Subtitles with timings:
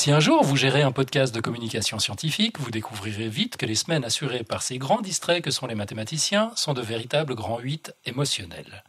[0.00, 3.74] Si un jour vous gérez un podcast de communication scientifique, vous découvrirez vite que les
[3.74, 7.94] semaines assurées par ces grands distraits que sont les mathématiciens sont de véritables grands 8
[8.06, 8.82] émotionnels.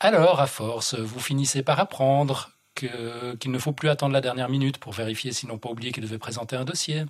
[0.00, 4.78] Alors, à force, vous finissez par apprendre qu'il ne faut plus attendre la dernière minute
[4.78, 7.04] pour vérifier s'ils n'ont pas oublié qu'ils devaient présenter un dossier.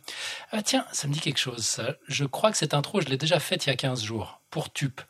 [0.53, 1.95] Ah tiens, ça me dit quelque chose, ça.
[2.07, 4.73] Je crois que cette intro, je l'ai déjà faite il y a 15 jours, pour
[4.73, 5.00] TUP.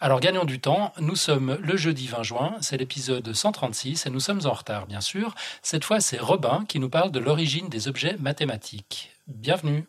[0.00, 4.20] Alors gagnons du temps, nous sommes le jeudi 20 juin, c'est l'épisode 136 et nous
[4.20, 5.34] sommes en retard bien sûr.
[5.62, 9.10] Cette fois c'est Robin qui nous parle de l'origine des objets mathématiques.
[9.26, 9.84] Bienvenue.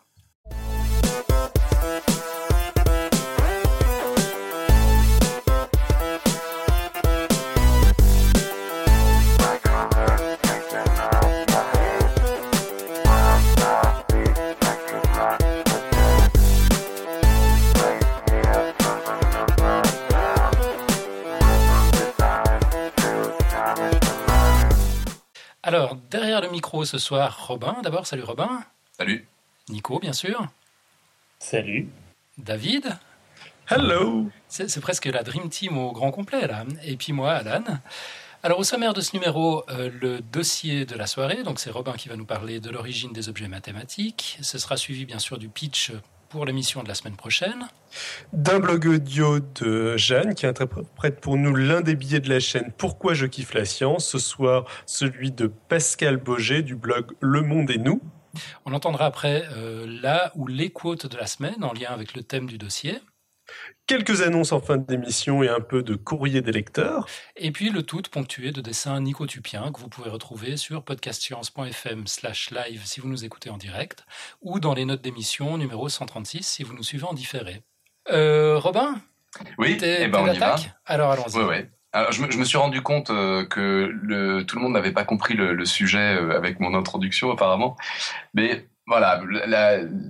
[25.74, 27.78] Alors, derrière le micro ce soir, Robin.
[27.82, 28.62] D'abord, salut Robin.
[28.98, 29.26] Salut.
[29.70, 30.50] Nico, bien sûr.
[31.40, 31.88] Salut.
[32.38, 32.98] David.
[33.70, 34.30] Hello.
[34.50, 36.66] C'est presque la Dream Team au grand complet, là.
[36.84, 37.64] Et puis moi, Alan.
[38.44, 41.42] Alors, au sommaire de ce numéro, euh, le dossier de la soirée.
[41.44, 44.40] Donc, c'est Robin qui va nous parler de l'origine des objets mathématiques.
[44.42, 45.94] Ce sera suivi, bien sûr, du pitch
[46.32, 47.68] pour l'émission de la semaine prochaine.
[48.32, 52.72] D'un blog audio de Jeanne qui interprète pour nous l'un des billets de la chaîne
[52.78, 57.70] Pourquoi je kiffe la science, ce soir celui de Pascal Boger du blog Le Monde
[57.70, 58.02] et nous.
[58.66, 62.24] On entendra après euh, là ou les quotes de la semaine en lien avec le
[62.24, 62.98] thème du dossier.
[63.88, 67.08] Quelques annonces en fin d'émission et un peu de courrier des lecteurs.
[67.36, 72.52] Et puis le tout ponctué de dessins nicotupiens que vous pouvez retrouver sur podcastscience.fm slash
[72.52, 74.06] live si vous nous écoutez en direct
[74.42, 77.64] ou dans les notes d'émission numéro 136 si vous nous suivez en différé.
[78.12, 78.96] Euh, Robin
[79.58, 80.56] Oui, eh ben on y va.
[80.86, 81.38] Alors allons-y.
[81.38, 81.66] Oui, oui.
[81.94, 84.94] Alors, je, me, je, me, suis rendu compte euh, que le, tout le monde n'avait
[84.94, 87.76] pas compris le, le sujet euh, avec mon introduction apparemment.
[88.34, 89.22] Mais voilà,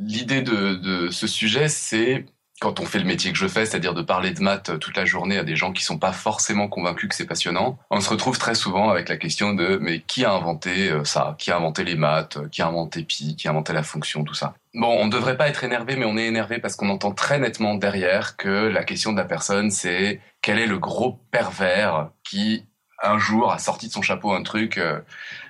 [0.02, 2.26] l'idée de, de ce sujet, c'est
[2.62, 4.96] quand on fait le métier que je fais, c'est-à-dire de parler de maths euh, toute
[4.96, 8.10] la journée à des gens qui sont pas forcément convaincus que c'est passionnant, on se
[8.10, 11.36] retrouve très souvent avec la question de mais qui a inventé euh, ça?
[11.40, 12.38] Qui a inventé les maths?
[12.52, 13.36] Qui a inventé pi?
[13.36, 14.24] Qui a inventé la fonction?
[14.24, 14.54] Tout ça.
[14.76, 17.40] Bon, on ne devrait pas être énervé, mais on est énervé parce qu'on entend très
[17.40, 22.66] nettement derrière que la question de la personne, c'est quel est le gros pervers qui
[23.02, 25.00] un jour a sorti de son chapeau un truc euh,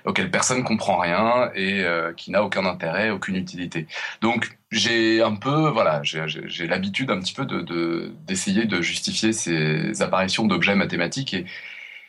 [0.04, 3.86] auquel personne comprend rien et euh, qui n'a aucun intérêt, aucune utilité.
[4.20, 10.02] Donc j'ai un peu, voilà, j'ai l'habitude un petit peu de d'essayer de, justifier ces
[10.02, 11.46] apparitions d'objets mathématiques et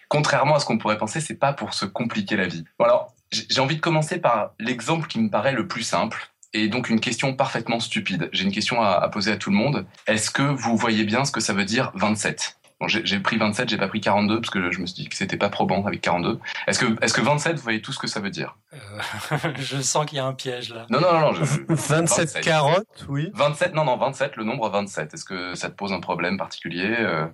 [0.07, 2.63] contrairement à ce qu'on pourrait penser, c'est pas pour se compliquer la vie.
[2.79, 6.29] Bon alors j'ai envie de commencer par l'exemple qui me paraît le plus simple.
[6.55, 8.29] Et donc une question parfaitement stupide.
[8.31, 9.87] J'ai une question à, à poser à tout le monde.
[10.05, 12.57] Est-ce que vous voyez bien ce que ça veut dire 27
[12.88, 15.38] j'ai pris 27, j'ai pas pris 42 parce que je me suis dit que c'était
[15.38, 16.39] pas probant avec 42.
[16.67, 18.57] Est-ce que, est-ce que 27, vous voyez tout ce que ça veut dire?
[18.73, 20.85] Euh, Je sens qu'il y a un piège là.
[20.89, 21.31] Non, non, non.
[21.33, 23.31] non 27, carottes, oui.
[23.33, 25.13] 27, non, non, 27, le nombre 27.
[25.13, 27.25] Est-ce que ça te pose un problème particulier euh?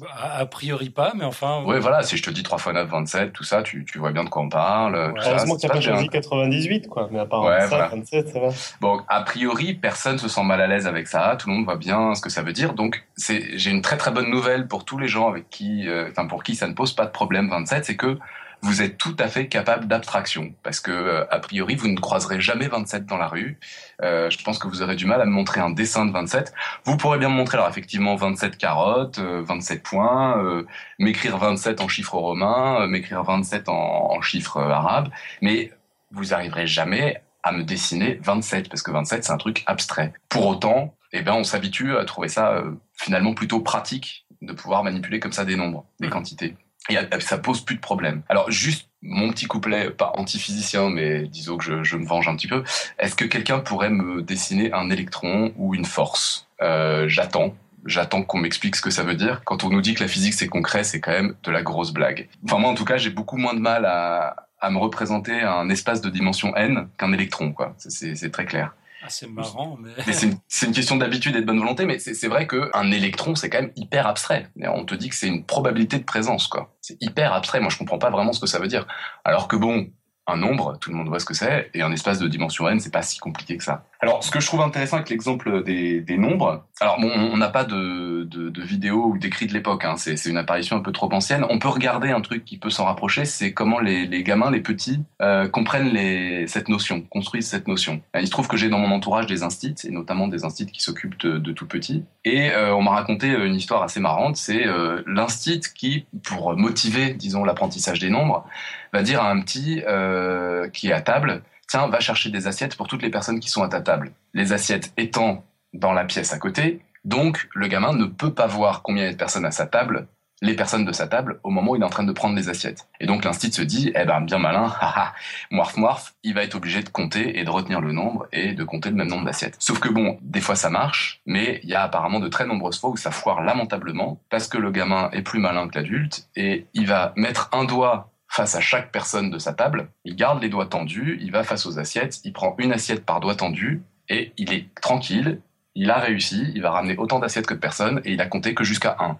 [0.00, 0.06] Bah,
[0.36, 1.62] a priori pas, mais enfin.
[1.64, 4.12] Oui, voilà, si je te dis 3 x 9, 27, tout ça, tu, tu vois
[4.12, 4.94] bien de quoi on parle.
[4.94, 7.08] Ouais, heureusement que tu n'as pas choisi 98, quoi.
[7.10, 8.48] Mais à part ouais, ça, 27, ça va.
[8.82, 11.36] Bon, a priori, personne se sent mal à l'aise avec ça.
[11.38, 12.74] Tout le monde voit bien ce que ça veut dire.
[12.74, 16.26] Donc, j'ai une très très bonne nouvelle pour tous les gens avec qui, euh, enfin,
[16.26, 18.18] pour qui ça ne pose pas de problème 27, c'est que
[18.62, 22.40] vous êtes tout à fait capable d'abstraction parce que euh, a priori vous ne croiserez
[22.40, 23.58] jamais 27 dans la rue.
[24.02, 26.52] Euh, je pense que vous aurez du mal à me montrer un dessin de 27.
[26.84, 30.66] Vous pourrez bien me montrer alors effectivement 27 carottes, 27 euh, points, euh,
[30.98, 35.08] m'écrire 27 en chiffres romains, m'écrire 27 en, en chiffres arabes,
[35.40, 35.72] mais
[36.10, 40.12] vous arriverez jamais à me dessiner 27 parce que 27 c'est un truc abstrait.
[40.28, 42.62] Pour autant, eh ben on s'habitue à trouver ça
[42.94, 46.56] finalement plutôt pratique de pouvoir manipuler comme ça des nombres, des quantités
[46.88, 48.22] et ça pose plus de problème.
[48.28, 52.34] Alors juste mon petit couplet, pas anti-physicien, mais disons que je, je, me venge un
[52.34, 52.64] petit peu.
[52.98, 56.48] Est-ce que quelqu'un pourrait me dessiner un électron ou une force?
[56.62, 57.54] Euh, J'attends.
[57.84, 59.42] J'attends qu'on m'explique ce que ça veut dire.
[59.44, 61.92] Quand on nous dit que la physique c'est concret, c'est quand même de la grosse
[61.92, 62.28] blague.
[62.44, 65.68] Enfin moi en tout cas, j'ai beaucoup moins de mal à, à me représenter un
[65.70, 67.74] espace de dimension n qu'un électron, quoi.
[67.78, 68.74] C'est très clair.
[69.08, 69.90] Ah, c'est marrant, mais.
[70.48, 73.62] c'est une, question d'habitude et de bonne volonté, mais c'est vrai qu'un électron, c'est quand
[73.62, 74.50] même hyper abstrait.
[74.60, 76.76] on te dit que c'est une probabilité de présence, quoi.
[76.82, 77.60] C'est hyper abstrait.
[77.60, 78.86] Moi, je comprends pas vraiment ce que ça veut dire.
[79.24, 79.88] Alors que bon,
[80.28, 82.78] un nombre, tout le monde voit ce que c'est, et un espace de dimension n,
[82.78, 83.84] c'est pas si compliqué que ça.
[84.00, 88.24] Alors, ce que je trouve intéressant avec l'exemple des, nombres, alors on n'a pas de,
[88.24, 89.84] de, vidéos ou d'écrits de l'époque.
[89.84, 89.94] Hein.
[89.96, 91.44] C'est une apparition un peu trop ancienne.
[91.50, 95.02] On peut regarder un truc qui peut s'en rapprocher, c'est comment les, gamins, les petits,
[95.20, 98.00] euh, comprennent cette notion, construisent cette notion.
[98.18, 100.80] Il se trouve que j'ai dans mon entourage des instits, et notamment des instits qui
[100.80, 102.04] s'occupent de, tout petits.
[102.24, 104.36] Et euh, on m'a raconté une histoire assez marrante.
[104.36, 108.46] C'est euh, l'instit qui, pour motiver, disons, l'apprentissage des nombres,
[108.92, 112.76] va dire à un petit euh, qui est à table, tiens, va chercher des assiettes
[112.76, 114.12] pour toutes les personnes qui sont à ta table.
[114.34, 115.44] Les assiettes étant
[115.74, 119.10] dans la pièce à côté, donc le gamin ne peut pas voir combien il y
[119.10, 120.08] a de personnes à sa table,
[120.40, 122.48] les personnes de sa table, au moment où il est en train de prendre les
[122.48, 122.86] assiettes.
[123.00, 125.14] Et donc l'instit se dit, eh ben bien malin, haha,
[125.50, 128.64] moirf moirf, il va être obligé de compter et de retenir le nombre et de
[128.64, 129.56] compter le même nombre d'assiettes.
[129.58, 132.78] Sauf que bon, des fois ça marche, mais il y a apparemment de très nombreuses
[132.78, 136.66] fois où ça foire lamentablement parce que le gamin est plus malin que l'adulte et
[136.74, 140.48] il va mettre un doigt face à chaque personne de sa table, il garde les
[140.48, 144.32] doigts tendus, il va face aux assiettes, il prend une assiette par doigt tendu, et
[144.36, 145.40] il est tranquille,
[145.74, 148.54] il a réussi, il va ramener autant d'assiettes que de personnes, et il a compté
[148.54, 149.18] que jusqu'à 1.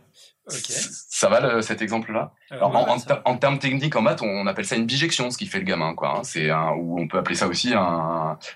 [0.48, 2.32] Ça va cet exemple-là?
[3.24, 5.94] En, termes techniques en maths, on appelle ça une bijection, ce qui fait le gamin,
[5.94, 6.18] quoi.
[6.18, 6.20] Hein.
[6.22, 7.74] C'est un, ou on peut appeler ça aussi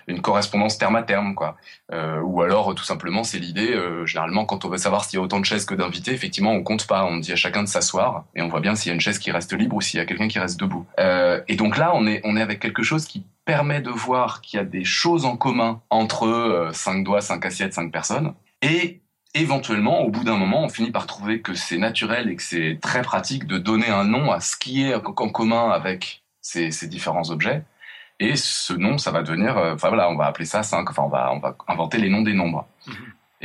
[0.07, 1.57] une correspondance terme à terme, quoi.
[1.91, 3.73] Euh, ou alors tout simplement, c'est l'idée.
[3.73, 6.51] Euh, généralement, quand on veut savoir s'il y a autant de chaises que d'invités, effectivement,
[6.51, 7.05] on compte pas.
[7.05, 9.19] On dit à chacun de s'asseoir et on voit bien s'il y a une chaise
[9.19, 10.85] qui reste libre ou s'il y a quelqu'un qui reste debout.
[10.99, 14.41] Euh, et donc là, on est on est avec quelque chose qui permet de voir
[14.41, 19.01] qu'il y a des choses en commun entre cinq doigts, cinq assiettes, cinq personnes et
[19.33, 22.79] éventuellement, au bout d'un moment, on finit par trouver que c'est naturel et que c'est
[22.81, 27.29] très pratique de donner un nom à ce qui est en commun avec ces, différents
[27.29, 27.63] objets.
[28.19, 31.03] Et ce nom, ça va devenir, euh, enfin voilà, on va appeler ça 5, enfin
[31.03, 32.67] on va, on va inventer les noms des nombres.
[32.87, 32.95] Mhm.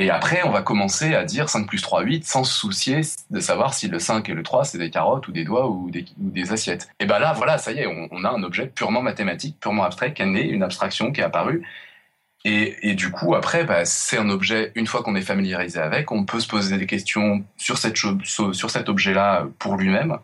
[0.00, 3.00] Et après, on va commencer à dire 5 plus 3, 8, sans se soucier
[3.30, 5.90] de savoir si le 5 et le 3, c'est des carottes ou des doigts ou
[5.90, 6.88] des, assiettes.
[7.00, 9.82] Et ben là, voilà, ça y est, on, on, a un objet purement mathématique, purement
[9.82, 11.66] abstrait, qui est né, une abstraction qui est apparue,
[12.48, 16.24] et, du coup, après, bah, c'est un objet, une fois qu'on est familiarisé avec, on
[16.24, 20.18] peut se poser des questions sur, cette sur cet objet-là pour lui-même.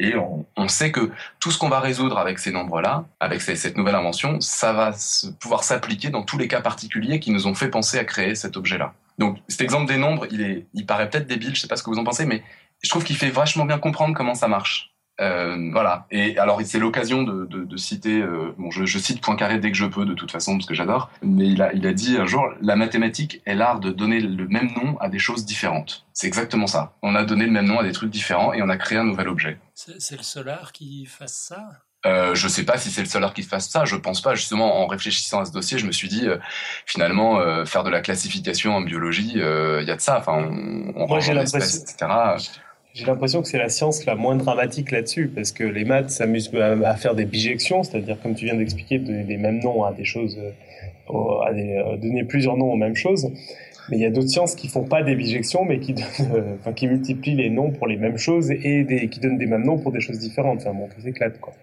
[0.00, 1.10] Et on, sait que
[1.40, 4.94] tout ce qu'on va résoudre avec ces nombres-là, avec cette nouvelle invention, ça va
[5.40, 8.56] pouvoir s'appliquer dans tous les cas particuliers qui nous ont fait penser à créer cet
[8.56, 8.94] objet-là.
[9.18, 11.82] Donc cet exemple des nombres, il, est, il paraît peut-être débile, je sais pas ce
[11.82, 12.44] que vous en pensez, mais
[12.80, 14.92] je trouve qu'il fait vachement bien comprendre comment ça marche.
[15.20, 16.06] Euh, voilà.
[16.10, 18.20] Et alors, c'est l'occasion de, de, de, citer.
[18.20, 20.74] Euh, bon, je, je, cite Poincaré dès que je peux, de toute façon, parce que
[20.74, 21.10] j'adore.
[21.22, 24.46] Mais il a, il a dit un jour, la mathématique est l'art de donner le
[24.46, 26.06] même nom à des choses différentes.
[26.12, 26.94] C'est exactement ça.
[27.02, 29.04] On a donné le même nom à des trucs différents et on a créé un
[29.04, 29.58] nouvel objet.
[29.74, 31.68] C'est le seul art qui fasse ça?
[32.06, 33.84] Euh, je sais pas si c'est le seul art qui fasse ça.
[33.84, 34.34] Je pense pas.
[34.34, 36.38] Justement, en réfléchissant à ce dossier, je me suis dit, euh,
[36.86, 40.18] finalement, euh, faire de la classification en biologie, il euh, y a de ça.
[40.18, 42.06] Enfin, on, on Moi, j'ai l'impression, etc.
[42.98, 46.50] J'ai l'impression que c'est la science la moins dramatique là-dessus, parce que les maths s'amusent
[46.56, 50.02] à faire des bijections, c'est-à-dire, comme tu viens d'expliquer, donner des mêmes noms à des
[50.02, 51.12] choses, euh,
[51.44, 53.30] à euh, donner plusieurs noms aux mêmes choses.
[53.88, 55.94] Mais il y a d'autres sciences qui font pas des bijections, mais qui,
[56.74, 59.92] qui multiplient les noms pour les mêmes choses et qui donnent des mêmes noms pour
[59.92, 60.62] des choses différentes.
[60.62, 61.54] Enfin bon, ça éclate, quoi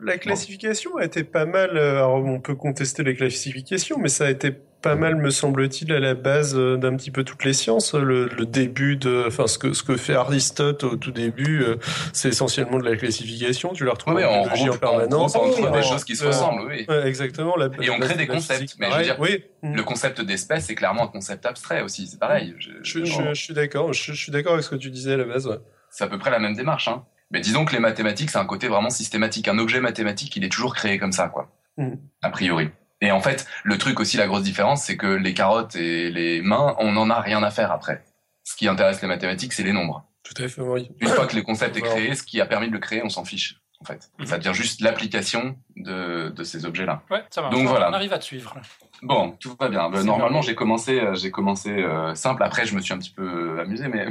[0.00, 1.76] la classification a été pas mal.
[1.76, 5.92] Euh, alors on peut contester les classifications, mais ça a été pas mal, me semble-t-il,
[5.92, 7.94] à la base euh, d'un petit peu toutes les sciences.
[7.94, 11.76] Le, début de, enfin, ce que ce que fait Aristote au tout début, euh,
[12.12, 13.72] c'est essentiellement de la classification.
[13.72, 15.36] Tu la retrouves en biologie en, permanence.
[15.36, 16.86] On, trouve des choses qui se ressemblent, oui.
[17.04, 17.54] exactement.
[17.80, 18.74] et on crée des concepts.
[18.78, 19.44] Mais je veux dire, oui.
[19.62, 22.08] le concept d'espèce, c'est clairement un concept abstrait aussi.
[22.08, 22.54] C'est pareil.
[22.58, 23.92] Je, je, suis d'accord.
[23.92, 25.48] Je, suis d'accord avec ce que tu disais à la base.
[25.90, 26.88] C'est à peu près la même démarche.
[26.88, 27.04] Hein.
[27.32, 29.48] Mais disons que les mathématiques, c'est un côté vraiment systématique.
[29.48, 31.50] Un objet mathématique, il est toujours créé comme ça, quoi.
[31.78, 31.94] Mm.
[32.22, 32.70] A priori.
[33.00, 36.40] Et en fait, le truc aussi, la grosse différence, c'est que les carottes et les
[36.42, 38.04] mains, on n'en a rien à faire après.
[38.44, 40.04] Ce qui intéresse les mathématiques, c'est les nombres.
[40.22, 40.90] Tout à fait, oui.
[41.00, 43.08] Une fois que le concept est créé, ce qui a permis de le créer, on
[43.08, 43.61] s'en fiche.
[43.82, 44.26] En fait, mm-hmm.
[44.26, 47.02] ça devient juste l'application de, de ces objets-là.
[47.10, 47.54] Ouais, ça marche.
[47.54, 47.90] Donc voilà.
[47.90, 48.54] On arrive à te suivre.
[49.02, 49.90] Bon, tout va bien.
[49.90, 52.44] Ben, normalement, j'ai commencé, euh, j'ai commencé euh, simple.
[52.44, 54.06] Après, je me suis un petit peu amusé, mais.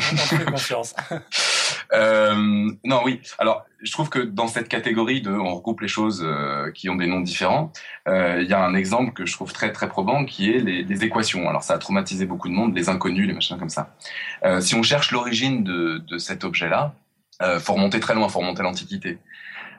[0.46, 0.94] confiance.
[1.94, 3.22] euh, non, oui.
[3.40, 6.96] Alors, je trouve que dans cette catégorie de, on regroupe les choses euh, qui ont
[6.96, 7.72] des noms différents.
[8.08, 11.04] Il y a un exemple que je trouve très très probant, qui est les, les,
[11.06, 11.48] équations.
[11.48, 13.96] Alors, ça a traumatisé beaucoup de monde, les inconnus, les machins comme ça.
[14.60, 16.94] si on cherche l'origine de, de cet objet-là,
[17.60, 19.20] faut remonter très loin, faut remonter l'Antiquité.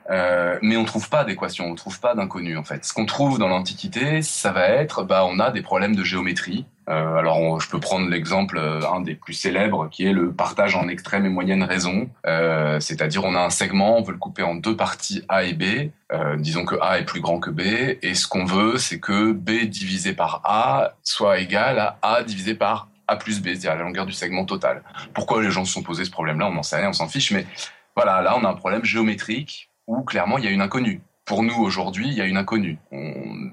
[0.09, 2.83] Euh, mais on trouve pas d'équation, on trouve pas d'inconnu en fait.
[2.83, 6.65] Ce qu'on trouve dans l'Antiquité, ça va être, bah, on a des problèmes de géométrie.
[6.89, 10.75] Euh, alors, je peux prendre l'exemple euh, un des plus célèbres, qui est le partage
[10.75, 12.09] en extrême et moyenne raison.
[12.25, 15.53] Euh, C'est-à-dire, on a un segment, on veut le couper en deux parties A et
[15.53, 15.91] B.
[16.37, 19.65] Disons que A est plus grand que B, et ce qu'on veut, c'est que B
[19.65, 24.05] divisé par A soit égal à A divisé par A plus B, c'est-à-dire la longueur
[24.05, 24.83] du segment total.
[25.15, 26.47] Pourquoi les gens se sont posés ce problème-là?
[26.49, 27.47] On n'en sait rien, on s'en fiche, mais
[27.95, 31.01] voilà, là, on a un problème géométrique où clairement il y a une inconnue.
[31.25, 32.77] pour nous aujourd'hui, il y a une inconnue.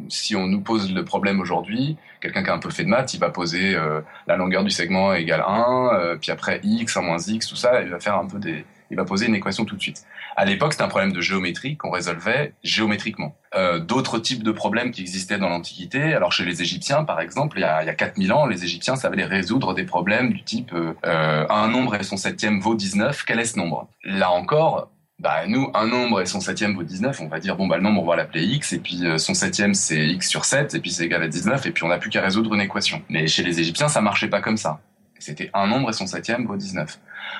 [0.08, 3.14] si on nous pose le problème aujourd'hui, quelqu'un qui a un peu fait de maths,
[3.14, 7.02] il va poser euh, la longueur du segment égale 1, euh, puis après x, 1
[7.02, 9.64] moins x, tout ça, il va faire un peu des, il va poser une équation
[9.64, 10.04] tout de suite.
[10.36, 13.36] À l'époque, c'était un problème de géométrie qu'on résolvait géométriquement.
[13.54, 17.58] Euh, D'autres types de problèmes qui existaient dans l'Antiquité, alors chez les Égyptiens par exemple,
[17.58, 20.42] il y a, il y a 4000 ans, les Égyptiens savaient résoudre des problèmes du
[20.42, 23.88] type euh, un nombre et son septième vaut 19, quel est ce nombre?
[24.04, 27.66] Là encore, bah nous, un nombre et son septième vaut 19, on va dire, bon,
[27.66, 30.46] bah le nombre, on va l'appeler x, et puis euh, son septième, c'est x sur
[30.46, 32.62] 7, et puis c'est égal à 19, et puis on n'a plus qu'à résoudre une
[32.62, 33.02] équation.
[33.10, 34.80] Mais chez les Égyptiens, ça marchait pas comme ça.
[35.18, 36.98] C'était un nombre et son septième vaut 19.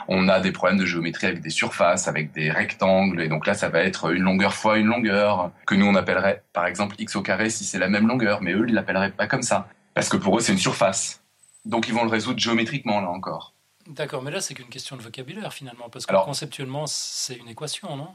[0.08, 3.54] On a des problèmes de géométrie avec des surfaces, avec des rectangles, et donc là,
[3.54, 7.16] ça va être une longueur fois une longueur, que nous, on appellerait, par exemple, x
[7.16, 9.68] au carré si c'est la même longueur, mais eux, ils l'appelleraient pas comme ça.
[9.94, 11.22] Parce que pour eux, c'est une surface.
[11.64, 13.54] Donc ils vont le résoudre géométriquement, là encore.
[13.90, 17.97] D'accord, mais là, c'est qu'une question de vocabulaire finalement, parce que conceptuellement, c'est une équation,
[17.97, 18.09] non?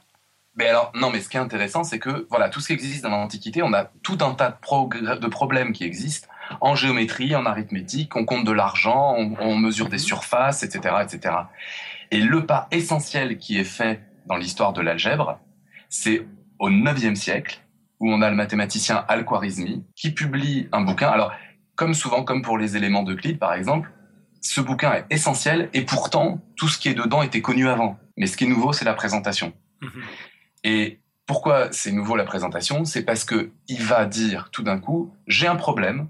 [0.56, 3.04] Mais alors, non, mais ce qui est intéressant, c'est que, voilà, tout ce qui existe
[3.04, 6.30] dans l'Antiquité, on a tout un tas de, de, problèmes qui existent
[6.62, 10.04] en géométrie, en arithmétique, on compte de l'argent, on, mesure des mhm.
[10.04, 11.36] surfaces, etc., etc.
[12.12, 15.40] Et le pas essentiel qui est fait dans l'histoire de l'algèbre,
[15.90, 16.26] c'est
[16.60, 17.62] au IXe siècle,
[18.00, 21.10] où on a le mathématicien Al-Khwarizmi, qui publie un bouquin.
[21.10, 21.34] Alors,
[21.76, 23.92] comme souvent, comme pour les éléments d'Euclide, par exemple,
[24.46, 27.98] ce bouquin est essentiel et pourtant, tout ce qui est dedans était connu avant.
[28.16, 29.54] Mais ce qui est nouveau, c'est la présentation.
[29.82, 30.04] Mhm.
[30.64, 32.86] Et pourquoi c'est nouveau la présentation?
[32.86, 36.10] C'est parce que il va dire tout d'un coup, j'ai un problème,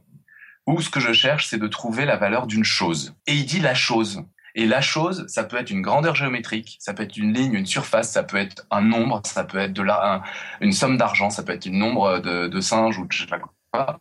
[0.67, 3.15] ou ce que je cherche, c'est de trouver la valeur d'une chose.
[3.25, 4.23] Et il dit la chose.
[4.53, 7.65] Et la chose, ça peut être une grandeur géométrique, ça peut être une ligne, une
[7.65, 10.23] surface, ça peut être un nombre, ça peut être de la,
[10.61, 13.27] une somme d'argent, ça peut être une nombre de, de singes ou de je sais
[13.27, 13.99] pas quoi.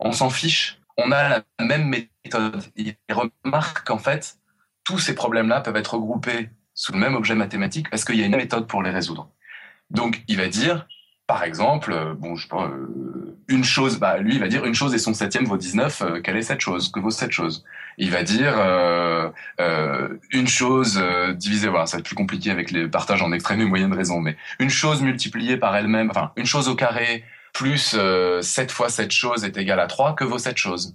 [0.00, 0.78] On s'en fiche.
[0.98, 2.10] On a la même méthode.
[2.76, 4.38] Il remarque qu'en fait,
[4.84, 8.26] tous ces problèmes-là peuvent être regroupés sous le même objet mathématique parce qu'il y a
[8.26, 9.30] une méthode pour les résoudre.
[9.90, 10.86] Donc, il va dire,
[11.26, 14.98] par exemple, euh, bon, euh, une chose, bah, lui, il va dire une chose et
[14.98, 17.64] son septième vaut 19, euh, quelle est cette chose Que vaut cette chose?
[17.98, 18.54] Il va dire
[20.30, 21.02] une chose
[21.34, 24.20] divisée, voilà, ça va être plus compliqué avec les partages en extrême et moyenne raison,
[24.20, 27.98] mais une chose multipliée par elle-même, enfin, une chose au carré plus
[28.42, 30.94] 7 fois cette chose est égal à 3, que vaut cette chose?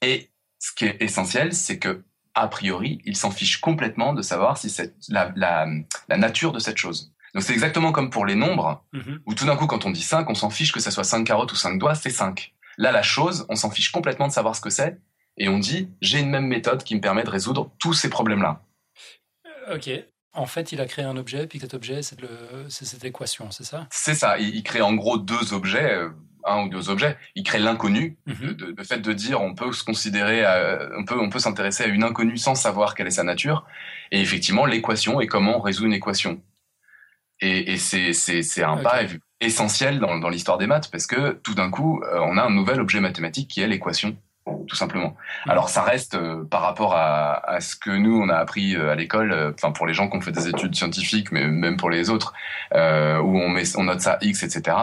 [0.00, 4.58] Et ce qui est essentiel, c'est que a priori, il s'en fiche complètement de savoir
[4.58, 5.66] si c'est la, la,
[6.08, 7.12] la nature de cette chose.
[7.34, 9.20] Donc c'est exactement comme pour les nombres, mhm.
[9.26, 11.24] où tout d'un coup, quand on dit 5, on s'en fiche que ça soit 5
[11.24, 12.54] carottes ou 5 doigts, c'est 5.
[12.78, 14.98] Là, la chose, on s'en fiche complètement de savoir ce que c'est,
[15.36, 18.62] et on dit, j'ai une même méthode qui me permet de résoudre tous ces problèmes-là.
[19.68, 19.90] Euh, ok.
[20.32, 23.86] En fait, il a créé un objet, puis cet objet, c'est cette équation, c'est ça?
[23.90, 24.38] C'est ça.
[24.38, 26.10] Il, crée en gros deux objets, euh,
[26.52, 27.16] un ou deux objets.
[27.34, 28.56] Il crée l'inconnu, mhm.
[28.76, 30.44] le fait de dire on peut se considérer,
[30.96, 33.66] on peut, on peut s'intéresser à une inconnue sans savoir quelle est sa nature.
[34.10, 36.40] Et effectivement, l'équation et comment on résout une équation.
[37.40, 39.02] Et, et c'est un pas
[39.40, 42.50] essentiel dans, dans l'histoire des maths parce que tout d'un coup, euh, on a un
[42.50, 44.16] nouvel objet mathématique qui est l'équation,
[44.66, 45.16] tout simplement.
[45.46, 45.50] Mmh.
[45.50, 48.90] Alors ça reste euh, par rapport à, à, ce que nous on a appris euh,
[48.90, 51.90] à l'école, enfin pour les gens qui ont fait des études scientifiques, mais même pour
[51.90, 52.32] les autres,
[52.72, 54.76] où on met on note ça x, etc.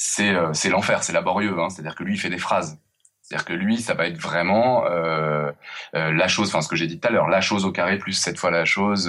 [0.00, 1.58] C'est c'est l'enfer, c'est laborieux.
[1.58, 2.78] Hein, C'est-à-dire que lui il fait des phrases.
[3.22, 5.52] C'est-à-dire que lui, ça va être vraiment euh,
[5.92, 8.14] la chose, enfin ce que j'ai dit tout à l'heure, la chose au carré plus
[8.14, 9.06] cette fois la chose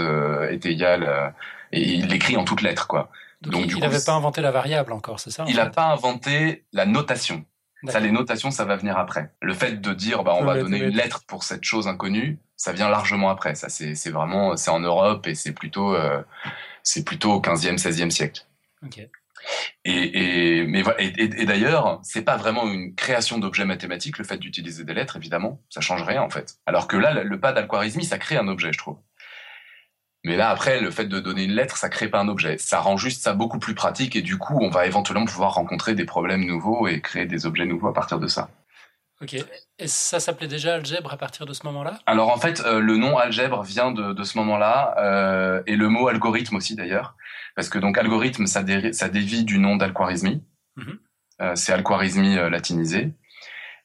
[0.49, 1.33] est égale
[1.71, 3.09] et il l'écrit en toutes lettres, quoi.
[3.41, 6.85] Donc, il n'avait pas inventé la variable encore, c'est ça Il n'a pas inventé la
[6.85, 7.45] notation.
[7.87, 9.31] Ça, les notations, ça va venir après.
[9.41, 12.73] Le fait de dire, bah, on va donner une lettre pour cette chose inconnue, ça
[12.73, 13.55] vient largement après.
[13.55, 16.21] Ça, c'est, c'est vraiment, c'est en Europe et c'est plutôt, euh,
[16.83, 18.41] c'est plutôt au 15e, 16e siècle.
[18.85, 19.09] Okay.
[19.85, 21.01] Et, et, mais voilà.
[21.01, 25.61] Et, d'ailleurs, c'est pas vraiment une création d'objets mathématiques, le fait d'utiliser des lettres, évidemment.
[25.69, 26.55] Ça change rien, en fait.
[26.65, 28.97] Alors que là, le pas d'alquarisme, ça crée un objet, je trouve.
[30.25, 32.57] Mais là, après, le fait de donner une lettre, ça crée pas un objet.
[32.57, 35.95] Ça rend juste ça beaucoup plus pratique et du coup, on va éventuellement pouvoir rencontrer
[35.95, 38.49] des problèmes nouveaux et créer des objets nouveaux à partir de ça.
[39.21, 39.35] Ok.
[39.79, 41.99] Et ça s'appelait déjà algèbre à partir de ce moment-là?
[42.05, 45.89] Alors en fait, euh, le nom algèbre vient de, de ce moment-là euh, et le
[45.89, 47.15] mot algorithme aussi d'ailleurs,
[47.55, 50.41] parce que donc algorithme, ça, ça dévie du nom d'Al-Khwarizmi.
[50.77, 50.99] Mhm.
[51.41, 53.13] euh, c'est Al-Khwarizmi euh, latinisé.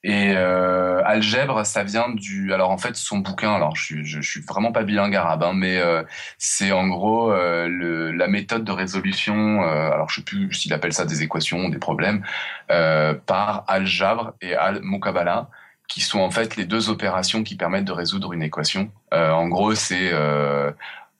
[0.07, 2.53] Et euh, algèbre, ça vient du.
[2.53, 3.55] Alors en fait, son bouquin.
[3.55, 6.03] Alors je suis, je, suis vraiment pas bilingue arabe, hein, mais euh,
[6.37, 9.63] c'est en gros euh, le, la méthode de résolution.
[9.63, 12.23] Euh, alors je sais plus s'il appelle ça des équations, des problèmes,
[12.71, 15.49] euh, par algèbre et al-mukabala,
[15.89, 18.91] qui sont en fait les deux opérations qui permettent de résoudre une équation.
[19.11, 20.13] en gros, c'est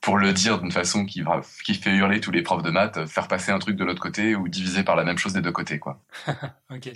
[0.05, 1.23] pour le dire d'une façon qui,
[1.65, 4.35] qui fait hurler tous les profs de maths, faire passer un truc de l'autre côté
[4.35, 5.99] ou diviser par la même chose des deux côtés, quoi.
[6.71, 6.91] ok.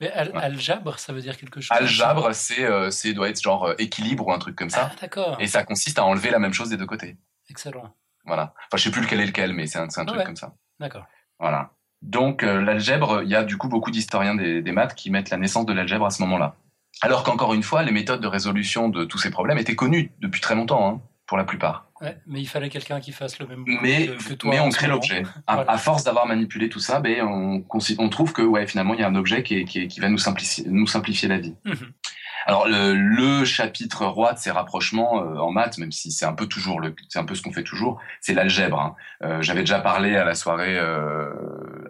[0.00, 1.76] Mais algèbre, ça veut dire quelque chose?
[1.76, 4.92] Algèbre, c'est, euh, c'est doit être genre euh, équilibre ou un truc comme ça.
[4.92, 5.38] Ah, d'accord.
[5.40, 7.16] Et ça consiste à enlever la même chose des deux côtés.
[7.50, 7.92] Excellent.
[8.26, 8.54] Voilà.
[8.68, 10.54] Enfin, je sais plus lequel est lequel, mais c'est un, un truc comme ça.
[10.78, 11.06] D'accord.
[11.40, 11.72] Voilà.
[12.00, 15.36] Donc l'algèbre, il y a du coup beaucoup d'historiens des, des maths qui mettent la
[15.36, 16.54] naissance de l'algèbre à ce moment-là.
[17.00, 20.40] Alors qu'encore une fois, les méthodes de résolution de tous ces problèmes étaient connues depuis
[20.40, 21.00] très longtemps, hein,
[21.32, 21.86] pour la plupart.
[22.02, 24.50] Ouais, mais il fallait quelqu'un qui fasse le même mais, que, que toi.
[24.50, 25.22] Mais on crée l'objet.
[25.46, 27.64] À, à force d'avoir manipulé tout ça, ben, on,
[28.10, 30.10] trouve que ouais, finalement, il y a un objet qui, est- qui, est- qui va
[30.10, 31.54] nous simplifier, nous simplifier la vie.
[31.64, 31.90] Mhm.
[32.46, 36.32] Alors le, le chapitre roi de ces rapprochements euh, en maths, même si c'est un
[36.32, 38.80] peu toujours le, c'est un peu ce qu'on fait toujours, c'est l'algèbre.
[38.80, 38.94] hein.
[39.24, 41.30] Euh, J'avais déjà parlé à la soirée, euh,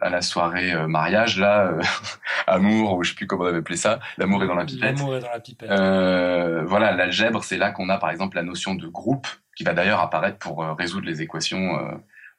[0.00, 1.82] à la soirée euh, mariage là, euh,
[2.46, 4.98] amour ou je sais plus comment on avait appelé ça, l'amour est dans la pipette.
[4.98, 5.70] L'amour est dans la pipette.
[5.70, 9.74] Euh, voilà, l'algèbre, c'est là qu'on a par exemple la notion de groupe, qui va
[9.74, 11.92] d'ailleurs apparaître pour résoudre les équations euh,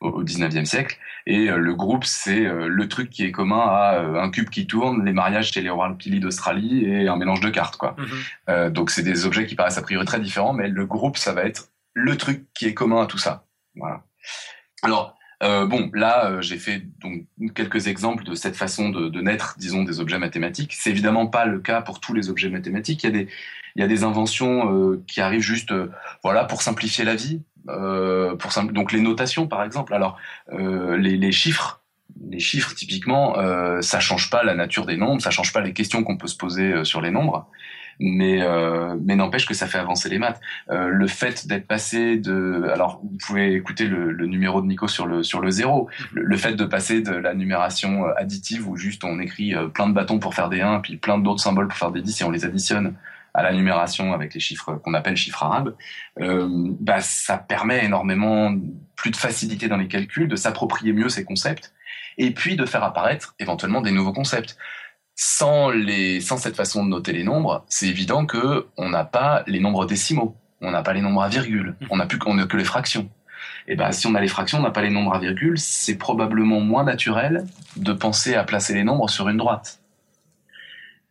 [0.04, 0.98] au, au 19e siècle.
[1.26, 4.50] Et euh, le groupe, c'est euh, le truc qui est commun à euh, un cube
[4.50, 7.96] qui tourne, les mariages chez les royal pili d'Australie et un mélange de cartes, quoi.
[7.98, 8.08] Mhm.
[8.50, 11.34] Euh, donc c'est des objets qui paraissent a priori très différents, mais le groupe, ça
[11.34, 13.46] va être le truc qui est commun à tout ça.
[13.76, 14.04] Voilà.
[14.84, 19.22] Alors, euh, bon, là, euh, j'ai fait donc quelques exemples de cette façon de, de
[19.22, 20.74] naître, disons, des objets mathématiques.
[20.74, 23.04] C'est évidemment pas le cas pour tous les objets mathématiques.
[23.04, 23.28] Il y a des,
[23.76, 25.74] il y a des inventions euh, qui arrivent juste,
[26.24, 27.42] voilà, pour simplifier la vie.
[27.70, 29.93] Euh, pour sim- donc les notations, par exemple.
[29.93, 30.17] Alors,
[30.51, 31.82] euh, les, les chiffres,
[32.29, 35.74] les chiffres typiquement, euh, ça change pas la nature des nombres, ça change pas les
[35.74, 37.48] questions qu'on peut se poser euh, sur les nombres
[38.00, 40.41] mais euh, mais n'empêche que ça fait avancer les maths.
[40.72, 44.88] Euh, le fait d'être passé de, alors vous pouvez écouter le, le numéro de Nico
[44.88, 45.88] sur le sur le zéro.
[46.12, 49.93] Le, le fait de passer de la numération additive où juste on écrit plein de
[49.93, 52.32] bâtons pour faire des 1 puis plein d'autres symboles pour faire des 10 et on
[52.32, 52.96] les additionne
[53.34, 55.75] à la numération avec les chiffres qu'on appelle chiffres arabes,
[56.22, 56.48] euh,
[56.80, 58.56] bah ça permet énormément
[58.96, 61.74] plus de facilité dans les calculs, de s'approprier mieux ces concepts
[62.18, 64.58] et puis de faire apparaître éventuellement des nouveaux concepts
[65.16, 69.44] sans les, sans cette façon de noter les nombres, c'est évident que on n'a pas
[69.48, 72.58] les nombres décimaux, on n'a pas les nombres à virgule, on n'a plus qu'on que
[72.58, 73.10] les fractions.
[73.68, 75.98] Et ben, si on a les fractions, on n'a pas les nombres à virgule, c'est
[75.98, 77.46] probablement moins naturel
[77.78, 79.80] de penser à placer les nombres sur une droite.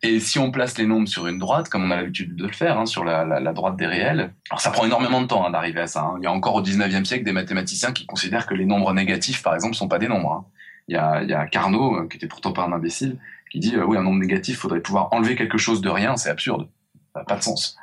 [0.05, 2.51] Et si on place les nombres sur une droite, comme on a l'habitude de le
[2.51, 5.79] faire, hein, sur la, droite des réels, alors ça prend énormément de temps hein, d'arriver
[5.79, 6.01] à ça.
[6.01, 6.15] hein.
[6.19, 9.41] Il y a encore au 19e siècle des mathématiciens qui considèrent que les nombres négatifs,
[9.41, 10.31] par exemple, sont pas des nombres.
[10.33, 10.45] hein.
[10.89, 13.17] Il y a, il y a Carnot, euh, qui était pourtant pas un imbécile,
[13.49, 16.29] qui dit euh, oui, un nombre négatif, faudrait pouvoir enlever quelque chose de rien, c'est
[16.29, 16.67] absurde,
[17.13, 17.77] ça n'a pas de sens.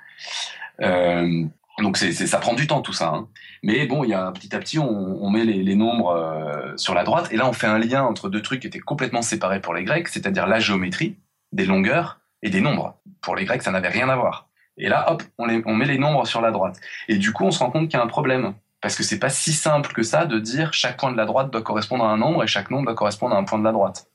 [0.82, 1.44] Euh,
[1.78, 3.08] donc c'est- ça prend du temps tout ça.
[3.14, 3.28] hein.
[3.62, 4.86] Mais bon, il y a petit à petit, on,
[5.24, 8.02] on met les, les nombres euh, sur la droite, et là on fait un lien
[8.02, 11.16] entre deux trucs qui étaient complètement séparés pour les Grecs, c'est-à-dire la géométrie,
[11.52, 12.96] des longueurs et des nombres.
[13.20, 14.48] Pour les Grecs, ça n'avait rien à voir.
[14.76, 16.80] Et là, hop, on, met les nombres sur la droite.
[17.08, 18.54] Et du coup, on se rend compte qu'il y a un problème.
[18.80, 21.50] Parce que c'est pas si simple que ça de dire chaque point de la droite
[21.50, 23.72] doit correspondre à un nombre et chaque nombre doit correspondre à un point de la
[23.72, 24.06] droite.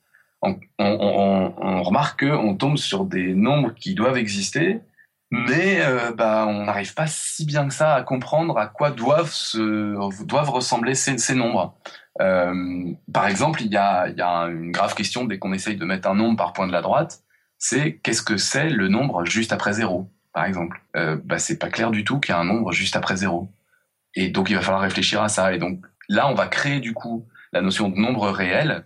[0.42, 4.82] On, on, on, remarque qu'on tombe sur des nombres qui doivent exister,
[5.32, 9.32] mais euh, bah, on n'arrive pas si bien que ça à comprendre à quoi doivent,
[9.32, 11.76] se, doivent ressembler ces, nombres.
[12.22, 15.86] Euh, par exemple, il y a, y a une grave question dès qu'on essaye de
[15.86, 17.22] mettre un nombre par point de la droite,
[17.58, 20.82] c'est qu'est-ce que c'est le nombre juste après zéro, par exemple.
[20.96, 23.50] Euh, bah, c'est pas clair du tout qu'il y a un nombre juste après zéro.
[24.14, 25.54] Et donc il va falloir réfléchir à ça.
[25.54, 28.86] Et donc là, on va créer du coup la notion de nombre réel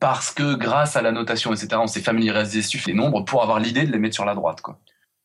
[0.00, 3.58] parce que grâce à la notation, etc., on s'est familiarisé sur les nombres pour avoir
[3.58, 4.60] l'idée de les mettre sur la droite.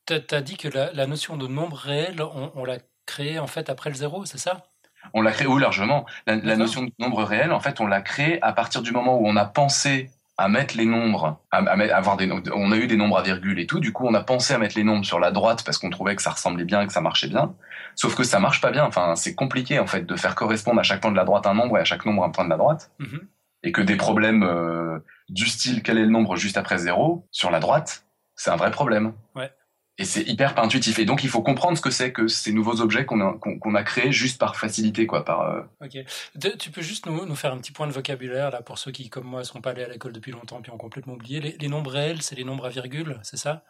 [0.06, 3.48] T'as as dit que la, la, notion de nombre réel, on, on l'a créée en
[3.48, 4.66] fait après le zéro, c'est ça?
[5.14, 6.06] On l'a créée, oui, largement.
[6.28, 9.18] La, la notion de nombre réel, en fait, on l'a créée à partir du moment
[9.18, 12.72] où on a pensé à mettre les nombres, à, à, mettre, à avoir des, on
[12.72, 13.80] a eu des nombres à virgule et tout.
[13.80, 16.16] Du coup, on a pensé à mettre les nombres sur la droite parce qu'on trouvait
[16.16, 17.54] que ça ressemblait bien et que ça marchait bien.
[17.96, 18.86] Sauf que ça marche pas bien.
[18.86, 21.54] Enfin, c'est compliqué en fait de faire correspondre à chaque point de la droite un
[21.54, 22.92] nombre et à chaque nombre un point de la droite.
[23.00, 23.20] Mm -hmm.
[23.66, 27.50] Et que des problèmes euh, du style quel est le nombre juste après zéro sur
[27.52, 29.14] la droite, c'est un vrai problème.
[29.36, 29.52] Ouais.
[30.00, 30.98] Et c'est hyper pas intuitif.
[30.98, 33.60] Et donc il faut comprendre ce que c'est que ces nouveaux objets qu'on a, qu'on
[33.60, 35.24] qu a créés juste par facilité, quoi.
[35.24, 35.42] Par.
[35.42, 35.62] Euh...
[35.82, 35.98] Ok.
[36.36, 38.92] De, tu peux juste nous, nous, faire un petit point de vocabulaire là pour ceux
[38.92, 41.40] qui, comme moi, sont pas allés à l'école depuis longtemps puis ont complètement oublié.
[41.40, 43.64] Les, les nombres réels, c'est les nombres à virgule, c'est ça?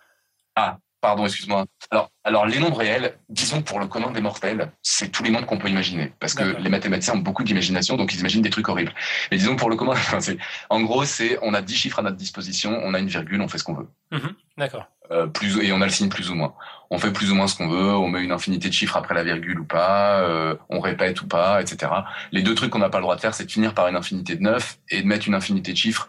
[0.55, 1.65] Ah, pardon, excuse-moi.
[1.91, 5.45] Alors, alors les nombres réels, disons pour le commun des mortels, c'est tous les nombres
[5.45, 8.69] qu'on peut imaginer, parce que les mathématiciens ont beaucoup d'imagination, donc ils imaginent des trucs
[8.69, 8.93] horribles.
[9.29, 9.95] Mais disons pour le commun,
[10.69, 13.49] en gros, c'est on a 10 chiffres à notre disposition, on a une virgule, on
[13.49, 13.89] fait ce qu'on veut.
[14.11, 14.33] Mm -hmm.
[14.57, 14.85] D'accord.
[15.11, 16.53] Euh, plus et on a le signe plus ou moins.
[16.89, 19.15] On fait plus ou moins ce qu'on veut, on met une infinité de chiffres après
[19.19, 21.71] la virgule ou pas, euh, on répète ou pas, etc.
[22.35, 23.97] Les deux trucs qu'on n'a pas le droit de faire, c'est de finir par une
[24.01, 26.05] infinité de 9 et de mettre une infinité de chiffres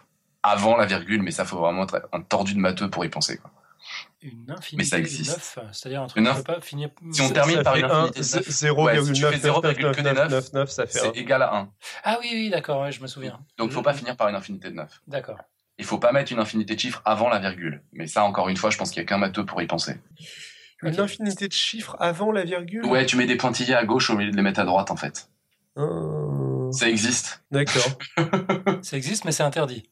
[0.53, 3.35] avant la virgule, mais ça faut vraiment être un tordu de matheux pour y penser.
[3.41, 3.51] Quoi.
[4.25, 5.55] Une infinité mais ça existe.
[5.55, 6.89] de 9, c'est-à-dire un truc une qui ne peut pas finir.
[7.11, 10.87] Si on termine par une infinité de 9, 0,9 ouais, si tu fais 0,9, ça
[10.87, 11.71] fait c'est égal à 1.
[12.03, 13.39] Ah oui, oui, d'accord, ouais, je me souviens.
[13.57, 15.01] Donc il faut pas finir par une infinité de 9.
[15.07, 15.37] D'accord.
[15.77, 17.83] Il faut pas mettre une infinité de chiffres avant la virgule.
[17.93, 19.95] Mais ça, encore une fois, je pense qu'il y a qu'un matheux pour y penser.
[20.81, 22.85] Une infinité de chiffres avant la virgule?
[22.85, 24.95] Ouais, tu mets des pointillés à gauche au lieu de les mettre à droite, en
[24.95, 25.29] fait.
[25.77, 26.71] Euh...
[26.71, 27.43] Ça existe.
[27.51, 27.83] D'accord.
[28.81, 29.89] ça existe, mais c'est interdit.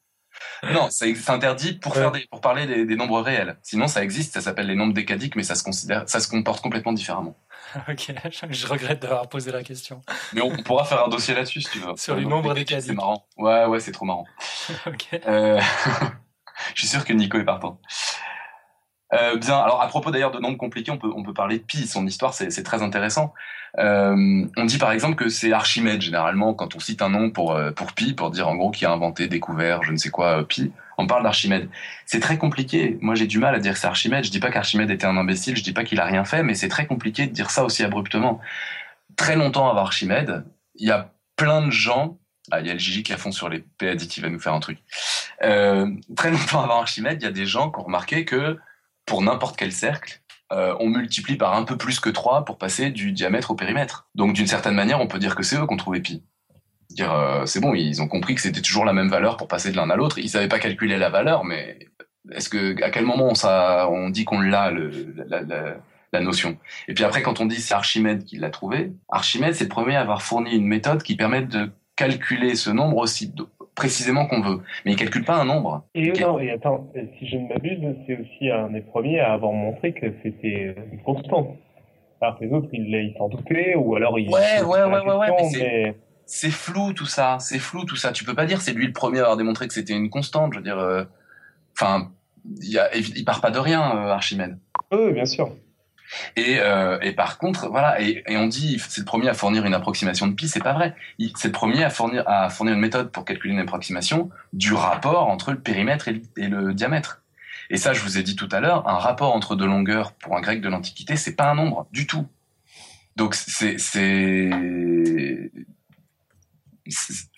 [0.71, 3.57] Non, c'est interdit pour, faire des, pour parler des, des, nombres réels.
[3.63, 6.61] Sinon, ça existe, ça s'appelle les nombres décadiques, mais ça se, considère, ça se comporte
[6.61, 7.35] complètement différemment.
[7.89, 8.13] ok,
[8.49, 10.01] je regrette d'avoir posé la question.
[10.33, 11.93] Mais on, pourra faire un dossier là-dessus si tu veux.
[11.95, 12.87] Sur les nombres décadiques.
[12.87, 13.25] C'est marrant.
[13.37, 14.27] Ouais, ouais, c'est trop marrant.
[14.87, 15.21] ok.
[15.27, 15.59] Euh,
[16.75, 17.79] je suis sûr que Nico est partant.
[19.13, 21.63] Euh, bien, alors à propos d'ailleurs de nombres compliqués, on peut, on peut parler de
[21.63, 23.33] pi, son histoire c'est très intéressant.
[23.79, 27.53] Euh, on dit par exemple que c'est Archimède généralement quand on cite un nom pour,
[27.53, 30.47] euh, pour pi, pour dire en gros qui a inventé, découvert, je ne sais quoi,
[30.47, 31.69] pi, on parle d'Archimède.
[32.05, 34.49] C'est très compliqué, moi j'ai du mal à dire que c'est Archimède, je dis pas
[34.49, 37.27] qu'Archimède était un imbécile, je dis pas qu'il a rien fait, mais c'est très compliqué
[37.27, 38.39] de dire ça aussi abruptement.
[39.15, 40.43] Très longtemps avant Archimède,
[40.75, 42.17] il y a plein de gens
[42.51, 44.29] ah, il y a le Gigi qui a fond sur les P additifs, il va
[44.29, 44.79] nous faire un truc.
[45.39, 48.59] Très longtemps avant Archimède, il y a des gens qui ont remarqué que
[49.05, 52.91] pour n'importe quel cercle, euh, on multiplie par un peu plus que 3 pour passer
[52.91, 54.07] du diamètre au périmètre.
[54.13, 56.23] Donc d'une certaine manière, on peut dire que c'est eux qui ont trouvé pi.
[56.91, 59.71] Dire, euh, c'est bon, ils ont compris que c'était toujours la même valeur pour passer
[59.71, 60.19] de l'un à l'autre.
[60.19, 61.79] Ils savaient pas calculer la valeur, mais
[62.31, 65.75] est-ce que à quel moment on, on dit qu'on l'a la, la,
[66.11, 66.57] la, notion?
[66.87, 69.95] Et puis après, quand on dit c'est Archimède qui l'a trouvé, Archimède c'est le premier
[69.95, 73.33] à avoir fourni une méthode qui permet de calculer ce nombre aussi
[73.75, 74.59] précisément qu'on veut.
[74.85, 75.83] Mais il calcule pas un nombre.
[75.95, 79.51] Et non, et attends, si je ne m'abuse, c'est aussi un des premiers à avoir
[79.51, 81.57] montré que c'était une constante.
[82.21, 84.29] Alors que les autres, ils s'en doutaient, ou alors ils...
[84.29, 88.11] Ouais, ouais, ouais, ouais, ouais, C'est flou tout ça, c'est flou tout ça.
[88.11, 90.53] Tu peux pas dire c'est lui le premier à avoir démontré que c'était une constante.
[90.53, 91.03] Je veux dire, euh,
[91.77, 92.11] enfin,
[92.61, 92.79] il,
[93.15, 94.57] il part pas de rien, euh, Archimède.
[94.91, 95.51] Oui, bien sûr.
[96.35, 99.65] Et, euh, et par contre, voilà, et, et on dit c'est le premier à fournir
[99.65, 100.95] une approximation de pi, c'est pas vrai.
[101.35, 105.27] C'est le premier à fournir à fournir une méthode pour calculer une approximation du rapport
[105.27, 107.21] entre le périmètre et le, diamètre.
[107.69, 110.35] Et ça, je vous ai dit tout à l'heure, un rapport entre deux longueurs pour
[110.35, 112.27] un grec de l'Antiquité, c'est pas un nombre du tout.
[113.15, 113.77] Donc c'est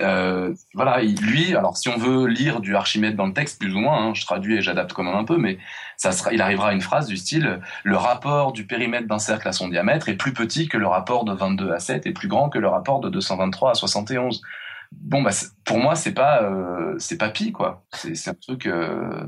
[0.02, 3.80] euh, voilà, lui, alors si on veut lire du Archimède dans le texte, plus ou
[3.80, 5.58] moins, hein, je traduis et j'adapte quand même un peu, mais
[5.98, 9.48] ça sera, il arrivera à une phrase du style le rapport du périmètre d'un cercle
[9.48, 12.28] à son diamètre est plus petit que le rapport de 22 à 7 et plus
[12.28, 14.42] grand que le rapport de 223 à 71.
[14.92, 15.32] Bon, bah,
[15.66, 17.86] pour moi, c'est pas, euh, c'est pas pi, quoi.
[17.94, 18.66] C'est un truc.
[18.66, 19.26] Euh,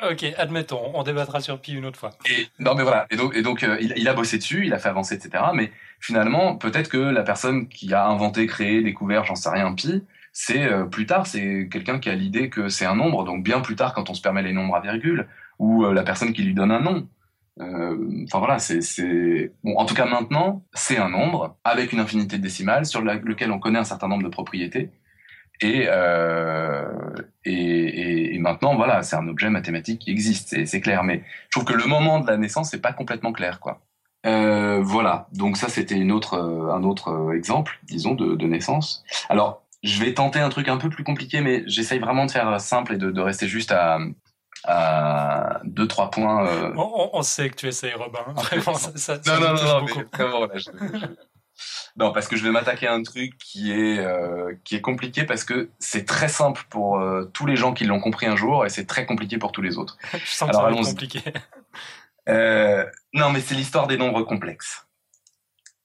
[0.00, 2.10] Ok, admettons, on débattra sur Pi une autre fois.
[2.30, 3.06] Et, non, mais voilà.
[3.10, 5.44] Et donc, euh, il, a bossé dessus, il a fait avancer, etc.
[5.54, 10.04] Mais finalement, peut-être que la personne qui a inventé, créé, découvert, j'en sais rien, Pi,
[10.32, 13.24] c'est euh, plus tard, c'est quelqu'un qui a l'idée que c'est un nombre.
[13.24, 15.26] Donc bien plus tard, quand on se permet les nombres à virgule,
[15.58, 17.08] ou euh, la personne qui lui donne un nom.
[17.60, 19.76] Enfin voilà, c'est bon.
[19.76, 23.80] En tout cas, maintenant, c'est un nombre avec une infinité décimale sur lequel on connaît
[23.80, 24.92] un certain nombre de propriétés
[25.60, 26.86] et, euh,
[27.44, 31.02] et, et, maintenant, voilà, c'est un objet mathématique qui existe, c'est clair.
[31.02, 33.80] Mais je trouve que le moment de la naissance, c'est pas complètement clair, quoi.
[34.26, 35.28] Euh, voilà.
[35.32, 39.04] Donc ça, c'était une autre, euh, un autre euh, exemple, disons, de, de, naissance.
[39.28, 42.60] Alors, je vais tenter un truc un peu plus compliqué, mais j'essaye vraiment de faire
[42.60, 43.98] simple et de, de rester juste à,
[44.64, 46.46] à deux trois points.
[46.46, 46.72] Euh...
[46.76, 48.20] On, on, sait que tu essayes, Robin.
[48.36, 51.06] Vraiment, ça, ça, non, non, non, non, mais vraiment, là, je, je,
[51.98, 55.24] non, parce que je vais m'attaquer à un truc qui est euh, qui est compliqué
[55.24, 58.64] parce que c'est très simple pour euh, tous les gens qui l'ont compris un jour
[58.64, 59.98] et c'est très compliqué pour tous les autres.
[60.12, 61.20] je sens Alors, que ça compliqué.
[62.28, 62.84] Euh,
[63.14, 64.86] non, mais c'est l'histoire des nombres complexes.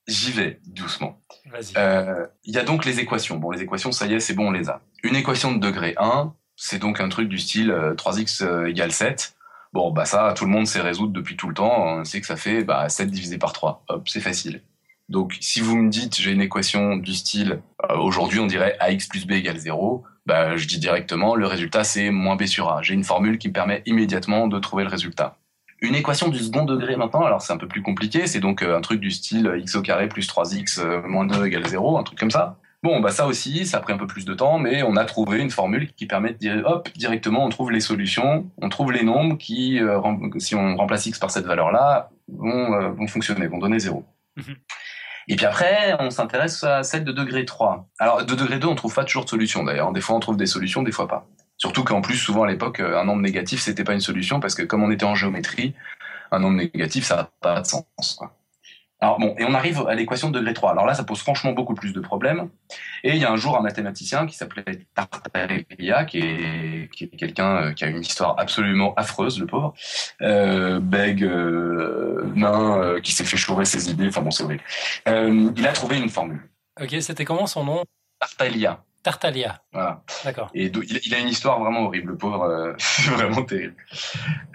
[0.08, 1.22] J'y vais doucement.
[1.46, 1.72] Vas-y.
[1.78, 3.38] Euh, il y a donc les équations.
[3.38, 4.82] Bon, les équations, ça y est, c'est bon, on les a.
[5.04, 9.36] Une équation de degré 1, c'est donc un truc du style 3x euh, égale 7.
[9.72, 11.86] Bon, bah ça, tout le monde sait résoudre depuis tout le temps.
[11.86, 13.86] On sait que ça fait bah, 7 divisé par 3.
[13.88, 14.62] Hop, c'est facile.
[15.10, 19.08] Donc, si vous me dites j'ai une équation du style euh, aujourd'hui on dirait ax
[19.08, 22.82] plus b égale 0, bah, je dis directement le résultat c'est moins b sur a.
[22.82, 25.38] J'ai une formule qui me permet immédiatement de trouver le résultat.
[25.82, 28.78] Une équation du second degré maintenant, alors c'est un peu plus compliqué, c'est donc euh,
[28.78, 32.04] un truc du style x au carré plus 3x euh, moins 2 égale 0, un
[32.04, 32.58] truc comme ça.
[32.82, 35.06] Bon, bah ça aussi, ça a pris un peu plus de temps, mais on a
[35.06, 38.92] trouvé une formule qui permet de dire, hop, directement, on trouve les solutions, on trouve
[38.92, 39.80] les nombres qui,
[40.40, 44.04] si on remplace x par cette valeur-là, vont, vont fonctionner, vont donner 0.
[44.36, 44.56] Mhm.
[45.28, 47.88] Et puis après, on s'intéresse à celle de degré 3.
[48.00, 49.92] Alors, de degré 2, on trouve pas toujours de solution d'ailleurs.
[49.92, 51.26] Des fois, on trouve des solutions, des fois pas.
[51.58, 54.64] Surtout qu'en plus, souvent à l'époque, un nombre négatif, c'était pas une solution parce que
[54.64, 55.74] comme on était en géométrie,
[56.32, 58.20] un nombre négatif, ça n'a pas de sens.
[59.04, 60.72] Alors bon, et on arrive à l'équation de degré 3.
[60.72, 62.48] Alors là, ça pose franchement beaucoup plus de problèmes.
[63.04, 67.18] Et il y a un jour un mathématicien qui s'appelait Tartaglia, qui est, qui est
[67.18, 69.74] quelqu'un euh, qui a une histoire absolument affreuse, le pauvre,
[70.22, 74.08] euh, bègue, euh, nain, euh, qui s'est fait chourer ses idées.
[74.08, 74.62] Enfin bon, c'est vrai.
[75.10, 76.50] Euh, il a trouvé une formule.
[76.82, 77.84] Ok, c'était comment son nom?
[78.22, 78.86] Tartaglia.
[79.04, 79.62] Tartaglia.
[79.74, 80.02] Voilà.
[80.24, 80.50] D'accord.
[80.54, 80.72] Et
[81.04, 82.74] il, a une histoire vraiment horrible, le pauvre,
[83.18, 83.76] vraiment terrible.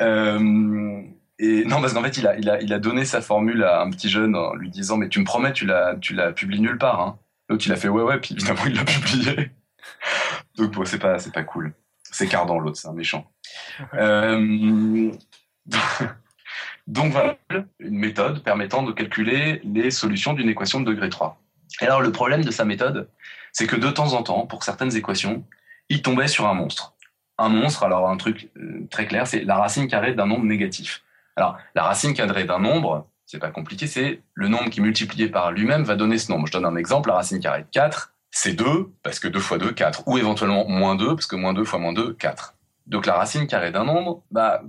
[0.00, 1.02] Euh,
[1.38, 3.80] et non, parce qu'en fait, il a, il, a, il a donné sa formule à
[3.80, 6.60] un petit jeune en lui disant Mais tu me promets, tu la, tu la publies
[6.60, 7.00] nulle part.
[7.00, 7.18] Hein.
[7.48, 9.50] L'autre, il a fait Ouais, ouais, puis évidemment, il l'a publié.
[10.56, 11.72] Donc, bon, c'est pas, c'est pas cool.
[12.02, 13.30] s'écarte dans l'autre, c'est un méchant.
[13.94, 15.10] Euh,
[16.86, 17.36] donc voilà,
[17.78, 21.40] une méthode permettant de calculer les solutions d'une équation de degré 3.
[21.80, 23.08] Et alors le problème de sa méthode,
[23.52, 25.44] c'est que de temps en temps, pour certaines équations,
[25.88, 26.94] il tombait sur un monstre.
[27.36, 31.02] Un monstre, alors un truc euh, très clair, c'est la racine carrée d'un nombre négatif.
[31.38, 35.52] Alors la racine carrée d'un nombre, c'est pas compliqué, c'est le nombre qui multiplié par
[35.52, 36.48] lui-même va donner ce nombre.
[36.48, 39.58] Je donne un exemple, la racine carrée de 4, c'est 2, parce que 2 fois
[39.58, 40.02] 2, 4.
[40.06, 42.54] Ou éventuellement moins 2, parce que moins 2 fois moins 2, 4.
[42.88, 44.62] Donc la racine carrée d'un nombre, bah,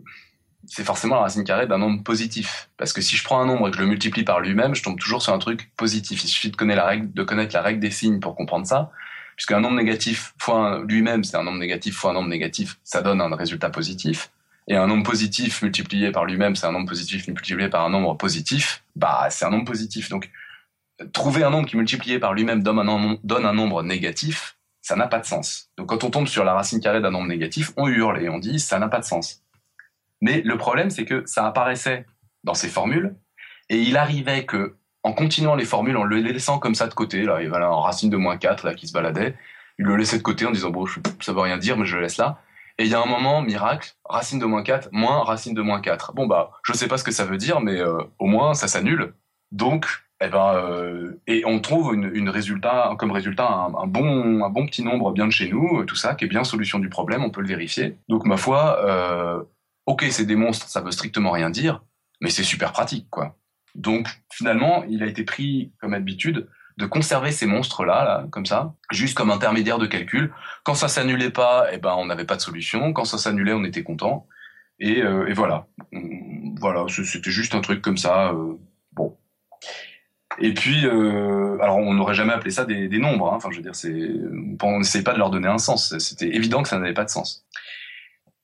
[0.67, 2.69] c'est forcément la racine carrée d'un nombre positif.
[2.77, 4.83] Parce que si je prends un nombre et que je le multiplie par lui-même, je
[4.83, 6.23] tombe toujours sur un truc positif.
[6.23, 8.91] Il suffit de connaître la règle, de connaître la règle des signes pour comprendre ça.
[9.35, 13.21] Puisqu'un nombre négatif fois lui-même, c'est un nombre négatif fois un nombre négatif, ça donne
[13.21, 14.29] un résultat positif.
[14.69, 18.15] Et un nombre positif multiplié par lui-même, c'est un nombre positif multiplié par un nombre
[18.15, 18.83] positif.
[18.95, 20.09] Bah, c'est un nombre positif.
[20.09, 20.29] Donc,
[21.11, 25.19] trouver un nombre qui multiplié par lui-même donne donne un nombre négatif, ça n'a pas
[25.19, 25.69] de sens.
[25.77, 28.39] Donc quand on tombe sur la racine carrée d'un nombre négatif, on hurle et on
[28.39, 29.43] dit ça n'a pas de sens.
[30.21, 32.05] Mais le problème, c'est que ça apparaissait
[32.43, 33.15] dans ces formules,
[33.69, 37.23] et il arrivait que, en continuant les formules, en le laissant comme ça de côté,
[37.23, 39.35] là, il y avait un racine de moins 4 là, qui se baladait,
[39.77, 40.85] il le laissait de côté en disant bon,
[41.21, 42.41] ça veut rien dire, mais je le laisse là.
[42.79, 45.81] Et il y a un moment, miracle, racine de moins 4, moins racine de moins
[45.81, 46.13] 4.
[46.13, 48.69] Bon bah, je sais pas ce que ça veut dire, mais euh, au moins ça
[48.69, 49.13] s'annule.
[49.51, 49.85] Donc,
[50.21, 54.81] eh ben, euh, et on trouve une, résultat, comme résultat un, bon, un bon petit
[54.81, 57.41] nombre bien de chez nous, tout ça, qui est bien solution du problème, on peut
[57.41, 57.97] le vérifier.
[58.07, 59.43] Donc ma foi, euh,
[59.85, 61.83] ok, c'est des monstres, ça veut strictement rien dire,
[62.21, 63.35] mais c'est super pratique, quoi.
[63.75, 66.47] Donc finalement, il a été pris comme habitude
[66.79, 70.33] de conserver ces monstres-là, là, comme ça, juste comme intermédiaire de calcul.
[70.63, 72.93] Quand ça s'annulait pas, eh ben on n'avait pas de solution.
[72.93, 74.27] Quand ça s'annulait, on était content.
[74.79, 75.67] Et, euh, voilà,
[76.59, 78.29] voilà, c'était juste un truc comme ça.
[78.29, 78.53] Euh,
[78.93, 79.17] bon,
[80.39, 83.33] et puis, euh, alors on n'aurait jamais appelé ça des, nombres.
[83.33, 83.35] Hein.
[83.35, 83.73] Enfin, je veux dire,
[84.63, 85.97] on n'essayait pas de leur donner un sens.
[85.97, 87.45] C'était évident que ça n'avait pas de sens.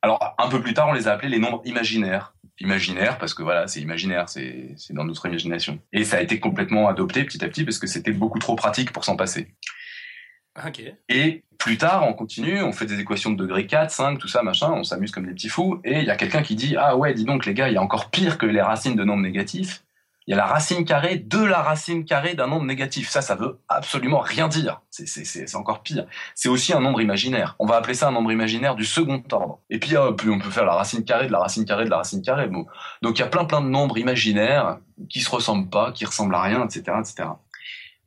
[0.01, 2.34] Alors, un peu plus tard, on les a appelés les nombres imaginaires.
[2.59, 5.79] Imaginaires parce que voilà, c'est imaginaire, c'est, c'est dans notre imagination.
[5.91, 8.91] Et ça a été complètement adopté petit à petit parce que c'était beaucoup trop pratique
[8.91, 9.53] pour s'en passer.
[10.65, 10.95] Okay.
[11.09, 14.41] Et plus tard, on continue, on fait des équations de degré 4, 5, tout ça,
[14.41, 16.95] machin, on s'amuse comme des petits fous, et il y a quelqu'un qui dit, ah
[16.95, 19.23] ouais, dis donc les gars, il y a encore pire que les racines de nombres
[19.23, 19.83] négatifs,
[20.27, 23.09] il y a la racine carrée de la racine carrée d'un nombre négatif.
[23.09, 24.81] Ça, ça veut absolument rien dire.
[24.89, 26.07] C'est encore pire.
[26.33, 27.55] C'est aussi un nombre imaginaire.
[27.59, 29.59] On va appeler ça un nombre imaginaire du second ordre.
[29.69, 32.23] Et puis, on peut faire la racine carrée de la racine carrée de la racine
[32.23, 32.49] carrée.
[33.01, 36.35] Donc, il y a plein plein de nombres imaginaires qui se ressemblent pas, qui ressemblent
[36.35, 37.29] à rien, etc., etc.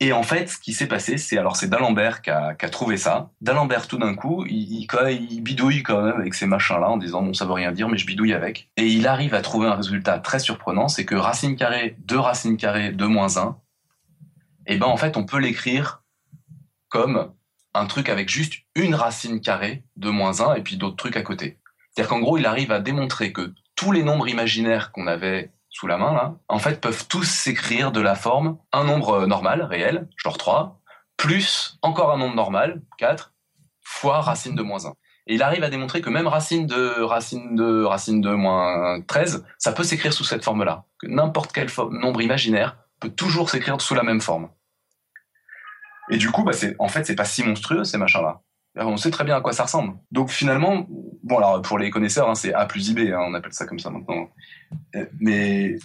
[0.01, 3.31] Et en fait, ce qui s'est passé, c'est alors c'est D'Alembert qui a, trouvé ça.
[3.41, 7.35] D'Alembert, tout d'un coup, il, il, bidouille quand même avec ces machins-là en disant bon,
[7.35, 8.71] ça veut rien dire, mais je bidouille avec.
[8.77, 12.57] Et il arrive à trouver un résultat très surprenant, c'est que racine carrée de racine
[12.57, 13.57] carrée de moins 1,
[14.69, 16.03] et ben en fait, on peut l'écrire
[16.89, 17.33] comme
[17.75, 21.23] un truc avec juste une racine carrée de moins 1 et puis d'autres trucs à
[21.23, 21.59] côté.
[21.91, 25.87] C'est-à-dire qu'en gros, il arrive à démontrer que tous les nombres imaginaires qu'on avait sous
[25.87, 30.09] la main, là, en fait, peuvent tous s'écrire de la forme un nombre normal, réel,
[30.17, 30.81] genre 3,
[31.17, 33.33] plus encore un nombre normal, 4,
[33.85, 34.88] fois racine de moins 1.
[35.29, 39.47] Et il arrive à démontrer que même racine de racine de racine de moins 13,
[39.57, 40.83] ça peut s'écrire sous cette forme-là.
[40.99, 44.49] Que n'importe quel nombre imaginaire peut toujours s'écrire sous la même forme.
[46.11, 48.41] Et du coup, bah en fait, c'est pas si monstrueux ces machins-là.
[48.79, 49.95] On sait très bien à quoi ça ressemble.
[50.12, 50.87] Donc finalement,
[51.23, 53.79] bon alors pour les connaisseurs, hein, c'est A plus IB, hein, on appelle ça comme
[53.79, 54.29] ça maintenant.
[54.95, 55.77] Euh, mais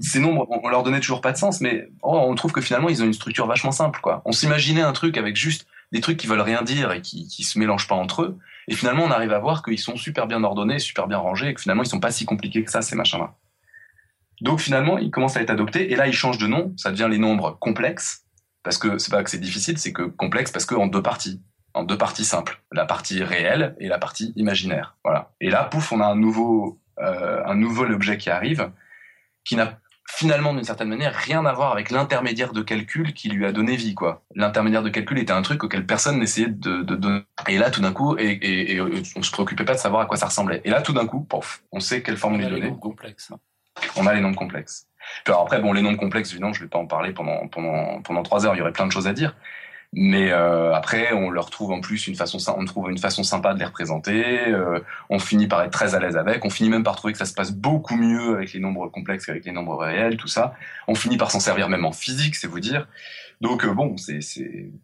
[0.00, 2.88] ces nombres, on leur donnait toujours pas de sens, mais oh, on trouve que finalement
[2.88, 4.00] ils ont une structure vachement simple.
[4.00, 4.22] Quoi.
[4.24, 7.44] On s'imaginait un truc avec juste des trucs qui veulent rien dire et qui, qui
[7.44, 10.42] se mélangent pas entre eux, et finalement on arrive à voir qu'ils sont super bien
[10.44, 12.96] ordonnés, super bien rangés, et que finalement ils sont pas si compliqués que ça ces
[12.96, 13.34] machins-là.
[14.40, 17.08] Donc finalement ils commencent à être adoptés, et là ils changent de nom, ça devient
[17.10, 18.24] les nombres complexes,
[18.62, 21.40] parce que c'est pas que c'est difficile, c'est que complexe parce que en deux parties
[21.76, 24.96] en deux parties simples, la partie réelle et la partie imaginaire.
[25.04, 25.30] Voilà.
[25.40, 28.70] Et là, pouf, on a un nouveau, euh, un nouveau objet qui arrive,
[29.44, 33.44] qui n'a finalement d'une certaine manière rien à voir avec l'intermédiaire de calcul qui lui
[33.44, 34.22] a donné vie quoi.
[34.34, 37.22] L'intermédiaire de calcul était un truc auquel personne n'essayait de, donner.
[37.48, 40.06] Et là tout d'un coup et, et, et, on se préoccupait pas de savoir à
[40.06, 40.62] quoi ça ressemblait.
[40.64, 42.72] Et là tout d'un coup, pof, on sait quelle forme lui donner.
[42.80, 43.32] Complexe.
[43.96, 44.86] On a les nombres complexes.
[45.24, 48.00] Puis alors après bon les nombres complexes évidemment je vais pas en parler pendant pendant
[48.02, 48.54] pendant trois heures.
[48.54, 49.34] Il y aurait plein de choses à dire.
[49.92, 53.54] Mais euh, après, on leur trouve en plus une façon, on trouve une façon sympa
[53.54, 54.24] de les représenter.
[54.48, 56.44] Euh, on finit par être très à l'aise avec.
[56.44, 59.24] On finit même par trouver que ça se passe beaucoup mieux avec les nombres complexes
[59.26, 60.54] qu'avec les nombres réels, tout ça.
[60.88, 62.88] On finit par s'en servir même en physique, c'est vous dire.
[63.40, 64.18] Donc euh, bon, c'est.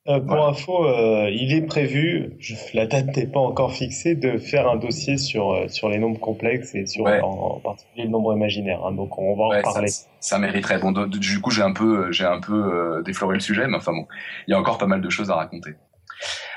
[0.08, 0.46] Euh, pour voilà.
[0.48, 4.76] info, euh, il est prévu, je, la date n'est pas encore fixée, de faire un
[4.76, 7.20] dossier sur sur les nombres complexes et sur Ouais.
[7.22, 8.84] en, en particulier le nombre imaginaire.
[8.84, 8.92] hein.
[8.92, 9.88] donc on va en parler.
[9.88, 10.78] ça, ça mériterait.
[10.78, 13.66] Bon, de- de- du coup, j'ai un peu, j'ai un peu euh, défloré le sujet,
[13.66, 14.06] mais enfin bon,
[14.46, 15.74] il y a encore pas mal de choses à raconter.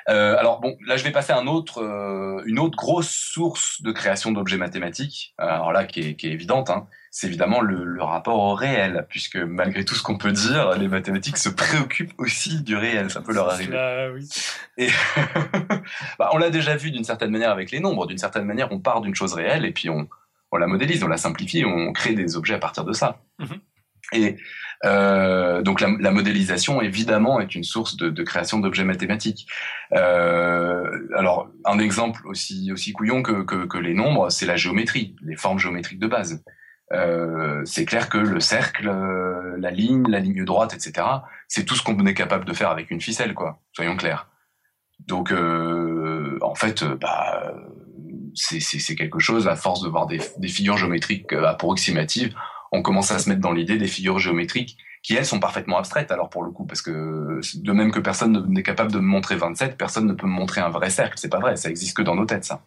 [0.07, 3.81] Euh, alors bon, là je vais passer à un autre, euh, une autre grosse source
[3.81, 5.33] de création d'objets mathématiques.
[5.39, 9.07] Alors là, qui est, qui est évidente, hein, c'est évidemment le, le, rapport au réel,
[9.09, 13.09] puisque malgré tout ce qu'on peut dire, les mathématiques se préoccupent aussi du réel.
[13.09, 14.11] Ça peut leur arriver.
[14.13, 14.29] oui.
[14.77, 14.89] Et
[16.19, 18.05] bah, on l'a déjà vu d'une certaine manière avec les nombres.
[18.05, 20.07] D'une certaine manière, on part d'une chose réelle et puis on,
[20.51, 23.21] on la modélise, on la simplifie, on crée des objets à partir de ça.
[23.39, 23.59] Mm-hmm.
[24.13, 24.37] Et
[24.85, 29.47] euh, donc la, la, modélisation, évidemment, est une source de, de création d'objets mathématiques.
[29.93, 35.15] Euh, alors, un exemple aussi aussi couillon que, que, que les nombres, c'est la géométrie,
[35.23, 36.43] les formes géométriques de base.
[36.93, 41.07] Euh, c'est clair que le cercle, euh, la ligne, la ligne droite, etc.,
[41.47, 43.61] c'est tout ce qu'on est capable de faire avec une ficelle, quoi.
[43.73, 44.29] Soyons clairs.
[44.99, 47.53] Donc, euh, en fait, bah,
[48.35, 52.35] c'est quelque chose, à force de voir des, figures géométriques approximatives,
[52.71, 56.11] on commence à se mettre dans l'idée des figures géométriques qui, elles, sont parfaitement abstraites,
[56.11, 59.35] alors pour le coup, parce que de même que personne n'est capable de me montrer
[59.35, 62.01] 27, personne ne peut me montrer un vrai cercle, c'est pas vrai, ça existe que
[62.01, 62.63] dans nos têtes, ça.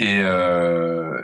[0.00, 1.20] Et, euh,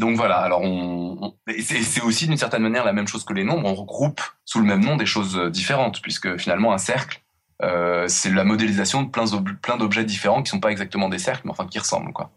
[0.00, 0.38] donc voilà.
[0.38, 3.68] Alors on, c'est aussi d'une certaine manière la même chose que les nombres.
[3.68, 7.22] On regroupe sous le même nom des choses différentes, puisque finalement un cercle,
[7.62, 11.52] euh, c'est la modélisation de plein d'objets différents qui sont pas exactement des cercles, mais
[11.52, 12.32] enfin qui ressemblent quoi.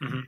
[0.00, 0.22] Mm-hmm.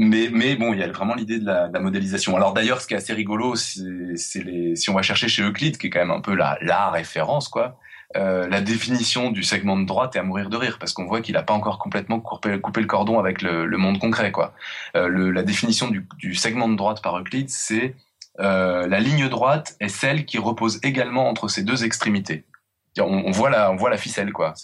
[0.00, 2.36] Mais, mais bon, il y a vraiment l'idée de la, de la, modélisation.
[2.36, 5.88] Alors d'ailleurs, ce qui est assez rigolo, c'est si on va chercher chez Euclide, qui
[5.88, 7.80] est quand même un peu la, la référence, quoi,
[8.16, 11.20] euh, la définition du segment de droite est à mourir de rire, parce qu'on voit
[11.20, 14.54] qu'il n'a pas encore complètement coupé, coupé, le cordon avec le, le monde concret, quoi.
[14.96, 17.96] Euh, le, la définition du, du, segment de droite par Euclide, c'est
[18.40, 22.44] euh, la ligne droite est celle qui repose également entre ses deux extrémités.
[22.98, 24.54] On, on voit la, on voit la ficelle, quoi.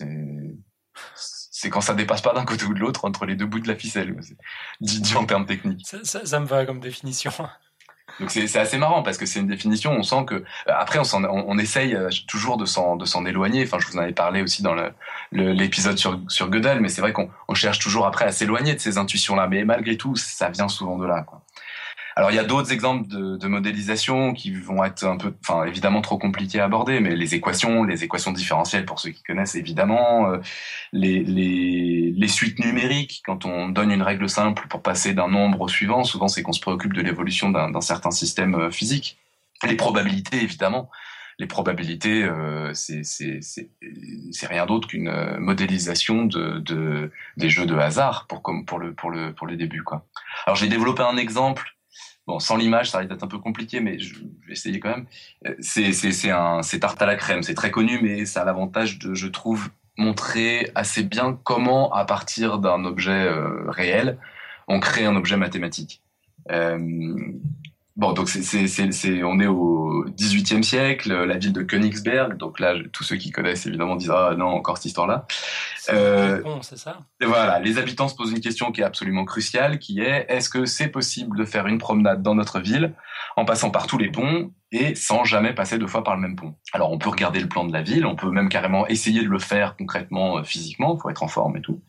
[1.65, 3.69] C'est quand ça dépasse pas d'un côté ou de l'autre entre les deux bouts de
[3.69, 4.15] la ficelle.
[4.83, 5.87] Dit, en termes techniques.
[5.87, 7.33] Ça, ça, ça, me va comme définition.
[8.21, 9.91] Donc c'est assez marrant parce que c'est une définition.
[9.93, 13.65] On sent que après on, on, on essaye euh, toujours de s'en éloigner.
[13.65, 14.77] Enfin, je vous en avais parlé aussi dans
[15.33, 18.79] l'épisode sur sur Gödel, mais c'est vrai qu'on on cherche toujours après à s'éloigner de
[18.79, 19.49] ces intuitions là.
[19.49, 21.23] Mais malgré tout, ça vient souvent de là.
[21.23, 21.44] Quoi.
[22.17, 25.65] Alors il y a d'autres exemples de, de, modélisation qui vont être un peu, enfin
[25.65, 29.57] évidemment trop compliqués à aborder, mais les équations, les équations différentielles pour ceux qui connaissent
[29.57, 30.39] évidemment, euh,
[30.93, 35.63] les, les, les, suites numériques, quand on donne une règle simple pour passer d'un nombre
[35.63, 39.19] au suivant, souvent c'est qu'on se préoccupe de l'évolution d'un certain système euh, physique.
[39.67, 40.91] Les probabilités évidemment,
[41.39, 48.27] les probabilités, euh, c'est rien d'autre qu'une euh, modélisation de, de, des jeux de hasard
[48.29, 49.83] pour, comme pour, le, pour, le, pour le début.
[49.83, 50.07] Quoi.
[50.47, 51.74] Alors j'ai développé un exemple
[52.27, 55.07] Bon, sans l'image, ça va être un peu compliqué, mais je vais essayer quand même.
[55.47, 59.15] Euh, c'est un tarte à la crème, c'est très connu, mais ça a l'avantage de,
[59.15, 64.19] je trouve, montrer assez bien comment, à partir d'un objet euh, réel,
[64.69, 66.03] on crée un objet mathématique.
[66.51, 67.15] Euh,
[67.97, 72.37] Bon, donc c'est, c'est, c'est, on est au XVIIIe siècle, la ville de Königsberg.
[72.37, 75.27] Donc là, tous ceux qui connaissent évidemment disent ah non encore cette histoire-là.
[75.91, 76.99] Euh, c'est ça?
[77.21, 80.51] Et voilà, les habitants se posent une question qui est absolument cruciale, qui est est-ce
[80.51, 82.95] que c'est possible de faire une promenade dans notre ville
[83.37, 86.35] en passant par tous les ponts et sans jamais passer deux fois par le même
[86.35, 86.57] pont?
[86.73, 89.29] Alors on peut regarder le plan de la ville, on peut même carrément essayer de
[89.29, 91.81] le faire concrètement, euh, physiquement, pour être en forme et tout.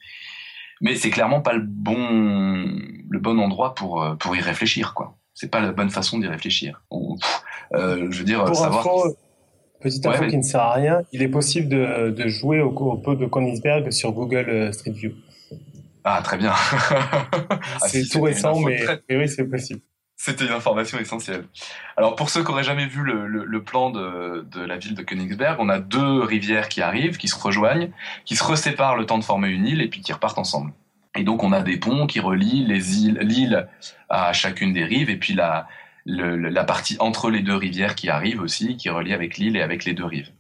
[0.82, 1.98] Mais c'est clairement pas le bon
[3.10, 6.28] le bon endroit pour euh, pour y réfléchir quoi c'est pas la bonne façon d'y
[6.28, 6.82] réfléchir.
[7.74, 8.80] euh, je veux dire, Pour savoir.
[8.80, 9.16] Info,
[9.82, 12.98] petite info qui ne sert à rien, il est possible de, de jouer au, au
[12.98, 15.12] pot de Königsberg sur Google euh, Street View.
[16.04, 16.54] Ah, très bien.
[17.82, 19.82] Ah, c'est tout récent, mais oui, c'est possible.
[20.16, 21.46] C'était une information essentielle.
[21.98, 24.96] Alors pour ceux qui auraient jamais vu le, le, le, plan de, de la ville
[24.96, 27.92] de Königsberg, on a deux rivières qui arrivent, qui se rejoignent,
[28.24, 30.72] qui se reséparent le temps de former une île et puis qui repartent ensemble.
[31.16, 33.68] Et donc on a des ponts qui relient les îles, l'île
[34.10, 35.68] à chacune des rives, et puis la,
[36.06, 39.62] le, la partie entre les deux rivières qui arrive aussi, qui relie avec l'île et
[39.62, 40.32] avec les deux rives.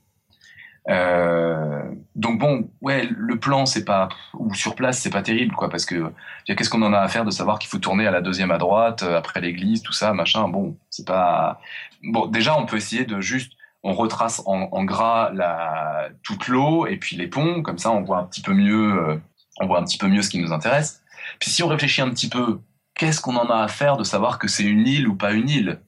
[0.87, 1.81] Euh,
[2.15, 5.83] donc bon, ouais, le plan c'est pas ou sur place c'est pas terrible quoi, parce
[5.83, 6.11] que
[6.45, 8.59] qu'est-ce qu'on en a à faire de savoir qu'il faut tourner à la deuxième à
[8.59, 10.47] droite euh, après l'église, tout ça, machin.
[10.47, 11.59] Bon, c'est pas
[12.03, 12.27] bon.
[12.27, 16.97] Déjà on peut essayer de juste on retrace en, en gras la toute l'eau et
[16.97, 19.19] puis les ponts, comme ça on voit un petit peu mieux.
[19.59, 21.03] On voit un petit peu mieux ce qui nous intéresse.
[21.39, 22.59] Puis si on réfléchit un petit peu,
[22.93, 25.49] qu'est-ce qu'on en a à faire de savoir que c'est une île ou pas une
[25.49, 25.81] île?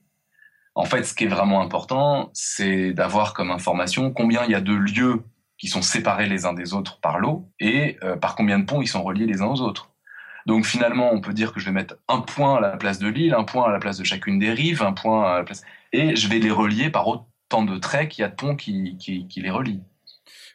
[0.74, 4.60] En fait, ce qui est vraiment important, c'est d'avoir comme information combien il y a
[4.60, 5.24] de lieux
[5.58, 8.80] qui sont séparés les uns des autres par l'eau et euh, par combien de ponts
[8.80, 9.90] ils sont reliés les uns aux autres.
[10.46, 13.08] Donc finalement, on peut dire que je vais mettre un point à la place de
[13.08, 15.62] l'île, un point à la place de chacune des rives, un point à la place...
[15.92, 18.96] Et je vais les relier par autant de traits qu'il y a de ponts qui,
[18.98, 19.82] qui, qui les relient.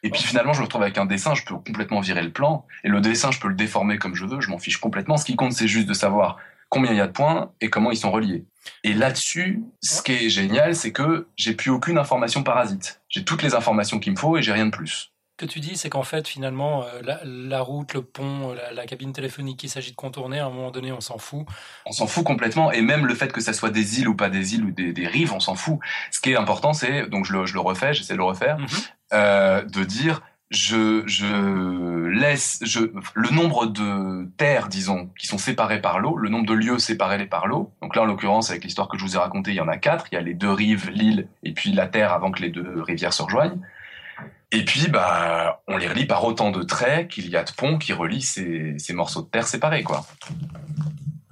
[0.04, 2.66] Et puis finalement, je me retrouve avec un dessin, je peux complètement virer le plan.
[2.84, 5.16] Et le dessin, je peux le déformer comme je veux, je m'en fiche complètement.
[5.16, 6.36] Ce qui compte, c'est juste de savoir
[6.68, 8.44] combien il y a de points et comment ils sont reliés.
[8.82, 13.00] Et là-dessus, ce qui est génial, c'est que j'ai plus aucune information parasite.
[13.08, 15.13] J'ai toutes les informations qu'il me faut et j'ai rien de plus.
[15.36, 19.58] Que tu dis, c'est qu'en fait, finalement, euh, la, route, le pont, la, cabine téléphonique
[19.58, 21.44] qu'il s'agit de contourner, à un moment donné, on s'en fout.
[21.86, 24.30] On s'en fout complètement, et même le fait que ça soit des îles ou pas
[24.30, 25.78] des îles ou des, rives, on s'en fout.
[26.10, 28.58] Ce qui est important, c'est, donc je le, je le refais, j'essaie de le refaire,
[28.58, 28.68] mhm.
[29.12, 32.80] euh, de dire, je, je laisse je,
[33.14, 37.26] le nombre de terres, disons, qui sont séparées par l'eau, le nombre de lieux séparés
[37.26, 37.72] par l'eau.
[37.82, 39.78] Donc là, en l'occurrence, avec l'histoire que je vous ai racontée, il y en a
[39.78, 40.06] quatre.
[40.12, 42.82] Il y a les deux rives, l'île, et puis la terre avant que les deux
[42.82, 43.58] rivières se rejoignent.
[44.54, 47.76] Et puis, bah, on les relie par autant de traits qu'il y a de ponts
[47.76, 50.06] qui relient ces, ces morceaux de terre séparés, quoi.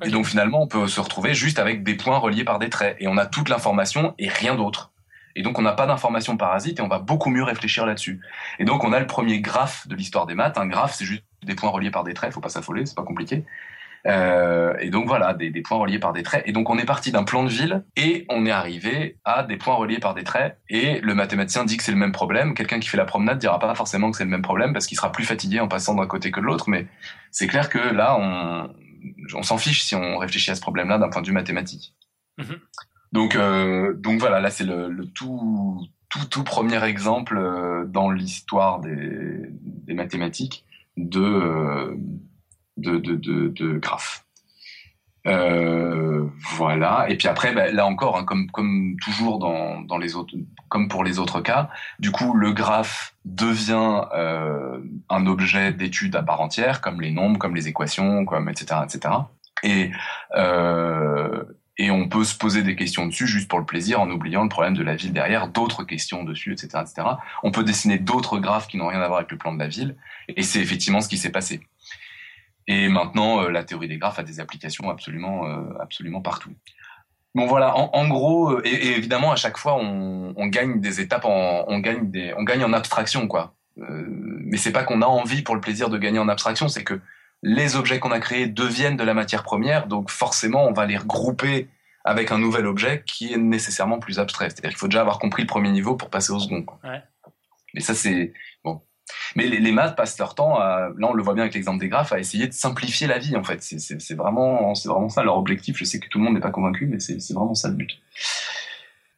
[0.04, 2.96] Et donc finalement, on peut se retrouver juste avec des points reliés par des traits.
[2.98, 4.90] Et on a toute l'information et rien d'autre.
[5.36, 8.20] Et donc on n'a pas d'information parasite et on va beaucoup mieux réfléchir là-dessus.
[8.58, 10.58] Et donc on a le premier graphe de l'histoire des maths.
[10.58, 13.04] Un graphe, c'est juste des points reliés par des traits, faut pas s'affoler, c'est pas
[13.04, 13.44] compliqué.
[14.06, 16.42] Euh, et donc voilà, des, des, points reliés par des traits.
[16.46, 19.56] Et donc on est parti d'un plan de ville et on est arrivé à des
[19.56, 20.58] points reliés par des traits.
[20.68, 22.54] Et le mathématicien dit que c'est le même problème.
[22.54, 24.96] Quelqu'un qui fait la promenade dira pas forcément que c'est le même problème parce qu'il
[24.96, 26.68] sera plus fatigué en passant d'un côté que de l'autre.
[26.68, 26.86] Mais
[27.30, 28.70] c'est clair que là, on,
[29.34, 31.94] on s'en fiche si on réfléchit à ce problème-là d'un point de vue mathématique.
[32.38, 32.58] Mm-hmm.
[33.12, 38.10] Donc, euh, donc voilà, là c'est le, le, tout, tout, tout premier exemple euh, dans
[38.10, 40.64] l'histoire des, des mathématiques
[40.96, 41.96] de,
[42.76, 44.24] de, graphes.
[45.26, 47.06] Euh, voilà.
[47.08, 50.34] Et puis après, bah, là encore, hein, comme, toujours dans, dans les autres,
[50.68, 56.22] comme pour les autres cas, du coup, le graphe devient euh, un objet d'étude à
[56.22, 59.14] part entière, comme les nombres, comme les équations, comme etc., etc.
[59.62, 59.90] Et
[60.34, 61.44] euh,
[61.78, 64.48] et on peut se poser des questions dessus juste pour le plaisir en oubliant le
[64.48, 67.08] problème de la ville derrière, d'autres questions dessus, etc., etc.
[67.42, 69.68] On peut dessiner d'autres graphes qui n'ont rien à voir avec le plan de la
[69.68, 69.96] ville,
[70.28, 71.66] et c'est effectivement ce qui s'est passé.
[72.68, 76.52] Et maintenant, euh, la théorie des graphes a des applications absolument, euh, absolument partout.
[77.34, 81.24] Bon voilà, en, gros, euh, et, évidemment à chaque fois on, on, gagne des étapes,
[81.24, 83.54] en, on gagne des, on gagne en abstraction quoi.
[83.78, 87.00] mais c'est pas qu'on a envie pour le plaisir de gagner en abstraction, c'est que
[87.42, 90.98] les objets qu'on a créés deviennent de la matière première, donc forcément on va les
[90.98, 91.68] regrouper
[92.04, 94.50] avec un nouvel objet qui est nécessairement plus abstrait.
[94.50, 96.66] C'est-à-dire qu'il faut déjà avoir compris le premier niveau pour passer au second.
[96.84, 97.02] Ouais.
[97.72, 98.82] Mais ça c'est bon.
[99.36, 101.88] Mais les, maths passent leur temps, à, là on le voit bien avec l'exemple des
[101.88, 103.62] graphes, à essayer de simplifier la vie en fait.
[103.62, 105.76] C'est vraiment, vraiment ça leur objectif.
[105.78, 107.98] Je sais que tout le monde n'est pas convaincu, mais c'est vraiment ça le but.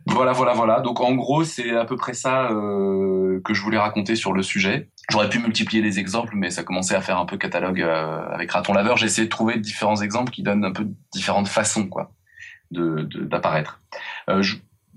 [0.06, 0.80] Voilà, voilà, voilà.
[0.80, 4.42] Donc en gros, c'est à peu près ça euh, que je voulais raconter sur le
[4.42, 4.90] sujet.
[5.08, 8.50] J'aurais pu multiplier les exemples, mais ça commençait à faire un peu catalogue euh, avec
[8.50, 8.96] Raton Laveur.
[8.98, 12.12] J'ai essayé de trouver différents exemples qui donnent un peu différentes façons, quoi,
[12.70, 13.80] de d'apparaître.
[14.28, 14.42] Euh,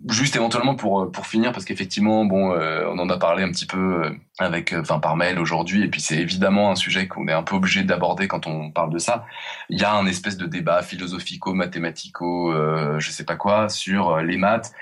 [0.10, 3.66] juste éventuellement pour pour finir, parce qu'effectivement, bon, euh, on en a parlé un petit
[3.66, 7.34] peu euh, avec, enfin par mail aujourd'hui, et puis c'est évidemment un sujet qu'on est
[7.34, 9.26] un peu obligé d'aborder quand on parle de ça.
[9.70, 12.54] Il y a un espèce de débat philosophico-mathématico,
[13.00, 14.74] je sais pas quoi, sur les maths.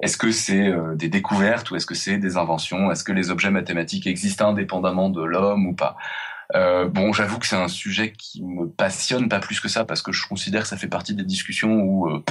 [0.00, 2.90] Est-ce que c'est euh, des découvertes ou est-ce que c'est des inventions?
[2.90, 5.96] Est-ce que les objets mathématiques existent indépendamment de l'homme ou pas?
[6.54, 10.00] Euh, bon, j'avoue que c'est un sujet qui me passionne pas plus que ça parce
[10.00, 12.22] que je considère que ça fait partie des discussions où, euh,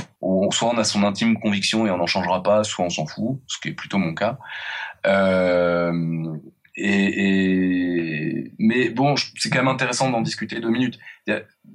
[0.51, 3.39] soit on a son intime conviction et on n'en changera pas, soit on s'en fout,
[3.47, 4.39] ce qui est plutôt mon cas.
[5.05, 6.35] Euh,
[6.75, 10.99] et, mais bon, c'est quand même intéressant d'en discuter deux minutes.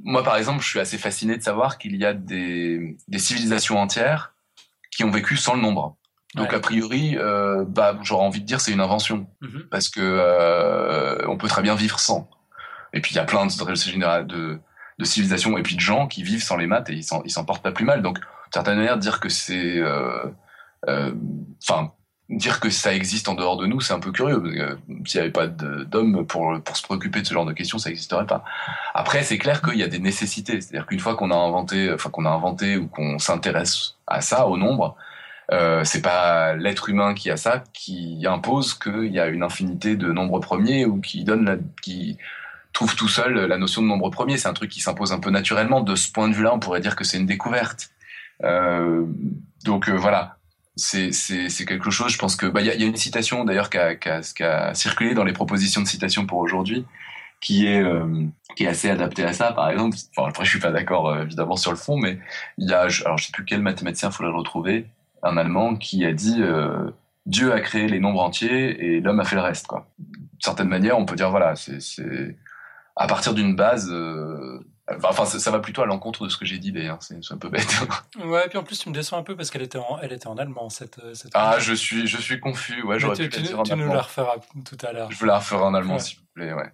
[0.03, 4.34] Moi, par exemple, je suis assez fasciné de savoir qu'il y a des civilisations entières
[4.90, 5.97] qui ont vécu sans le nombre.
[6.35, 9.66] Donc a priori, euh, bah, j'aurais envie de dire c'est une invention mhm.
[9.70, 12.28] parce que euh, on peut très bien vivre sans.
[12.95, 14.59] Et puis il y a plein de, de,
[14.99, 17.62] de civilisations et puis de gens qui vivent sans les maths et ils s'en portent
[17.62, 18.03] pas plus mal.
[18.03, 20.24] Donc d'une certaine manière dire que c'est, euh,
[20.89, 21.12] euh,
[21.62, 21.93] enfin
[22.28, 24.43] dire que ça existe en dehors de nous, c'est un peu curieux.
[24.43, 27.76] Euh, s'il n'y avait pas d'hommes pour, pour se préoccuper de ce genre de questions,
[27.76, 28.43] ça n'existerait pas.
[28.95, 30.61] Après, c'est clair qu'il y a des nécessités.
[30.61, 34.47] C'est-à-dire qu'une fois qu'on a inventé, enfin qu'on a inventé ou qu'on s'intéresse à ça,
[34.47, 34.97] au nombre,
[35.53, 39.97] euh, c'est pas l'être humain qui a ça qui impose qu'il y a une infinité
[39.97, 42.19] de nombres premiers ou qui donne qui
[42.73, 44.39] trouve tout seul la notion de nombre premier.
[44.39, 45.81] C'est un truc qui s'impose un peu naturellement.
[45.83, 47.91] De ce point de vue-là, on pourrait dire que c'est une découverte.
[48.45, 49.05] Euh,
[49.65, 50.39] donc euh, voilà,
[50.77, 51.11] c'est
[51.67, 52.13] quelque chose.
[52.13, 55.33] Je pense que bah il y a, une citation d'ailleurs qui a, circulé dans les
[55.33, 56.85] propositions de citation pour aujourd'hui,
[57.41, 58.27] qui est euh,
[58.57, 59.53] qui est assez adapté à ça.
[59.53, 62.19] Par exemple, enfin après je suis pas d'accord évidemment sur le fond, mais
[62.59, 64.87] il y a alors je sais plus quel mathématicien, faudrait le retrouver,
[65.23, 66.91] un Allemand qui a dit euh,
[67.27, 69.66] Dieu a créé les nombres entiers et l'homme a fait le reste.
[69.66, 69.87] Quoi.
[69.99, 72.37] D'une certaine manière, on peut dire voilà, c'est
[72.97, 73.93] à partir d'une base
[75.05, 77.49] Enfin, ça, va plutôt à l'encontre de ce que j'ai dit d'ailleurs, c'est un peu
[77.49, 77.72] bête.
[78.24, 80.12] ouais, et puis en plus tu me descends un peu parce qu'elle était en, elle
[80.12, 81.01] était en allemand cette.
[81.14, 82.83] cette ah, je suis, je suis confus.
[82.83, 85.11] Ouais, j'aurais pu tu, dire tu nous la referas tout à l'heure.
[85.12, 86.53] Je vous la referai en allemand s'il vous plaît.
[86.53, 86.72] Ouais.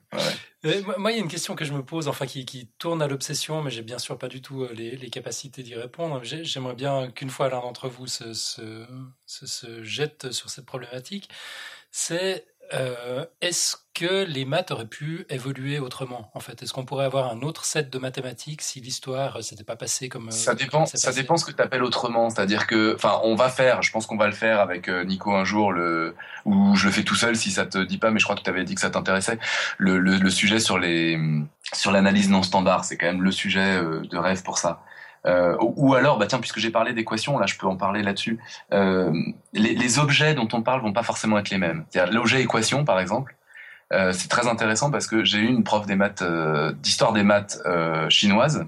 [0.64, 0.82] ouais.
[0.96, 3.09] moi, il y a une question que je me pose, enfin qui, qui tourne à
[3.09, 6.20] l'obsession, mais j'ai bien sûr pas du tout euh, les, les capacités d'y répondre.
[6.22, 8.86] J'aimerais bien qu'une fois l'un d'entre vous se, se,
[9.26, 11.28] se, se jette sur cette problématique.
[11.90, 17.04] C'est euh, est-ce que les maths auraient pu évoluer autrement En fait, est-ce qu'on pourrait
[17.04, 21.12] avoir un autre set de mathématiques si l'histoire s'était pas passée comme ça dépend Ça
[21.12, 22.30] dépend ce que tu appelles autrement.
[22.30, 23.82] C'est-à-dire que, enfin, on va faire.
[23.82, 26.14] Je pense qu'on va le faire avec Nico un jour, le
[26.44, 28.10] ou je le fais tout seul si ça te dit pas.
[28.10, 29.38] Mais je crois que tu avais dit que ça t'intéressait.
[29.78, 31.18] Le, le, le, sujet sur les
[31.72, 34.82] sur l'analyse non standard, c'est quand même le sujet de rêve pour ça.
[35.26, 38.38] Euh, ou alors, bah tiens, puisque j'ai parlé d'équations, là, je peux en parler là-dessus.
[38.72, 39.12] Euh,
[39.52, 41.84] les, les, objets dont on parle vont pas forcément être les mêmes.
[42.10, 43.34] L'objet équation, par exemple,
[43.92, 47.22] euh, c'est très intéressant parce que j'ai eu une prof des maths, euh, d'histoire des
[47.22, 48.66] maths euh, chinoise,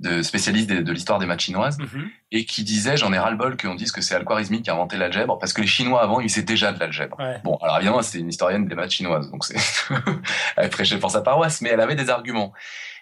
[0.00, 2.08] de spécialiste de, de l'histoire des maths chinoises, mm-hmm.
[2.32, 5.38] et qui disait, j'en ai ras-le-bol qu'on dise que c'est Al-Khwarizmi qui a inventé l'algèbre,
[5.38, 7.16] parce que les Chinois avant, ils faisaient déjà de l'algèbre.
[7.42, 9.56] Bon, alors évidemment, c'est une historienne des maths chinoises, donc c'est
[10.56, 12.52] elle prêchait pour sa paroisse, mais elle avait des arguments.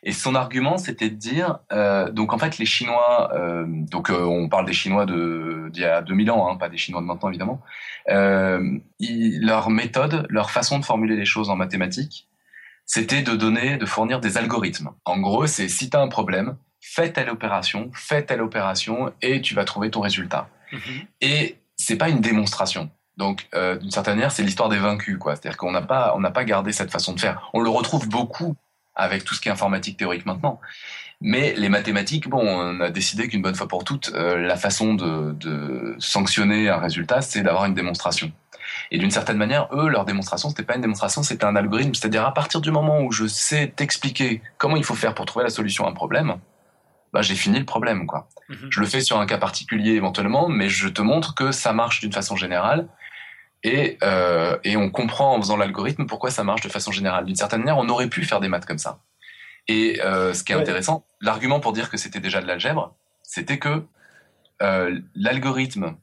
[0.05, 4.25] Et son argument, c'était de dire, euh, donc en fait, les Chinois, euh, donc euh,
[4.25, 7.07] on parle des Chinois de d'il y a 2000 ans, hein, pas des Chinois de
[7.07, 7.63] maintenant évidemment,
[8.09, 12.29] leur méthode, leur façon de formuler les choses en mathématiques,
[12.85, 14.91] c'était de donner, de fournir des algorithmes.
[15.05, 19.41] En gros, c'est si tu as un problème, fais telle opération, fais telle opération, et
[19.41, 20.49] tu vas trouver ton résultat.
[20.73, 21.07] Mm-hmm.
[21.21, 22.91] Et c'est pas une démonstration.
[23.19, 25.37] Donc, d'une certaine manière, c'est l'histoire des vaincus, quoi.
[25.37, 27.51] C'est-à-dire qu'on n'a pas, on n'a pas gardé cette façon de faire.
[27.53, 28.57] On le retrouve beaucoup
[28.95, 30.61] avec tout ce qui est informatique théorique maintenant.
[31.21, 34.95] Mais les mathématiques, bon, on a décidé qu'une bonne fois pour toutes, euh, la façon
[34.95, 38.33] de, de, sanctionner un résultat, c'est d'avoir une démonstration.
[38.91, 41.95] Et d'une certaine manière, eux, leur démonstration, c'était pas une démonstration, c'était un algorithme.
[41.95, 45.45] C'est-à-dire, à partir du moment où je sais t'expliquer comment il faut faire pour trouver
[45.45, 46.39] la solution à un problème,
[47.13, 48.29] bah, j'ai fini le problème, quoi.
[48.49, 48.69] Mhm.
[48.71, 52.01] Je le fais sur un cas particulier éventuellement, mais je te montre que ça marche
[52.01, 52.89] d'une façon générale
[53.63, 57.25] et, euh, et on comprend en faisant l'algorithme pourquoi ça marche de façon générale.
[57.25, 59.01] D'une certaine manière, on aurait pu faire des maths comme ça.
[59.69, 63.59] Et euh, ce qui est intéressant, l'argument pour dire que c'était déjà de l'algèbre, c'était
[63.59, 63.85] que
[64.61, 65.97] euh, l'algorithme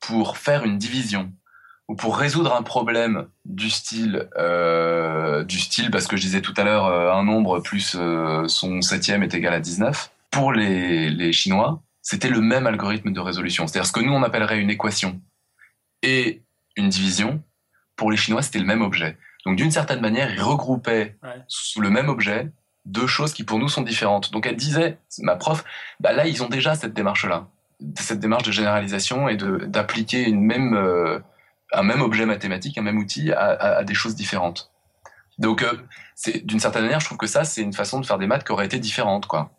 [0.00, 1.32] pour faire une division
[1.88, 6.54] ou pour résoudre un problème du style euh, du style parce que je disais tout
[6.56, 11.10] à l'heure euh, un nombre plus euh, son septième est égal à 19 pour les,
[11.10, 14.70] les Chinois c'était le même algorithme de résolution c'est-à-dire ce que nous on appellerait une
[14.70, 15.20] équation
[16.02, 16.42] et
[16.76, 17.42] une division,
[17.96, 19.16] pour les Chinois, c'était le même objet.
[19.44, 21.16] Donc d'une certaine manière, ils regroupaient
[21.48, 22.50] sous le même objet
[22.84, 24.32] deux choses qui pour nous sont différentes.
[24.32, 25.64] Donc elle disait, ma prof,
[26.00, 27.48] bah là ils ont déjà cette démarche-là,
[27.98, 31.18] cette démarche de généralisation et de d'appliquer une même euh,
[31.72, 34.72] un même objet mathématique, un même outil à, à, des choses différentes.
[35.38, 35.72] Donc euh,
[36.14, 38.44] c'est d'une certaine manière, je trouve que ça c'est une façon de faire des maths
[38.44, 39.50] qui aurait été différente, quoi.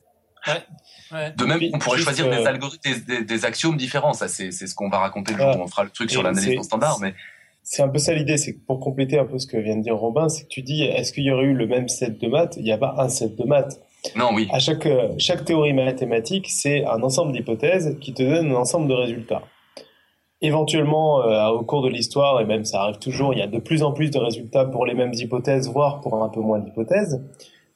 [0.48, 0.66] Ouais.
[1.12, 4.14] De même, on pourrait choisir des euh, algorithmes, des, des, axiomes différents.
[4.14, 6.62] Ça, c'est ce qu'on va raconter le jour où on fera le truc sur l'analyse
[6.62, 7.00] standard.
[7.00, 7.14] Mais
[7.64, 9.84] c'est un peu ça l'idée, c'est que pour compléter un peu ce que vient de
[9.84, 12.28] dire Robin, c'est que tu dis, est-ce qu'il y aurait eu le même set de
[12.28, 12.56] maths?
[12.58, 13.80] Il n'y a pas un set de maths.
[14.16, 14.48] Non, oui.
[14.52, 14.88] À chaque
[15.18, 19.44] chaque théorie mathématique, c'est un ensemble d'hypothèses qui te donne un ensemble de résultats.
[20.42, 23.58] Éventuellement, euh, au cours de l'histoire, et même ça arrive toujours, il y a de
[23.58, 27.24] plus en plus de résultats pour les mêmes hypothèses, voire pour un peu moins d'hypothèses.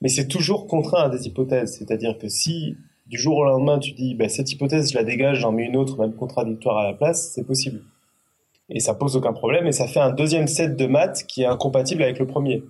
[0.01, 1.77] Mais c'est toujours contraint à des hypothèses.
[1.77, 2.75] C'est-à-dire que si
[3.07, 5.75] du jour au lendemain, tu dis, bah, cette hypothèse, je la dégage, j'en mets une
[5.75, 7.81] autre, même contradictoire à la place, c'est possible.
[8.69, 11.45] Et ça pose aucun problème, et ça fait un deuxième set de maths qui est
[11.47, 12.63] incompatible avec le premier.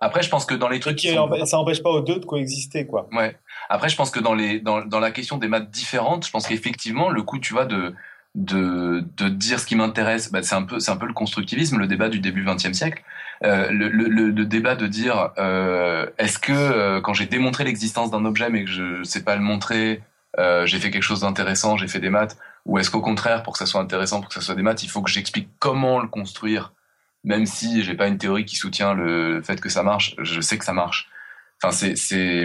[0.00, 2.86] Après, je pense que dans les trucs qui ça n'empêche pas aux deux de coexister,
[2.86, 3.08] quoi.
[3.12, 3.36] Ouais.
[3.68, 6.46] Après, je pense que dans les dans, dans la question des maths différentes, je pense
[6.46, 7.94] qu'effectivement, le coup, tu vois, de
[8.34, 11.78] de, de dire ce qui m'intéresse, bah, c'est un peu c'est un peu le constructivisme,
[11.78, 13.02] le débat du début 20e siècle.
[13.44, 18.10] Euh, le, le, le, débat de dire euh, est-ce que euh, quand j'ai démontré l'existence
[18.10, 20.02] d'un objet mais que je sais pas le montrer,
[20.38, 23.52] euh, j'ai fait quelque chose d'intéressant, j'ai fait des maths, ou est-ce qu'au contraire pour
[23.52, 26.00] que ça soit intéressant, pour que ça soit des maths, il faut que j'explique comment
[26.00, 26.72] le construire,
[27.24, 30.56] même si j'ai pas une théorie qui soutient le fait que ça marche, je sais
[30.56, 31.08] que ça marche.
[31.62, 32.44] Enfin, c'est, c'est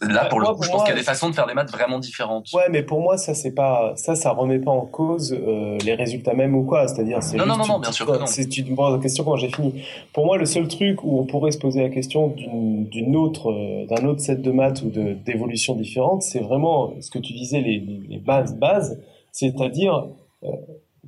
[0.00, 1.70] là pour le coup, je pense qu'il y a des façons de faire des maths
[1.70, 2.50] vraiment différentes.
[2.54, 5.94] Ouais, mais pour moi, ça c'est pas ça, ça remet pas en cause euh, les
[5.94, 6.88] résultats même ou quoi.
[6.88, 8.24] C'est-à-dire, c'est non, non, non, non, bien sûr que non.
[8.24, 9.84] C'est tu me poses la question quand j'ai fini.
[10.14, 13.50] Pour moi, le seul truc où on pourrait se poser la question d'une, d'une autre,
[13.52, 17.34] euh, d'un autre set de maths ou de d'évolution différente, c'est vraiment ce que tu
[17.34, 19.02] disais les, les bases bases,
[19.32, 20.08] c'est-à-dire
[20.44, 20.48] euh,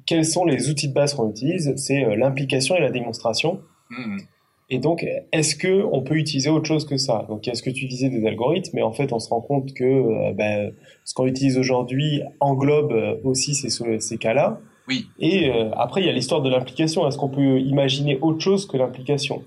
[0.05, 1.73] quels sont les outils de base qu'on utilise?
[1.77, 3.61] C'est l'implication et la démonstration.
[3.89, 4.19] Mmh.
[4.69, 7.25] Et donc, est-ce que on peut utiliser autre chose que ça?
[7.29, 9.85] Donc, est-ce que tu disais des algorithmes Mais en fait, on se rend compte que
[9.85, 10.73] euh, ben,
[11.05, 14.61] ce qu'on utilise aujourd'hui englobe euh, aussi ces, ces cas-là.
[14.89, 15.07] Oui.
[15.21, 17.07] Et euh, après, il y a l'histoire de l'implication.
[17.07, 19.45] Est-ce qu'on peut imaginer autre chose que l'implication?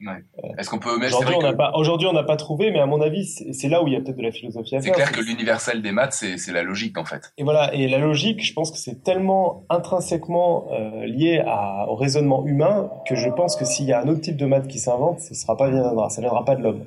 [0.00, 0.24] Ouais.
[0.58, 3.00] Est-ce qu'on peut Aujourd'hui, on n'a pas, aujourd'hui, on n'a pas trouvé, mais à mon
[3.00, 4.94] avis, c'est là où il y a peut-être de la philosophie à faire.
[4.94, 7.32] C'est clair que l'universel des maths, c'est la logique, en fait.
[7.38, 7.72] Et voilà.
[7.74, 12.90] Et la logique, je pense que c'est tellement intrinsèquement euh, lié à, au raisonnement humain
[13.08, 15.34] que je pense que s'il y a un autre type de maths qui s'invente, ce
[15.34, 16.84] sera pas viendra, ça viendra pas de l'homme.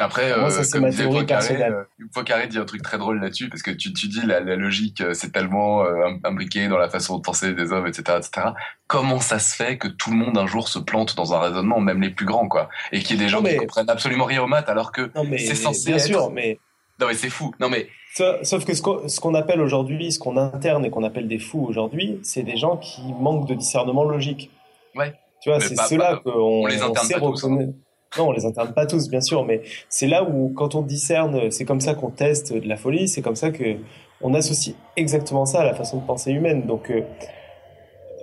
[0.00, 1.72] Après, Moi, ça, euh, comme ma disait Poincaré, personnelle.
[2.00, 4.54] euh, Poincaré dit un truc très drôle là-dessus, parce que tu, tu dis la, la
[4.54, 8.48] logique, euh, c'est tellement im- imbriqué dans la façon de penser des hommes, etc., etc.
[8.86, 11.80] Comment ça se fait que tout le monde un jour se plante dans un raisonnement,
[11.80, 14.24] même les plus grands, quoi, et qu'il y ait des gens mais- qui comprennent absolument
[14.24, 16.58] rien aux maths, alors que C'est censé bien être- sûr, mais
[17.00, 17.52] non mais c'est fou.
[17.60, 21.28] Non mais Sa- Sauf que ce qu'on appelle aujourd'hui, ce qu'on interne et qu'on appelle
[21.28, 24.50] des fous aujourd'hui, c'est des gens qui manquent de discernement logique.
[24.96, 25.12] Ouais.
[25.42, 26.30] Tu vois, c'est ceux-là qu'on
[26.64, 27.68] on les interne sait pas tous, hein.
[28.16, 31.50] Non, on les interne pas tous, bien sûr, mais c'est là où, quand on discerne,
[31.50, 33.76] c'est comme ça qu'on teste de la folie, c'est comme ça que
[34.20, 36.66] on associe exactement ça à la façon de penser humaine.
[36.66, 37.02] Donc, euh,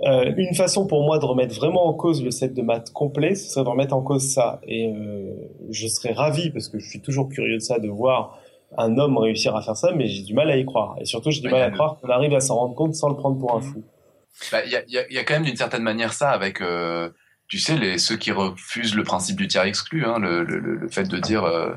[0.03, 3.36] euh, une façon pour moi de remettre vraiment en cause le set de maths complet,
[3.36, 4.59] ce serait de remettre en cause ça.
[4.67, 5.33] Et euh,
[5.69, 8.39] je serais ravi, parce que je suis toujours curieux de ça, de voir
[8.77, 10.95] un homme réussir à faire ça, mais j'ai du mal à y croire.
[10.99, 13.07] Et surtout, j'ai du mal à le- croire qu'on arrive à s'en rendre compte sans
[13.09, 13.83] le prendre pour un fou.
[14.51, 16.11] bah, il y, a, il y, a, il y a quand même d'une certaine manière
[16.11, 17.09] ça avec, euh,
[17.47, 20.75] tu sais, les ceux qui refusent le principe du tiers exclu, hein, le, le, le
[20.75, 21.73] le fait de dire euh,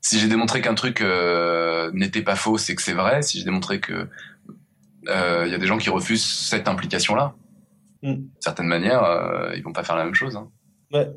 [0.00, 3.22] si j'ai démontré qu'un truc euh, n'était pas faux, c'est que c'est vrai.
[3.22, 4.06] Si j'ai démontré que
[5.08, 7.34] euh, il y a des gens qui refusent cette implication-là,
[8.02, 8.14] Mm.
[8.14, 10.36] d'une certaine manière, euh, ils vont pas faire la même chose.
[10.36, 10.48] Hein.
[10.92, 11.10] Ouais.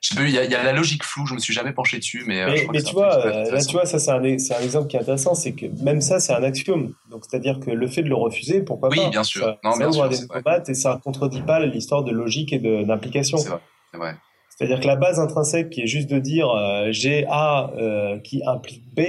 [0.00, 1.26] Je sais pas, il y, a, il y a la logique floue.
[1.26, 3.84] Je me suis jamais penché dessus, mais, euh, Mais, tu vois, euh, là, tu vois,
[3.84, 6.42] ça c'est un, c'est un exemple qui est intéressant, c'est que même ça, c'est un
[6.42, 6.92] axiome.
[7.10, 9.08] Donc, c'est-à-dire que le fait de le refuser, pourquoi Oui, pas?
[9.10, 9.42] bien sûr.
[9.42, 12.58] Ça, Non, ça bien sûr, des débats et ça contredit pas l'histoire de logique et
[12.58, 13.38] d'implication.
[13.38, 13.60] C'est vrai.
[13.92, 14.14] C'est vrai.
[14.50, 18.42] C'est-à-dire que la base intrinsèque qui est juste de dire euh, j'ai A euh, qui
[18.44, 19.02] implique B,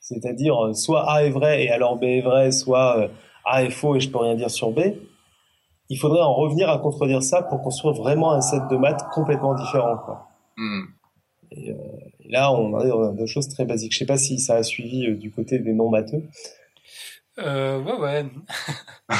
[0.00, 3.08] c'est-à-dire euh, soit A est vrai et alors B est vrai, soit
[3.44, 4.80] A est faux et je peux rien dire sur B,
[5.88, 9.54] il faudrait en revenir à contredire ça pour construire vraiment un set de maths complètement
[9.54, 9.96] différent.
[10.04, 10.26] Quoi.
[10.56, 10.82] Hmm.
[11.52, 11.74] Et,
[12.28, 13.92] là, on a, on a des choses très basiques.
[13.92, 16.22] Je sais pas si ça a suivi euh, du côté des non-matheux.
[17.38, 18.24] Euh, ouais, ouais.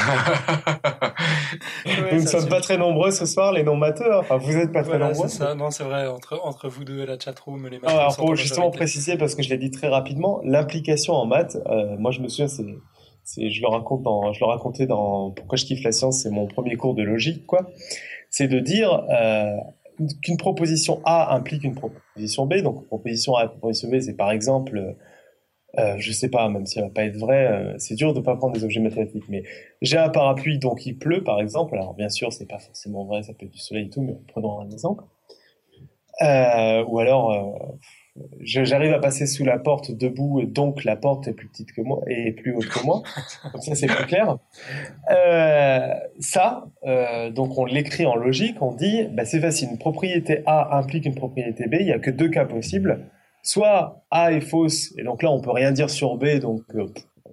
[1.87, 4.13] Ouais, Nous ne sommes pas très nombreux ce soir, les non-matheux.
[4.13, 4.19] hein.
[4.21, 5.29] Enfin, vous n'êtes pas très Voilà, nombreux.
[5.29, 5.55] c'est ça.
[5.55, 6.07] Non, c'est vrai.
[6.09, 9.43] Entre, entre vous deux et la chatroom, les Non, alors pour justement préciser, parce que
[9.43, 12.65] je l'ai dit très rapidement, l'implication en maths, euh, moi je me souviens, c'est,
[13.23, 16.31] c'est, je le raconte dans, je le racontais dans Pourquoi je kiffe la science, c'est
[16.31, 17.71] mon premier cours de logique, quoi.
[18.31, 19.57] C'est de dire euh,
[20.23, 22.57] qu'une proposition A implique une proposition B.
[22.63, 24.97] Donc proposition A et proposition B, c'est par exemple,
[25.79, 28.21] euh, je sais pas, même si elle va pas être vraie, euh, c'est dur de
[28.21, 29.43] pas prendre des objets mathématiques, mais
[29.83, 31.75] j'ai un parapluie donc il pleut, par exemple.
[31.75, 34.17] Alors bien sûr, c'est pas forcément vrai, ça peut être du soleil et tout, mais
[34.29, 35.05] prenons un exemple.
[36.23, 37.77] Euh, ou alors, euh,
[38.41, 42.01] j'arrive à passer sous la porte debout, donc la porte est plus petite que moi
[42.09, 43.03] et plus haute que moi.
[43.53, 44.39] Comme ça, c'est plus clair.
[45.11, 49.69] Euh, ça, euh, donc on l'écrit en logique, on dit, bah, c'est facile.
[49.71, 51.77] Une propriété A implique une propriété B.
[51.81, 53.01] Il y a que deux cas possibles.
[53.43, 56.87] Soit A est fausse, et donc là on peut rien dire sur B, donc euh,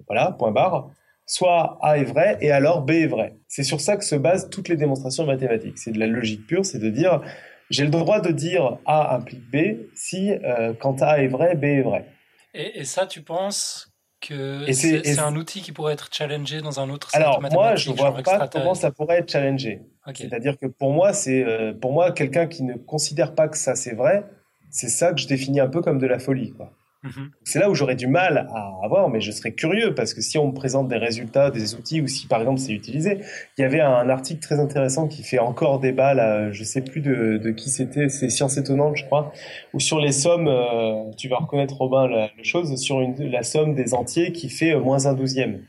[0.06, 0.90] voilà, point barre.
[1.26, 3.36] Soit A est vrai, et alors B est vrai.
[3.48, 5.78] C'est sur ça que se basent toutes les démonstrations mathématiques.
[5.78, 7.22] C'est de la logique pure, c'est de dire
[7.70, 11.64] j'ai le droit de dire A implique B si euh, quand A est vrai, B
[11.64, 12.06] est vrai.
[12.54, 13.90] Et, et ça, tu penses
[14.20, 18.06] que c'est- un outil qui pourrait être challengé dans un autre Alors moi, je vois
[18.10, 19.82] genre pas comment ça pourrait être challengé.
[20.14, 23.74] C'est-à-dire que pour moi, c'est euh, pour moi quelqu'un qui ne considère pas que ça
[23.74, 24.24] c'est vrai,
[24.70, 26.52] c'est ça que je définis un peu comme de la folie.
[26.52, 26.72] Quoi.
[27.04, 27.30] Mhm.
[27.42, 30.38] C'est là où j'aurais du mal à avoir, mais je serais curieux parce que si
[30.38, 33.18] on me présente des résultats, des outils, ou si par exemple c'est utilisé,
[33.58, 37.02] il y avait un article très intéressant qui fait encore débat là, je sais plus
[37.02, 39.32] de, de qui c'était, c'est Science étonnante, je crois,
[39.74, 43.42] où sur les sommes, euh, tu vas reconnaître Robin la, la chose, sur une, la
[43.42, 45.60] somme des entiers qui fait euh, moins un douzième.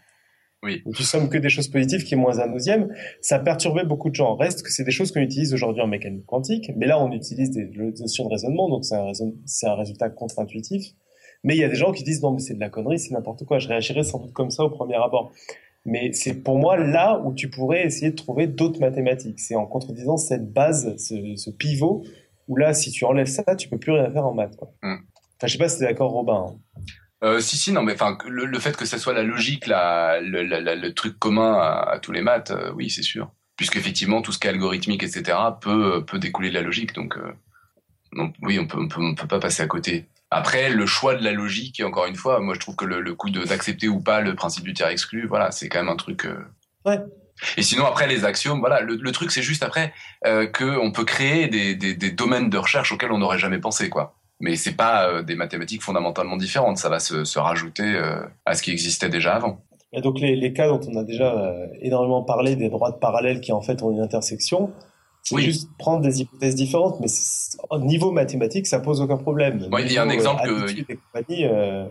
[0.63, 0.81] Oui.
[0.85, 2.87] Où tu sommes que des choses positives qui est moins un douzième,
[3.21, 4.35] ça perturbait beaucoup de gens.
[4.35, 7.51] Reste que c'est des choses qu'on utilise aujourd'hui en mécanique quantique, mais là on utilise
[7.51, 7.69] des
[7.99, 10.93] notions de raisonnement, donc c'est un, raison- un résultat contre-intuitif.
[11.45, 13.13] Mais il y a des gens qui disent non mais c'est de la connerie, c'est
[13.13, 13.59] n'importe quoi.
[13.59, 15.31] Je réagirais sans doute comme ça au premier abord.
[15.85, 19.39] Mais c'est pour moi là où tu pourrais essayer de trouver d'autres mathématiques.
[19.39, 22.03] C'est en contredisant cette base, ce, ce pivot,
[22.47, 24.55] où là si tu enlèves ça, tu peux plus rien faire en maths.
[24.57, 24.71] Quoi.
[24.83, 26.47] Enfin je sais pas si t'es d'accord Robin.
[26.49, 26.81] hein.
[27.23, 30.19] Euh, si si non mais enfin le, le fait que ça soit la logique la,
[30.19, 33.31] le, la- la- le truc commun à, à tous les maths euh, oui c'est sûr
[33.55, 37.31] puisqu'effectivement tout ce qui est algorithmique etc peut peut découler de la logique donc euh,
[38.13, 40.05] donc oui on peut on peut on peut pas passer à côté
[40.35, 43.13] après le choix de la logique encore une fois moi je trouve que le, le
[43.15, 46.25] coup d'accepter ou pas le principe du tiers exclu voilà c'est quand même un truc
[46.25, 46.37] euh,
[46.85, 46.99] Ouais.
[47.57, 49.93] et sinon après les axiomes voilà le, le truc c'est juste après
[50.27, 53.59] euh, que on peut créer des, des des domaines de recherche auxquels on n'aurait jamais
[53.59, 57.87] pensé quoi mais c'est pas euh, des mathématiques fondamentalement différentes, ça va se, se rajouter
[58.45, 59.63] à ce qui existait déjà avant.
[59.93, 61.29] Et donc les, les cas dont on a déjà
[61.81, 64.73] énormément parlé, des droites parallèles qui en fait ont une intersection,
[65.27, 65.43] c'est Oui.
[65.43, 67.07] juste prendre des hypothèses différentes, mais
[67.71, 69.67] au niveau mathématique, ça pose aucun problème.
[69.71, 71.85] Ouais, il y a un Niveau, exemple euh, que- euh,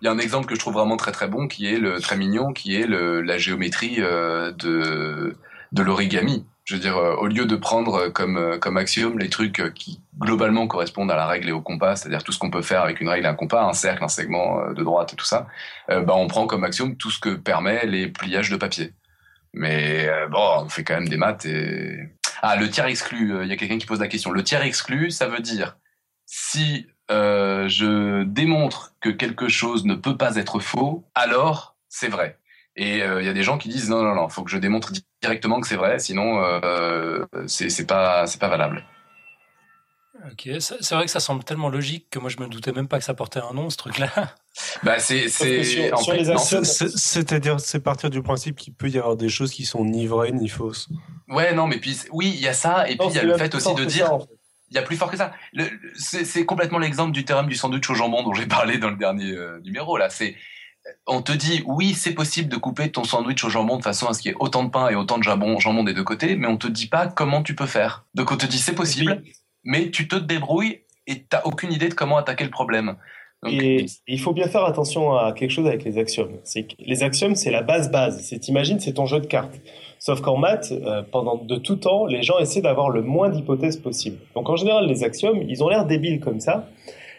[0.00, 2.00] Il y a un exemple que je trouve vraiment très très bon, qui est le
[2.00, 5.36] très mignon, qui est le, la géométrie euh, de
[5.72, 6.46] de l'origami.
[6.64, 10.66] Je veux dire, euh, au lieu de prendre comme, comme axiome les trucs qui globalement
[10.66, 13.08] correspondent à la règle et au compas, c'est-à-dire tout ce qu'on peut faire avec une
[13.10, 15.46] règle et un compas, un cercle, un segment de droite et tout ça,
[15.88, 18.92] bah, on prend comme axiome tout ce que permet les pliages de papier.
[19.54, 21.96] Mais bon, on fait quand même des maths et...
[22.42, 24.30] Ah, le tiers exclu, il y a quelqu'un qui pose la question.
[24.30, 25.76] Le tiers exclu, ça veut dire
[26.26, 32.38] si euh, je démontre que quelque chose ne peut pas être faux, alors c'est vrai.
[32.76, 34.58] Et il euh, y a des gens qui disent non, non, non, faut que je
[34.58, 38.84] démontre directement que c'est vrai, sinon euh, c'est pas, pas valable.
[40.30, 42.98] Ok, c'est vrai que ça semble tellement logique que moi je me doutais même pas
[42.98, 44.10] que ça portait un nom ce truc-là.
[44.82, 45.62] Bah c'est c'est
[46.96, 50.32] c'est-à-dire c'est partir du principe qu'il peut y avoir des choses qui sont ni vraies
[50.32, 50.88] ni fausses.
[51.28, 53.38] Ouais non mais puis oui il y a ça et puis il y a le
[53.38, 54.18] fait aussi de dire
[54.70, 55.32] il y a plus fort que ça.
[55.96, 59.32] C'est complètement l'exemple du théorème du sandwich au jambon dont j'ai parlé dans le dernier
[59.32, 59.96] euh, numéro.
[59.96, 60.34] Là, c'est
[61.06, 64.14] on te dit oui, c'est possible de couper ton sandwich au jambon de façon à
[64.14, 66.36] ce qu'il y ait autant de pain et autant de jambon, jambon des deux côtés,
[66.36, 68.06] mais on te dit pas comment tu peux faire.
[68.14, 69.22] Donc on te dit c'est possible,
[69.68, 72.96] mais tu te débrouilles et t'as aucune idée de comment attaquer le problème.
[73.46, 76.38] et il faut bien faire attention à quelque chose avec les axiomes.
[76.78, 78.20] Les axiomes, c'est la base base.
[78.22, 79.60] C'est t'imagines, c'est ton jeu de cartes.
[79.98, 83.76] Sauf qu'en maths, euh, pendant de tout temps, les gens essaient d'avoir le moins d'hypothèses
[83.76, 84.16] possible.
[84.34, 86.70] Donc en général, les axiomes, ils ont l'air débiles comme ça,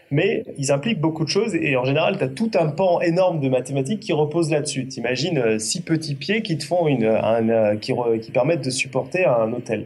[0.09, 3.39] mais ils impliquent beaucoup de choses et en général, tu as tout un pan énorme
[3.41, 4.87] de mathématiques qui repose là-dessus.
[4.87, 8.71] T'imagines euh, six petits pieds qui te font une, un, euh, qui, qui permettent de
[8.71, 9.85] supporter un hôtel.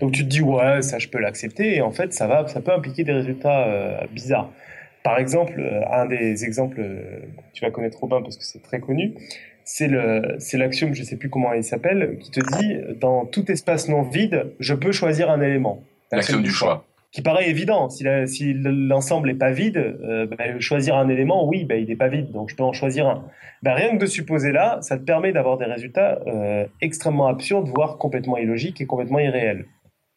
[0.00, 2.60] Donc tu te dis ouais, ça je peux l'accepter et en fait ça va, ça
[2.60, 4.50] peut impliquer des résultats bizarres.
[5.02, 6.82] Par exemple, un des exemples,
[7.52, 9.14] tu vas connaître Robin parce que c'est très connu,
[9.64, 13.50] c'est le c'est l'axiome, je sais plus comment il s'appelle, qui te dit dans tout
[13.50, 15.82] espace non vide, je peux choisir un élément.
[16.12, 16.84] L'axiome du choix.
[17.10, 17.88] Qui paraît évident.
[17.88, 21.96] Si, si l'ensemble est pas vide, euh, bah, choisir un élément, oui, bah, il n'est
[21.96, 23.24] pas vide, donc je peux en choisir un.
[23.62, 27.68] Bah, rien que de supposer là, ça te permet d'avoir des résultats euh, extrêmement absurdes,
[27.74, 29.64] voire complètement illogiques et complètement irréels.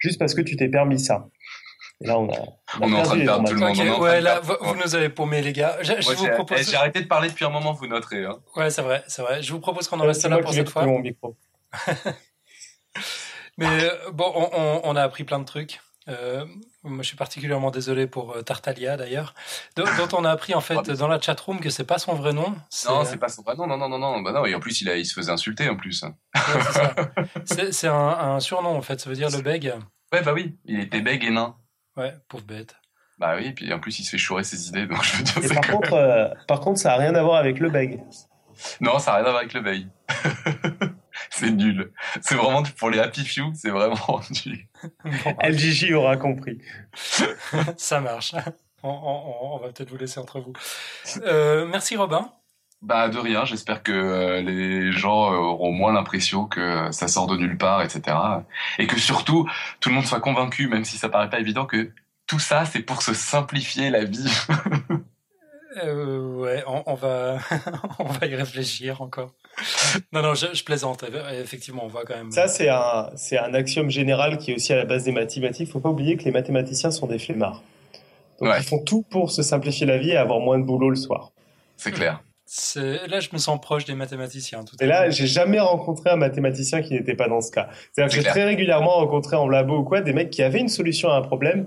[0.01, 1.27] Juste parce que tu t'es permis ça
[2.01, 2.37] là, on, a,
[2.79, 4.01] on, est en train de perdre tout le monde.
[4.01, 5.77] ouais, là, vous, nous avez paumé, les gars.
[5.81, 6.59] Je, vous propose...
[6.59, 8.25] Eh, j'ai arrêté de parler depuis un moment, vous noterez.
[8.25, 8.39] Hein.
[8.55, 9.41] Ouais, c'est vrai, c'est vrai.
[9.41, 10.85] Je vous propose qu'on en reste là pour cette fois.
[10.85, 11.35] Mon micro.
[13.57, 15.79] Mais euh, bon, on, on, a appris plein de trucs.
[16.07, 16.45] Euh,
[16.83, 19.35] moi, je suis particulièrement désolé pour euh, Tartalia d'ailleurs,
[19.75, 22.55] dont, on a appris en fait dans la chatroom que c'est pas son vrai nom.
[22.87, 23.67] Non, c'est pas son vrai nom.
[23.67, 24.21] Non, non, non, non.
[24.21, 24.45] Bah non.
[24.45, 26.03] Et en plus, il, a, il se faisait insulter en plus.
[27.45, 28.99] c'est un, un, surnom en fait.
[28.99, 29.73] Ça veut dire le beg.
[30.11, 30.57] Ouais, bah oui.
[30.65, 31.55] Il était beg et nain.
[31.95, 32.75] Ouais, pauvre bête.
[33.21, 35.61] Bah oui, puis en plus il se fait chourer ses idées, donc je veux dire.
[35.61, 38.01] par, contre, euh, par contre, ça n'a rien à voir avec le beg.
[38.79, 39.87] Non, ça n'a rien à voir avec le beg.
[41.33, 41.91] c'est nul.
[42.21, 44.67] C'est vraiment pour les happy few, c'est vraiment nul.
[45.41, 46.59] LGJ aura compris.
[47.77, 48.35] ça marche.
[48.83, 50.53] On, va peut-être vous laisser entre vous.
[51.23, 52.31] Euh, merci Robin.
[52.81, 57.37] Bah de rien, j'espère que euh, les gens auront moins l'impression que ça sort de
[57.37, 58.17] nulle part, etc.
[58.79, 59.47] Et que surtout,
[59.79, 61.91] tout le monde soit convaincu, même si ça paraît pas évident, que
[62.25, 64.31] tout ça, c'est pour se simplifier la vie.
[65.77, 67.39] Euh, ouais, on, va,
[67.99, 69.33] on va y réfléchir encore.
[70.11, 71.05] Non, non, je, plaisante.
[71.41, 72.31] Effectivement, on voit quand même.
[72.31, 75.71] Ça, c'est un, c'est un axiome général qui est aussi à la base des mathématiques.
[75.71, 77.63] Faut pas oublier que les mathématiciens sont des flemmards.
[78.39, 80.95] Donc, ils font tout pour se simplifier la vie et avoir moins de boulot le
[80.95, 81.31] soir.
[81.77, 82.21] C'est clair.
[82.75, 84.65] Là, je me sens proche des mathématiciens.
[84.65, 87.69] Tout et là, j'ai jamais rencontré un mathématicien qui n'était pas dans ce cas.
[87.91, 90.69] C'est-à-dire que j'ai très régulièrement rencontré en labo ou quoi des mecs qui avaient une
[90.69, 91.65] solution à un problème,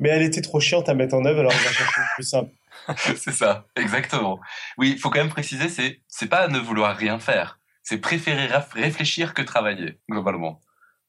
[0.00, 2.50] mais elle était trop chiante à mettre en œuvre, alors ils ont cherché plus simple.
[2.96, 4.40] c'est ça, exactement.
[4.78, 8.48] Oui, il faut quand même préciser, c'est c'est pas ne vouloir rien faire, c'est préférer
[8.72, 10.60] réfléchir que travailler globalement.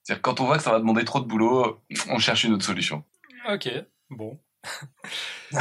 [0.03, 2.65] C'est-à-dire quand on voit que ça va demander trop de boulot, on cherche une autre
[2.65, 3.03] solution.
[3.49, 3.69] Ok,
[4.09, 4.39] bon.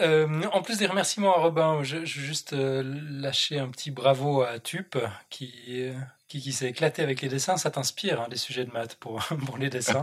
[0.00, 4.40] Euh, en plus des remerciements à Robin, je, veux juste euh, lâcher un petit bravo
[4.40, 4.96] à Tup
[5.28, 5.92] qui,
[6.26, 7.58] qui, qui s'est éclaté avec les dessins.
[7.58, 10.02] Ça t'inspire, hein, les sujets de maths pour, pour les dessins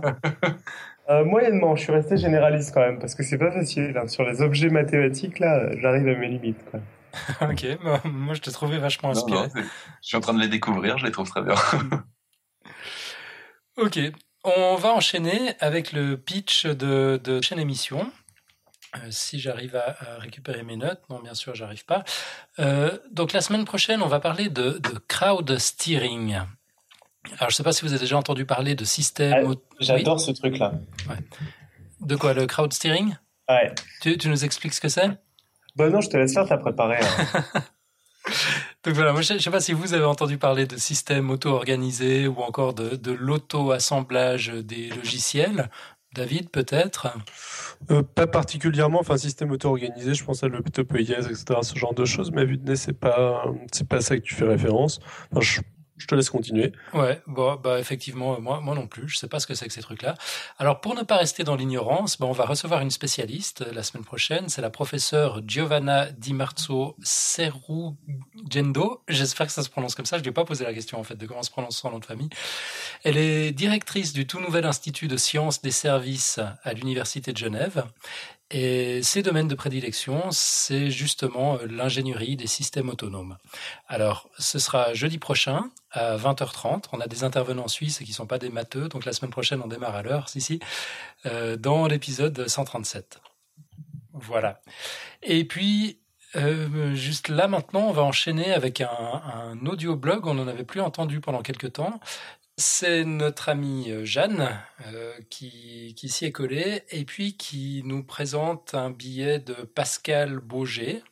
[1.09, 3.97] euh, Moyennement, je suis resté généraliste quand même parce que c'est pas facile.
[3.97, 4.07] Hein.
[4.07, 6.63] Sur les objets mathématiques, là, j'arrive à mes limites.
[6.69, 6.79] Quoi.
[7.49, 7.65] ok,
[8.05, 9.47] moi je te trouvais vachement inspiré.
[9.55, 9.61] je
[10.01, 11.55] suis en train de les découvrir, je les trouve très bien.
[13.77, 13.99] ok,
[14.43, 18.11] on va enchaîner avec le pitch de, de chaîne émission.
[18.95, 21.01] Euh, si j'arrive à, récupérer mes notes.
[21.09, 22.03] Non, bien sûr, j'arrive pas.
[22.59, 26.39] Euh, donc la semaine prochaine, on va parler de, crowd steering.
[27.37, 29.33] Alors, je ne sais pas si vous avez déjà entendu parler de système.
[29.47, 30.73] Ah, j'adore ce truc-là.
[32.01, 33.15] De quoi, le crowd steering
[33.49, 33.73] Ouais.
[34.01, 35.09] Tu, nous expliques ce que c'est?
[35.75, 36.97] Bah non, je te laisse faire, t'as préparé.
[37.01, 37.43] Hein.
[38.83, 42.27] Donc voilà, moi je ne sais pas si vous avez entendu parler de système auto-organisé
[42.27, 45.69] ou encore de, de l'auto-assemblage des logiciels.
[46.13, 47.15] David, peut-être?
[47.91, 48.99] Euh, Pas particulièrement.
[48.99, 52.31] Enfin, système auto-organisé, je pense à l'Octopus, etc., ce genre de choses.
[52.31, 54.99] Mais vu de nez, c'est pas, c'est pas ça que tu fais référence.
[55.39, 55.61] je
[55.97, 56.71] je te laisse continuer.
[56.93, 59.81] Ouais, bah effectivement, moi, moi non plus, je sais pas ce que c'est que ces
[59.81, 60.15] trucs-là.
[60.59, 63.83] Alors, pour ne pas rester dans l'ignorance, bah, on va recevoir une spécialiste euh, la
[63.83, 64.49] semaine prochaine.
[64.49, 69.03] C'est la professeure Giovanna Di Marzo Serugendo.
[69.07, 70.17] J'espère que ça se prononce comme ça.
[70.17, 71.99] Je lui ai pas posé la question en fait de comment se prononce son nom
[71.99, 72.29] de famille.
[73.03, 77.85] Elle est directrice du tout nouvel institut de sciences des services à l'université de Genève.
[78.49, 83.37] Et ses domaines de prédilection, c'est justement euh, l'ingénierie des systèmes autonomes.
[83.87, 86.85] Alors, ce sera jeudi prochain à 20h30.
[86.93, 89.67] On a des intervenants suisses qui sont pas des matheux, donc la semaine prochaine, on
[89.67, 90.59] démarre à l'heure, si, si,
[91.25, 93.19] euh, dans l'épisode 137.
[94.13, 94.61] Voilà.
[95.23, 95.99] Et puis,
[96.35, 100.25] euh, juste là maintenant, on va enchaîner avec un, un audio-blog.
[100.25, 101.99] On n'en avait plus entendu pendant quelques temps.
[102.59, 104.49] C'est notre amie euh, Jeanne
[104.87, 111.03] euh, qui, s'y est collée et puis qui nous présente un billet de Pascal Bauger,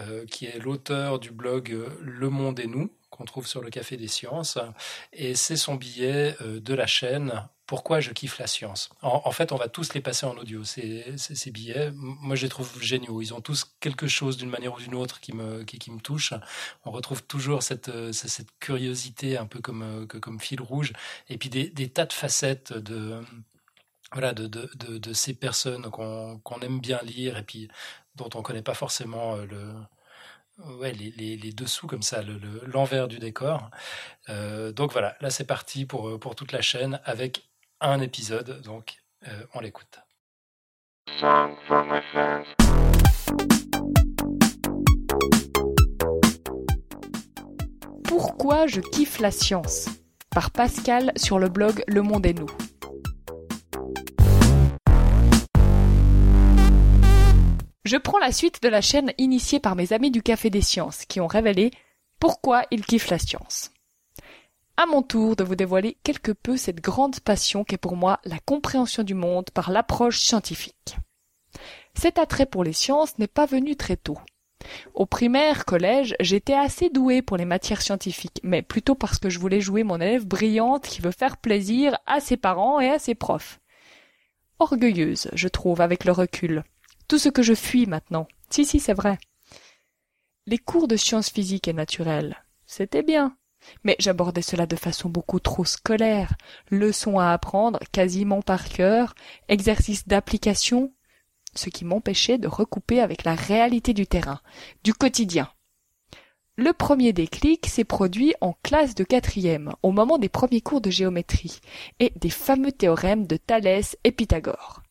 [0.00, 3.98] euh, qui est l'auteur du blog Le Monde et nous, qu'on trouve sur le Café
[3.98, 4.56] des Sciences.
[5.12, 8.90] Et c'est son billet de la chaîne pourquoi je kiffe la science.
[9.00, 11.14] En, fait, on va tous les passer en audio, ces,
[11.52, 11.92] billets.
[11.94, 13.22] Moi, je les trouve géniaux.
[13.22, 16.34] Ils ont tous quelque chose d'une manière ou d'une autre qui me, qui, me touche.
[16.84, 20.92] On retrouve toujours cette, euh, cette curiosité un peu comme, euh, comme fil rouge.
[21.28, 23.20] Et puis des, tas de facettes de,
[24.10, 27.68] voilà, de, de, ces personnes qu'on aime bien lire et puis
[28.16, 32.20] dont on ne connaît pas forcément euh, le, ouais, les, les, dessous comme ça,
[32.66, 33.70] l'envers du décor.
[34.28, 37.49] donc voilà, là c'est parti pour, pour toute la chaîne avec
[37.80, 40.00] un épisode, donc euh, on l'écoute.
[48.04, 49.88] Pourquoi je kiffe la science?
[50.30, 52.46] Par Pascal sur le blog Le Monde et nous.
[57.84, 61.06] Je prends la suite de la chaîne initiée par mes amis du Café des Sciences
[61.06, 61.72] qui ont révélé
[62.20, 63.72] pourquoi ils kiffent la science
[64.80, 68.38] à mon tour de vous dévoiler quelque peu cette grande passion qu'est pour moi la
[68.38, 70.96] compréhension du monde par l'approche scientifique.
[71.92, 74.16] Cet attrait pour les sciences n'est pas venu très tôt.
[74.94, 79.38] Au primaire, collège, j'étais assez douée pour les matières scientifiques, mais plutôt parce que je
[79.38, 83.14] voulais jouer mon élève brillante qui veut faire plaisir à ses parents et à ses
[83.14, 83.60] profs.
[84.60, 86.64] Orgueilleuse, je trouve, avec le recul.
[87.06, 88.28] Tout ce que je fuis maintenant.
[88.48, 89.18] Si, si, c'est vrai.
[90.46, 93.36] Les cours de sciences physiques et naturelles, c'était bien.
[93.84, 96.34] Mais j'abordais cela de façon beaucoup trop scolaire.
[96.70, 99.14] Leçons à apprendre quasiment par cœur,
[99.48, 100.92] exercices d'application,
[101.54, 104.40] ce qui m'empêchait de recouper avec la réalité du terrain,
[104.84, 105.48] du quotidien.
[106.56, 110.90] Le premier déclic s'est produit en classe de quatrième, au moment des premiers cours de
[110.90, 111.60] géométrie
[112.00, 114.82] et des fameux théorèmes de Thalès et Pythagore.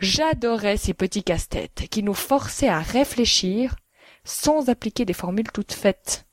[0.00, 3.76] J'adorais ces petits casse-têtes qui nous forçaient à réfléchir
[4.24, 6.27] sans appliquer des formules toutes faites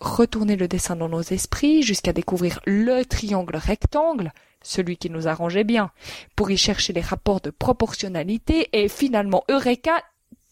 [0.00, 4.32] retourner le dessin dans nos esprits jusqu'à découvrir le triangle rectangle,
[4.62, 5.90] celui qui nous arrangeait bien,
[6.36, 10.02] pour y chercher les rapports de proportionnalité et finalement, Eureka,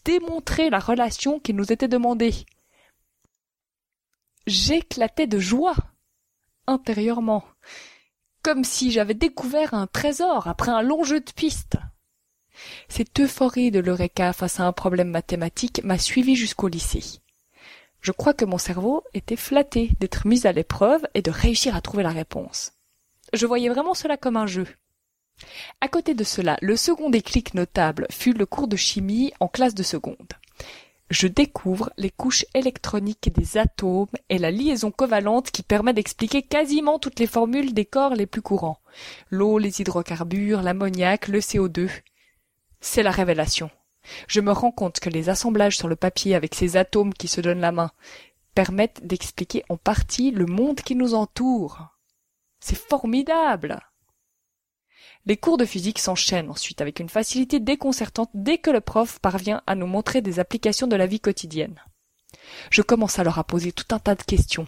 [0.05, 2.33] démontrer la relation qui nous était demandée.
[4.45, 5.75] J'éclatais de joie,
[6.67, 7.43] intérieurement,
[8.43, 11.77] comme si j'avais découvert un trésor après un long jeu de piste.
[12.87, 17.22] Cette euphorie de l'Eureka face à un problème mathématique m'a suivi jusqu'au lycée.
[18.03, 21.79] Je crois que mon cerveau était flatté d'être mis à l'épreuve et de réussir à
[21.79, 22.73] trouver la réponse.
[23.31, 24.67] Je voyais vraiment cela comme un jeu.
[25.79, 29.73] À côté de cela, le second déclic notable fut le cours de chimie en classe
[29.73, 30.33] de seconde.
[31.11, 36.99] Je découvre les couches électroniques des atomes et la liaison covalente qui permet d'expliquer quasiment
[36.99, 38.79] toutes les formules des corps les plus courants.
[39.29, 41.89] L'eau, les hydrocarbures, l'ammoniac, le CO2.
[42.81, 43.69] C'est la révélation.
[44.27, 47.41] Je me rends compte que les assemblages sur le papier avec ces atomes qui se
[47.41, 47.91] donnent la main
[48.53, 51.87] permettent d'expliquer en partie le monde qui nous entoure.
[52.59, 53.79] C'est formidable.
[55.25, 59.61] Les cours de physique s'enchaînent ensuite avec une facilité déconcertante dès que le prof parvient
[59.67, 61.81] à nous montrer des applications de la vie quotidienne.
[62.69, 64.67] Je commence alors à poser tout un tas de questions,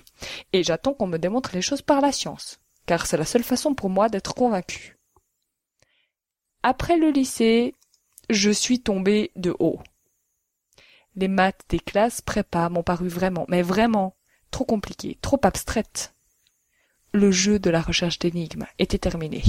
[0.54, 3.74] et j'attends qu'on me démontre les choses par la science, car c'est la seule façon
[3.74, 4.98] pour moi d'être convaincu.
[6.64, 7.76] Après le lycée,
[8.30, 9.80] je suis tombé de haut.
[11.16, 14.16] Les maths des classes prépa m'ont paru vraiment, mais vraiment,
[14.52, 16.14] trop compliquées, trop abstraites.
[17.14, 19.44] Le jeu de la recherche d'énigmes était terminé.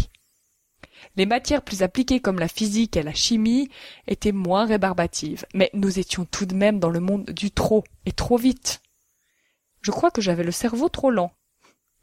[1.17, 3.69] Les matières plus appliquées comme la physique et la chimie
[4.07, 8.13] étaient moins rébarbatives, mais nous étions tout de même dans le monde du trop, et
[8.13, 8.81] trop vite.
[9.83, 11.33] Je crois que j'avais le cerveau trop lent.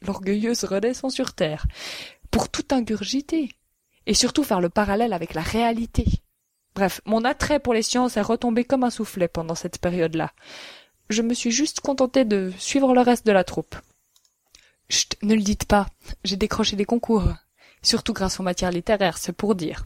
[0.01, 1.65] L'orgueilleuse redescend sur terre,
[2.31, 3.49] pour tout ingurgiter,
[4.05, 6.05] et surtout faire le parallèle avec la réalité.
[6.75, 10.31] Bref, mon attrait pour les sciences est retombé comme un soufflet pendant cette période-là.
[11.09, 13.75] Je me suis juste contenté de suivre le reste de la troupe.
[14.89, 15.87] Chut, ne le dites pas.
[16.23, 17.27] J'ai décroché des concours.
[17.81, 19.85] Surtout grâce aux matières littéraires, c'est pour dire.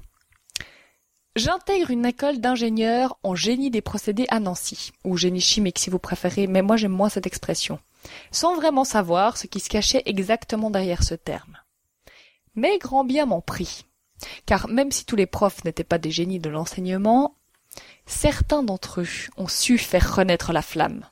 [1.36, 6.00] J'intègre une école d'ingénieur en génie des procédés à Nancy, ou génie chimique si vous
[6.00, 7.80] préférez, mais moi j'aime moins cette expression,
[8.32, 11.58] sans vraiment savoir ce qui se cachait exactement derrière ce terme.
[12.56, 13.86] Mais grand bien m'en prie,
[14.46, 17.36] car même si tous les profs n'étaient pas des génies de l'enseignement,
[18.06, 19.08] certains d'entre eux
[19.38, 21.06] ont su faire renaître la flamme.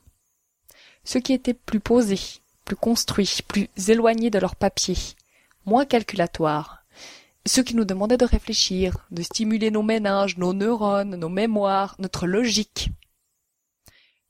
[1.04, 4.98] Ceux qui étaient plus posés, plus construits, plus éloignés de leur papier,
[5.66, 6.84] moins calculatoires,
[7.46, 12.26] ceux qui nous demandaient de réfléchir, de stimuler nos méninges, nos neurones, nos mémoires, notre
[12.26, 12.90] logique.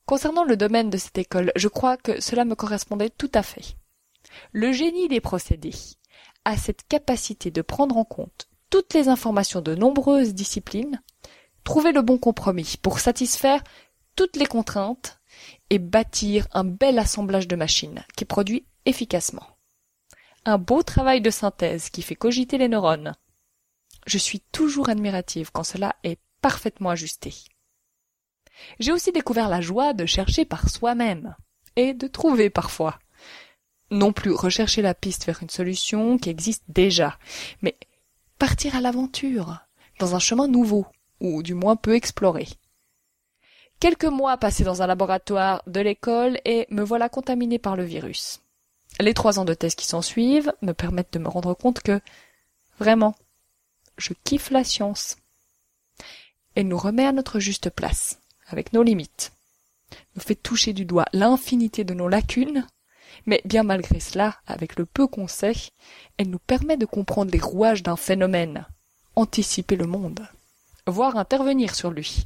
[0.05, 3.77] Concernant le domaine de cette école, je crois que cela me correspondait tout à fait.
[4.51, 5.73] Le génie des procédés
[6.43, 11.01] a cette capacité de prendre en compte toutes les informations de nombreuses disciplines,
[11.63, 13.63] trouver le bon compromis pour satisfaire
[14.17, 15.21] toutes les contraintes
[15.69, 19.47] et bâtir un bel assemblage de machines qui produit efficacement.
[20.43, 23.15] Un beau travail de synthèse qui fait cogiter les neurones.
[24.07, 27.33] Je suis toujours admirative quand cela est parfaitement ajusté.
[28.79, 31.33] J'ai aussi découvert la joie de chercher par soi-même
[31.77, 32.99] et de trouver parfois.
[33.89, 37.17] Non plus rechercher la piste vers une solution qui existe déjà,
[37.61, 37.77] mais
[38.39, 39.59] partir à l'aventure,
[39.99, 40.85] dans un chemin nouveau,
[41.19, 42.47] ou du moins peu exploré.
[43.79, 48.41] Quelques mois passés dans un laboratoire de l'école et me voilà contaminé par le virus.
[48.99, 51.99] Les trois ans de thèse qui s'ensuivent me permettent de me rendre compte que,
[52.79, 53.15] vraiment,
[53.97, 55.17] je kiffe la science.
[56.55, 59.33] Elle nous remet à notre juste place, avec nos limites,
[60.15, 62.65] nous fait toucher du doigt l'infinité de nos lacunes,
[63.25, 65.71] mais bien malgré cela, avec le peu qu'on sait,
[66.17, 68.65] elle nous permet de comprendre les rouages d'un phénomène,
[69.15, 70.27] anticiper le monde,
[70.87, 72.25] voire intervenir sur lui.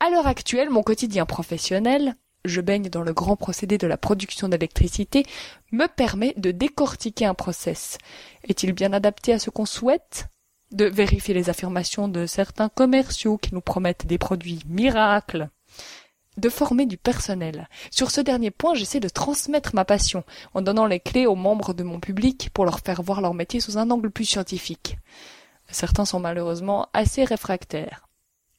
[0.00, 4.48] À l'heure actuelle, mon quotidien professionnel, je baigne dans le grand procédé de la production
[4.48, 5.24] d'électricité,
[5.72, 7.98] me permet de décortiquer un process.
[8.44, 10.28] Est-il bien adapté à ce qu'on souhaite?
[10.72, 15.48] De vérifier les affirmations de certains commerciaux qui nous promettent des produits miracles
[16.36, 17.68] de former du personnel.
[17.90, 20.24] Sur ce dernier point, j'essaie de transmettre ma passion
[20.54, 23.60] en donnant les clés aux membres de mon public pour leur faire voir leur métier
[23.60, 24.98] sous un angle plus scientifique.
[25.70, 28.08] Certains sont malheureusement assez réfractaires.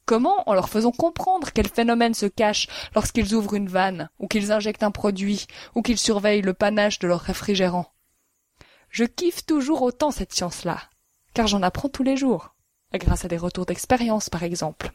[0.06, 4.54] Comment En leur faisant comprendre quel phénomène se cache lorsqu'ils ouvrent une vanne, ou qu'ils
[4.54, 7.92] injectent un produit, ou qu'ils surveillent le panache de leur réfrigérant?
[8.90, 10.80] Je kiffe toujours autant cette science-là,
[11.34, 12.56] car j'en apprends tous les jours,
[12.94, 14.92] grâce à des retours d'expérience par exemple.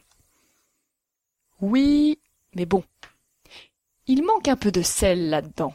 [1.61, 2.19] Oui,
[2.55, 2.83] mais bon,
[4.07, 5.73] il manque un peu de sel là-dedans.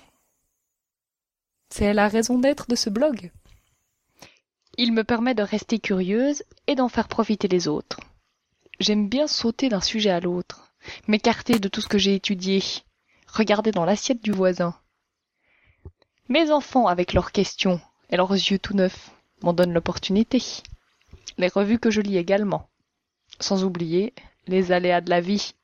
[1.71, 3.31] C'est la raison d'être de ce blog.
[4.77, 8.01] Il me permet de rester curieuse et d'en faire profiter les autres.
[8.81, 10.73] J'aime bien sauter d'un sujet à l'autre,
[11.09, 12.63] m'écarter de tout ce que j'ai étudié,
[13.27, 14.75] regarder dans l'assiette du voisin.
[16.29, 19.11] Mes enfants, avec leurs questions et leurs yeux tout neufs,
[19.43, 20.43] m'en donnent l'opportunité.
[21.39, 22.69] Les revues que je lis également.
[23.41, 24.15] Sans oublier
[24.47, 25.55] les aléas de la vie.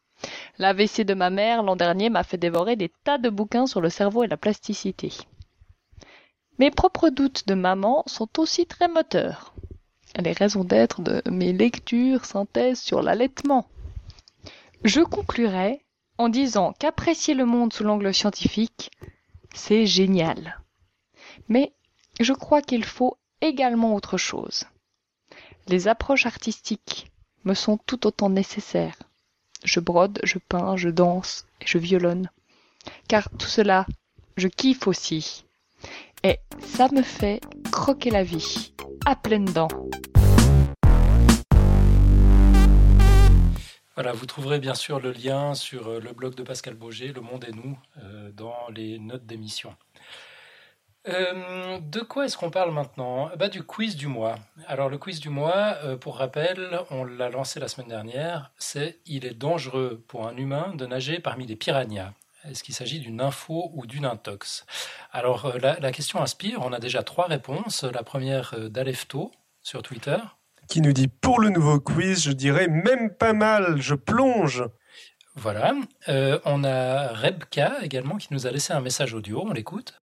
[0.58, 3.90] L'AVC de ma mère l'an dernier m'a fait dévorer des tas de bouquins sur le
[3.90, 5.12] cerveau et la plasticité.
[6.58, 9.54] Mes propres doutes de maman sont aussi très moteurs
[10.22, 13.66] les raisons d'être de mes lectures, synthèses sur l'allaitement.
[14.84, 15.84] Je conclurai
[16.18, 18.90] en disant qu'apprécier le monde sous l'angle scientifique,
[19.54, 20.60] c'est génial.
[21.48, 21.72] Mais
[22.20, 24.64] je crois qu'il faut également autre chose.
[25.66, 27.10] Les approches artistiques
[27.44, 28.98] me sont tout autant nécessaires.
[29.64, 32.28] Je brode, je peins, je danse et je violonne.
[33.08, 33.86] Car tout cela,
[34.36, 35.46] je kiffe aussi.
[36.22, 37.40] Et ça me fait
[37.72, 38.74] croquer la vie
[39.06, 39.68] à pleines dents.
[43.94, 47.20] Voilà, vous trouverez bien sûr le lien sur euh, le blog de Pascal Boger, Le
[47.20, 49.74] Monde et nous, euh, dans les notes d'émission.
[51.06, 53.30] Euh, de quoi est-ce qu'on parle maintenant?
[53.36, 54.36] Bah, Du quiz du mois.
[54.66, 59.26] Alors le quiz du mois, pour rappel, on l'a lancé la semaine dernière, c'est il
[59.26, 62.12] est dangereux pour un humain de nager parmi les piranhas.
[62.50, 64.66] Est-ce qu'il s'agit d'une info ou d'une intox?
[65.12, 67.84] Alors euh, la, question inspire, on a déjà trois réponses.
[67.84, 69.32] La première euh, d'Alefto
[69.62, 70.18] sur Twitter.
[70.68, 74.64] Qui nous dit pour le nouveau quiz, je dirais même pas mal, je plonge.
[75.36, 75.74] Voilà.
[76.08, 80.02] Euh, on a Rebka également qui nous a laissé un message audio, on l'écoute.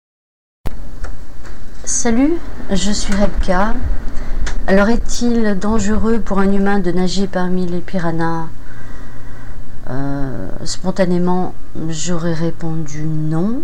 [1.93, 2.35] Salut,
[2.71, 3.73] je suis Rebka.
[4.65, 8.47] Alors est-il dangereux pour un humain de nager parmi les piranhas
[9.89, 11.53] euh, spontanément,
[11.89, 13.61] j'aurais répondu non,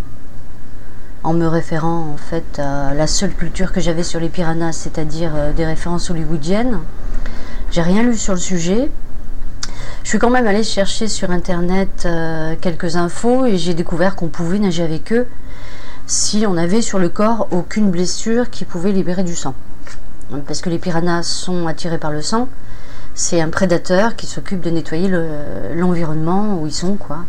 [1.23, 5.31] en me référant en fait à la seule culture que j'avais sur les piranhas, c'est-à-dire
[5.33, 6.79] euh, des références hollywoodiennes.
[7.71, 8.91] J'ai rien lu sur le sujet.
[10.03, 14.27] Je suis quand même allée chercher sur internet euh, quelques infos et j'ai découvert qu'on
[14.27, 15.27] pouvait nager avec eux.
[16.07, 19.53] Si on avait sur le corps aucune blessure qui pouvait libérer du sang.
[20.47, 22.47] Parce que les piranhas sont attirés par le sang.
[23.13, 25.09] C'est un prédateur qui s'occupe de nettoyer
[25.75, 27.25] l'environnement où ils sont, quoi.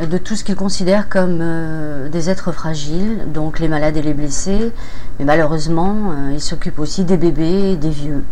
[0.00, 4.14] De tout ce qu'ils considèrent comme euh, des êtres fragiles, donc les malades et les
[4.14, 4.72] blessés.
[5.18, 8.22] Mais malheureusement, euh, ils s'occupent aussi des bébés et des vieux.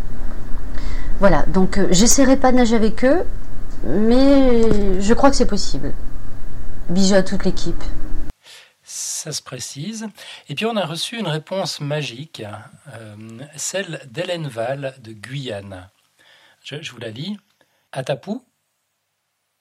[1.20, 3.22] Voilà, donc euh, j'essaierai pas de nager avec eux,
[3.86, 5.92] mais je crois que c'est possible.
[6.90, 7.82] Bisous à toute l'équipe.
[8.94, 10.06] Ça se précise.
[10.48, 12.44] Et puis on a reçu une réponse magique,
[12.92, 13.16] euh,
[13.56, 15.90] celle d'Hélène Val de Guyane.
[16.62, 17.36] Je, vous la lis.
[17.90, 18.46] Atapou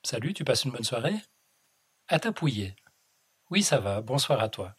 [0.04, 1.16] Salut, tu passes une bonne soirée
[2.10, 2.76] Atapouillé.
[3.50, 4.76] Oui, ça va, bonsoir à toi.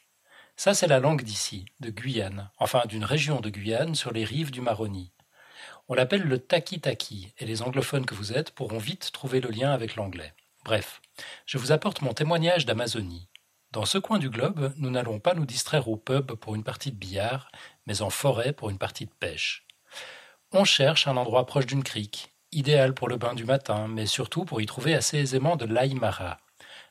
[0.55, 4.53] Ça, c'est la langue d'ici, de Guyane, enfin d'une région de Guyane sur les rives
[4.53, 5.11] du Maroni.
[5.89, 9.73] On l'appelle le taki-taki, et les anglophones que vous êtes pourront vite trouver le lien
[9.73, 10.33] avec l'anglais.
[10.65, 11.03] Bref,
[11.45, 13.29] je vous apporte mon témoignage d'Amazonie.
[13.75, 16.93] Dans ce coin du globe, nous n'allons pas nous distraire au pub pour une partie
[16.93, 17.51] de billard,
[17.87, 19.66] mais en forêt pour une partie de pêche.
[20.53, 24.45] On cherche un endroit proche d'une crique, idéal pour le bain du matin, mais surtout
[24.45, 26.37] pour y trouver assez aisément de l'aïmara,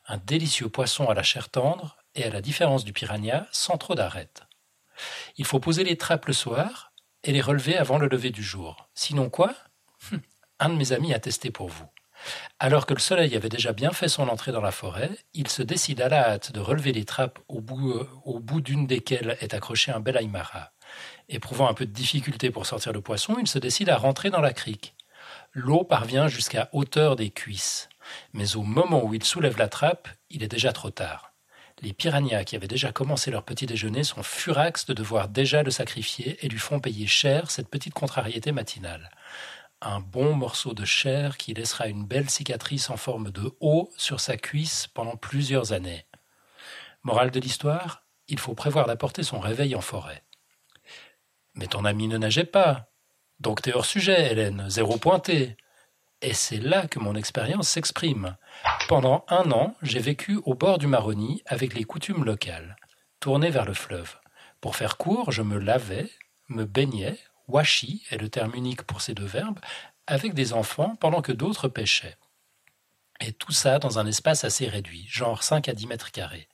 [0.08, 3.96] un délicieux poisson à la chair tendre et à la différence du piranha, sans trop
[3.96, 4.44] d'arêtes.
[5.38, 6.92] Il faut poser les trappes le soir,
[7.24, 8.90] et les relever avant le lever du jour.
[8.94, 9.56] Sinon quoi?
[10.12, 10.20] Hum,
[10.60, 11.88] Un de mes amis a testé pour vous.
[12.60, 15.62] Alors que le soleil avait déjà bien fait son entrée dans la forêt, il se
[15.62, 19.38] décide à la hâte de relever les trappes au bout, euh, au bout d'une desquelles
[19.42, 20.72] est accroché un bel aymara.
[21.30, 24.42] Éprouvant un peu de difficulté pour sortir le poisson, il se décide à rentrer dans
[24.42, 24.96] la crique.
[25.54, 27.90] L'eau parvient jusqu'à hauteur des cuisses,
[28.34, 31.34] mais au moment où il soulève la trappe, il est déjà trop tard.
[31.82, 35.72] Les piranhas qui avaient déjà commencé leur petit déjeuner sont furax de devoir déjà le
[35.72, 39.12] sacrifier et lui font payer cher cette petite contrariété matinale.
[39.86, 44.22] Un bon morceau de chair qui laissera une belle cicatrice en forme de O sur
[44.22, 46.06] sa cuisse pendant plusieurs années.
[47.04, 50.24] Morale de l'histoire, il faut prévoir d'apporter son réveil en forêt.
[51.56, 52.92] Mais ton ami ne nageait pas.
[53.42, 55.58] Donc t'es hors sujet, Hélène, zéro pointé.
[56.22, 58.38] Et c'est là que mon expérience s'exprime.
[58.88, 62.78] Pendant un an, j'ai vécu au bord du Maroni avec les coutumes locales,
[63.20, 64.16] tourné vers le fleuve.
[64.62, 66.10] Pour faire court, je me lavais,
[66.48, 67.20] me baignais,
[67.54, 69.60] washi est le terme unique pour ces deux verbes,
[70.08, 72.18] avec des enfants pendant que d'autres pêchaient.
[73.22, 76.50] Et tout ça dans un espace assez réduit, genre 5 à 10 mètres carrés.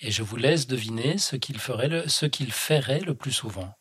[0.00, 3.74] Et je vous laisse deviner ce qu'il ferait le, plus souvent.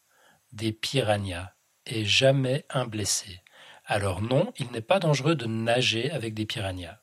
[0.52, 1.52] Des piranhas,
[1.86, 3.42] et jamais un blessé.
[3.86, 7.00] Alors non, il n'est pas dangereux de nager avec des piranhas.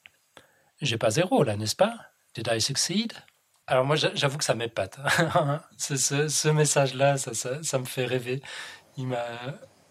[0.80, 1.97] J'ai pas zéro là, n'est-ce pas?
[2.34, 3.12] Did I succeed?
[3.66, 4.99] Alors moi, j'avoue que ça m'épate.
[5.78, 8.42] ce, ce, message-là, ça, me fait rêver.
[8.97, 9.24] Il m'a,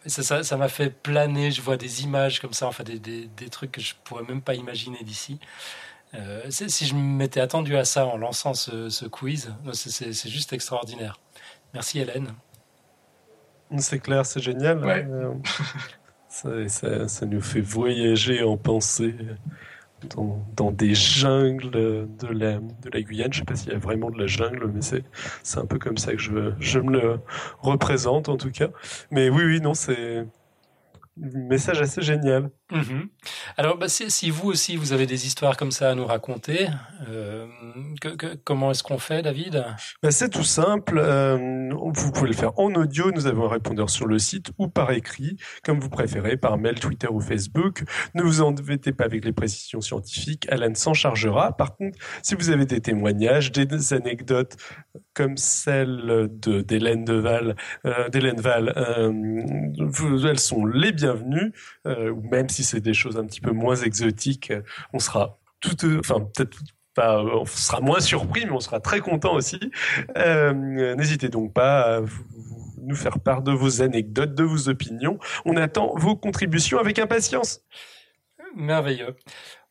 [0.06, 1.52] ça, ça, m'a fait planer.
[1.52, 4.42] Je vois des images comme ça, enfin des, des, des trucs que je pourrais même
[4.42, 5.40] pas imaginer d'ici.
[6.16, 11.20] Euh, si je m'étais attendu à ça en lançant ce, ce quiz, c'est juste extraordinaire.
[11.74, 12.34] Merci Hélène.
[13.78, 14.84] C'est clair, c'est génial.
[14.84, 15.42] Hein.
[16.46, 19.16] Euh, ça, ça, nous fait voyager en pensée
[20.56, 23.34] dans, des jungles de la, de la Guyane.
[23.34, 25.04] Je ne sais pas s'il y a vraiment de la jungle, mais c'est,
[25.44, 27.20] c'est un peu comme ça que je, je me le
[27.60, 28.70] représente en tout cas.
[29.12, 30.26] Mais oui, oui, non, c'est,
[31.18, 32.50] message assez génial.
[32.72, 33.10] Mhm.
[33.58, 36.70] Alors, bah, si, vous aussi, vous avez des histoires comme ça à nous raconter,
[37.10, 37.46] euh,
[38.46, 39.66] comment est-ce qu'on fait, David?
[40.02, 40.98] Bah, C'est tout simple.
[40.98, 43.12] Euh, vous pouvez le faire en audio.
[43.12, 46.80] Nous avons un répondeur sur le site ou par écrit, comme vous préférez, par mail,
[46.80, 47.84] Twitter ou Facebook.
[48.16, 50.48] Ne vous embêtez pas avec les précisions scientifiques.
[50.50, 51.56] Alan s'en chargera.
[51.56, 54.56] Par contre, si vous avez des témoignages, des anecdotes
[55.14, 57.56] comme celle de d'Hélène Val,
[57.86, 58.74] euh, Val,
[60.30, 61.52] elles sont les bienvenues.
[61.86, 64.52] Même si c'est des choses un petit peu moins exotiques,
[64.94, 66.58] on sera tout, enfin peut-être
[67.48, 69.60] sera moins surpris, mais on sera très content aussi.
[70.16, 72.02] N'hésitez donc pas à
[72.82, 75.18] nous faire part de vos anecdotes, de vos opinions.
[75.46, 77.62] On attend vos contributions avec impatience.
[78.56, 79.16] Merveilleux.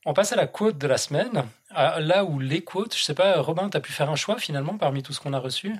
[0.05, 1.45] On passe à la quote de la semaine.
[1.71, 4.39] Ah, là où les quotes, je sais pas, Robin, tu as pu faire un choix
[4.39, 5.77] finalement parmi tout ce qu'on a reçu?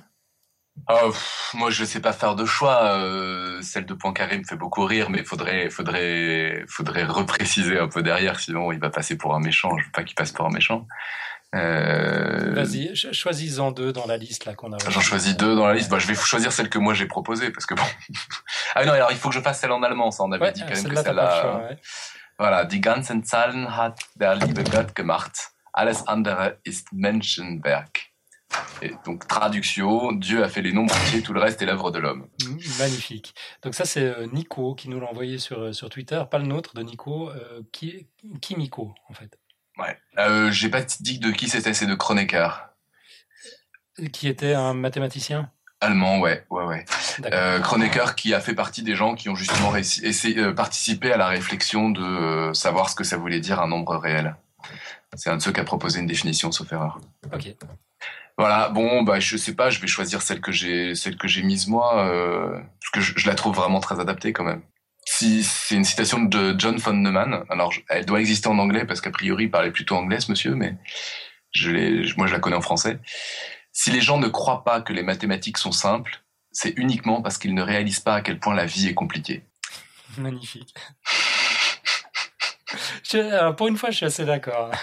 [0.89, 1.13] Oh,
[1.53, 2.83] Moi, je sais pas faire de choix.
[2.97, 8.03] Euh, celle de Poincaré me fait beaucoup rire, mais faudrait, faudrait, faudrait repréciser un peu
[8.03, 9.77] derrière, sinon il va passer pour un méchant.
[9.77, 10.87] Je veux pas qu'il passe pour un méchant.
[11.55, 12.53] Euh...
[12.55, 14.77] Vas-y, choisis-en deux dans la liste là qu'on a.
[14.89, 15.89] J'en choisis deux dans la liste.
[15.89, 17.83] Bah, je vais choisir celle que moi j'ai proposée parce que bon.
[18.75, 20.09] ah non, alors il faut que je fasse celle en allemand.
[20.09, 21.69] Ça, on avait dit quand même que celle-là.
[22.39, 25.51] Voilà, die ganzen Zahlen hat der liebe Gott gemacht.
[25.71, 28.12] Alles andere ist Menschenwerk.
[28.81, 31.99] Et donc traduction, Dieu a fait les nombres entiers, tout le reste est l'œuvre de
[31.99, 32.27] l'homme.
[32.43, 33.33] Mmh, magnifique.
[33.61, 36.45] Donc ça c'est euh, Nico qui nous l'a envoyé sur, euh, sur Twitter, pas le
[36.45, 38.07] nôtre de Nico, euh, qui
[38.41, 39.37] Kimiko en fait?
[39.77, 39.97] Ouais.
[40.17, 42.49] Euh, J'ai pas dit de qui c'était, c'est de Kronecker.
[44.11, 45.51] Qui était un mathématicien?
[45.79, 46.85] Allemand, ouais, ouais, ouais.
[47.31, 51.27] Euh, Kronecker qui a fait partie des gens qui ont justement essayé, participé à la
[51.27, 54.35] réflexion de savoir ce que ça voulait dire un nombre réel.
[55.15, 56.99] C'est un de ceux qui a proposé une définition, sauf erreur.
[57.33, 57.53] Ok.
[58.37, 61.43] Voilà, bon, bah, je sais pas, je vais choisir celle que j'ai, celle que j'ai
[61.43, 64.63] mise moi, euh, parce que je, je, la trouve vraiment très adaptée quand même.
[65.05, 69.01] Si c'est une citation de John von Neumann, alors elle doit exister en anglais parce
[69.01, 70.75] qu'a priori il parlait plutôt anglais, ce monsieur, mais
[71.51, 72.99] je l'ai, moi je la connais en français.
[73.71, 77.53] Si les gens ne croient pas que les mathématiques sont simples, c'est uniquement parce qu'ils
[77.53, 79.43] ne réalisent pas à quel point la vie est compliquée.
[80.17, 80.73] Magnifique.
[83.03, 84.71] je, pour une fois, je suis assez d'accord.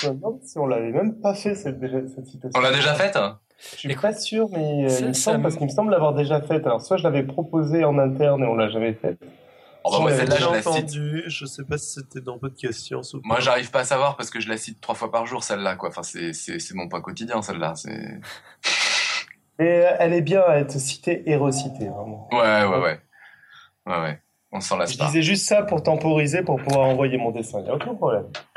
[0.00, 2.58] je me demande si on l'avait même pas fait cette, cette citation.
[2.58, 3.16] On l'a déjà faite?
[3.16, 3.38] Hein
[3.72, 6.40] Je suis pas sûr, mais euh, il me semble, parce qu'il me semble l'avoir déjà
[6.40, 6.66] faite.
[6.66, 9.18] Alors soit je l'avais proposée en interne et on l'a jamais faite.
[9.84, 11.28] Oh, bah, moi, celle-là, je la.
[11.28, 13.28] Je sais pas si c'était dans podcast science ou pas.
[13.28, 15.76] Moi, j'arrive pas à savoir parce que je la cite trois fois par jour, celle-là,
[15.76, 15.88] quoi.
[15.88, 17.74] Enfin, c'est, c'est, c'est mon pas quotidien, celle-là.
[17.76, 18.20] C'est...
[19.58, 22.28] Et elle est bien à être citée et recitée, vraiment.
[22.32, 23.00] Ouais, ouais, ouais.
[23.86, 24.22] Ouais, ouais.
[24.52, 25.06] On s'en lasse je pas.
[25.06, 27.60] disais juste ça pour temporiser, pour pouvoir envoyer mon dessin.
[27.60, 28.26] Il n'y a aucun problème.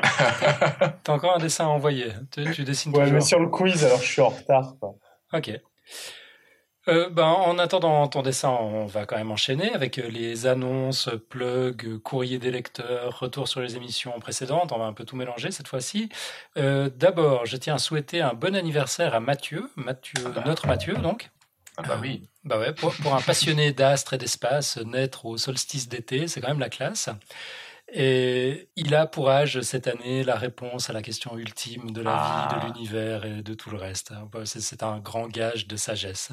[1.04, 2.06] T'as encore un dessin à envoyer.
[2.32, 3.14] Tu, tu dessines Ouais, toujours.
[3.14, 4.94] mais sur le quiz, alors je suis en retard, quoi.
[5.32, 5.50] Ok.
[6.86, 11.08] Euh, ben, en attendant ton dessin, on va quand même enchaîner avec euh, les annonces,
[11.30, 14.70] plugs, courrier des lecteurs, retour sur les émissions précédentes.
[14.72, 16.10] On va un peu tout mélanger cette fois-ci.
[16.58, 20.42] Euh, D'abord, je tiens à souhaiter un bon anniversaire à Mathieu, Mathieu, Ah bah.
[20.44, 21.30] notre Mathieu donc.
[21.76, 22.28] Ah bah oui.
[22.44, 26.48] Bah ouais, pour, pour un passionné d'astres et d'espace, naître au solstice d'été, c'est quand
[26.48, 27.08] même la classe.
[27.92, 32.14] Et il a pour âge cette année la réponse à la question ultime de la
[32.16, 32.48] Ah.
[32.48, 34.12] vie, de l'univers et de tout le reste.
[34.32, 36.30] Bah, C'est c'est un grand gage de sagesse.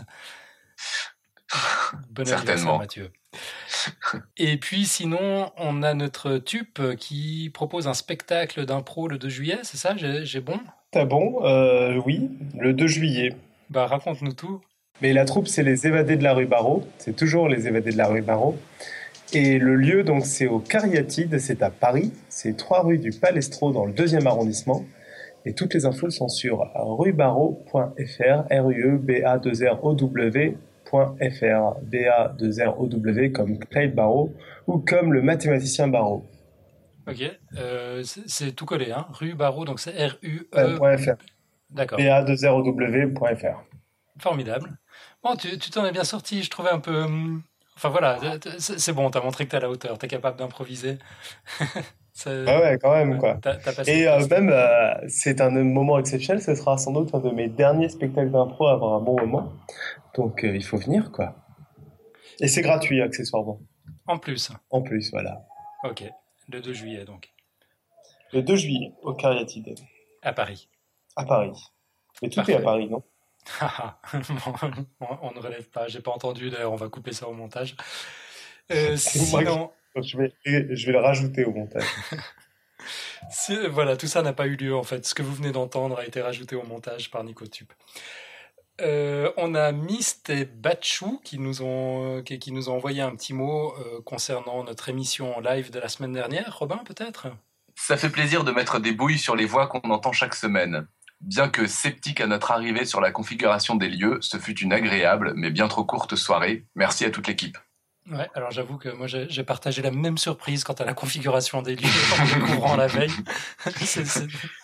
[2.10, 2.78] Bon Certainement.
[2.78, 3.12] Mathieu.
[4.38, 9.60] Et puis sinon, on a notre tube qui propose un spectacle d'impro le 2 juillet,
[9.64, 9.96] c'est ça?
[9.98, 10.60] J'ai j'ai bon?
[10.92, 11.46] T'as bon?
[11.46, 13.36] Euh, Oui, le 2 juillet.
[13.70, 14.62] Bah raconte-nous tout.
[15.02, 16.84] Mais la troupe, c'est les évadés de la rue Barreau.
[17.00, 18.58] C'est toujours les évadés de la rue Barreau.
[19.34, 22.12] Et le lieu, donc, c'est au Cariatide, c'est à Paris.
[22.30, 24.86] C'est 3 rue du Palestro dans le deuxième arrondissement.
[25.46, 29.96] Et toutes les infos sont sur ruebarreau.fr, r u e b a 2 r o
[29.96, 30.56] w.fr,
[31.82, 34.36] b a 2 r o w comme Clyde Barreau
[34.68, 36.24] ou comme le mathématicien Barreau.
[37.08, 37.24] Ok,
[37.58, 40.48] euh, c'est tout collé, hein Rue Barreau, donc c'est R-U-E.
[40.56, 41.16] Euh, .fr,
[41.72, 41.98] D'accord.
[41.98, 43.64] b a 2 r o w.fr.
[44.22, 44.78] Formidable.
[45.24, 47.04] Bon, tu t'en es bien sorti, je trouvais un peu.
[47.04, 47.44] hum,
[47.76, 48.20] Enfin voilà,
[48.60, 50.98] c'est bon, t'as montré que t'es à la hauteur, t'es capable d'improviser.
[52.26, 53.36] Ah ouais, quand même, quoi.
[53.36, 56.44] Passé Et euh, même, euh, c'est un moment exceptionnel.
[56.44, 59.54] Ce sera sans doute un de mes derniers spectacles d'impro à avoir un bon moment.
[60.16, 61.34] Donc, euh, il faut venir, quoi.
[62.40, 63.60] Et c'est gratuit, accessoirement.
[64.06, 65.42] En plus, En plus, voilà.
[65.84, 66.04] ok,
[66.50, 67.32] le 2 juillet donc,
[68.34, 69.74] Le 2 juillet, au Cariatide,
[70.22, 70.70] à Paris.
[71.16, 71.54] à Paris.
[72.22, 72.52] Mais tout Parfait.
[72.54, 73.02] est à Paris, non?
[75.02, 77.76] on, on ne relève pas, j'ai pas entendu, d'ailleurs on va couper ça au montage.
[78.72, 81.84] Euh, sinon, je vais, je vais le rajouter au montage.
[83.30, 85.06] C'est- Voilà, tout ça n'a pas eu lieu en fait.
[85.06, 87.70] Ce que vous venez d'entendre a été rajouté au montage par Nicotube.
[88.80, 93.16] Euh, on a Mist et Batchou qui nous ont qui, qui nous ont envoyé un
[93.16, 96.58] petit mot euh, concernant notre émission en live de la semaine dernière.
[96.58, 97.28] Robin, peut-être?
[97.76, 100.88] Ça fait plaisir de mettre des bouilles sur les voix qu'on entend chaque semaine.
[101.22, 105.34] Bien que sceptique à notre arrivée sur la configuration des lieux, ce fut une agréable
[105.36, 106.66] mais bien trop courte soirée.
[106.76, 107.58] Merci à toute l'équipe.
[108.10, 108.28] Ouais.
[108.34, 111.90] Alors j'avoue que moi j'ai partagé la même surprise quant à la configuration des lieux
[112.20, 113.12] en découvrant la veille.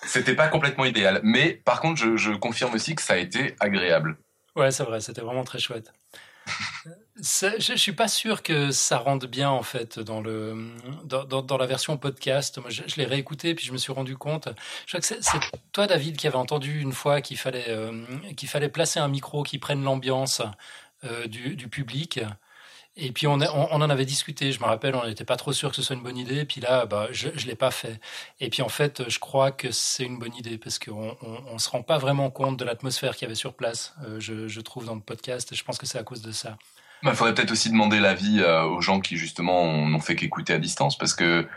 [0.03, 3.55] C'était pas complètement idéal, mais par contre, je, je confirme aussi que ça a été
[3.59, 4.17] agréable.
[4.55, 5.93] Ouais, c'est vrai, c'était vraiment très chouette.
[7.19, 10.71] Je, je suis pas sûr que ça rende bien en fait dans le
[11.05, 12.59] dans, la version podcast.
[12.59, 14.49] Moi, je, l'ai réécouté puis je me suis rendu compte.
[14.85, 15.39] Je crois que c'est
[15.71, 18.05] toi, David, qui avait entendu une fois qu'il fallait euh,
[18.45, 20.41] fallait placer un micro qui prenne l'ambiance
[21.03, 22.19] euh, du public.
[22.99, 24.51] Et puis on, en avait discuté.
[24.51, 26.45] Je me rappelle, on n'était pas trop sûr que ce soit une bonne idée.
[26.45, 27.99] Puis là, bah, je je l'ai pas fait.
[28.39, 31.57] Et puis en fait, je crois que c'est une bonne idée parce qu'on on, on
[31.59, 33.93] se rend pas vraiment compte de l'atmosphère qu'il y avait sur place.
[34.07, 35.51] euh, je, trouve dans le podcast.
[35.51, 36.57] Et je pense que c'est à cause de ça.
[37.03, 40.57] Il faudrait peut-être aussi demander l'avis euh, aux gens qui justement n'ont fait qu'écouter à
[40.57, 41.47] distance, parce que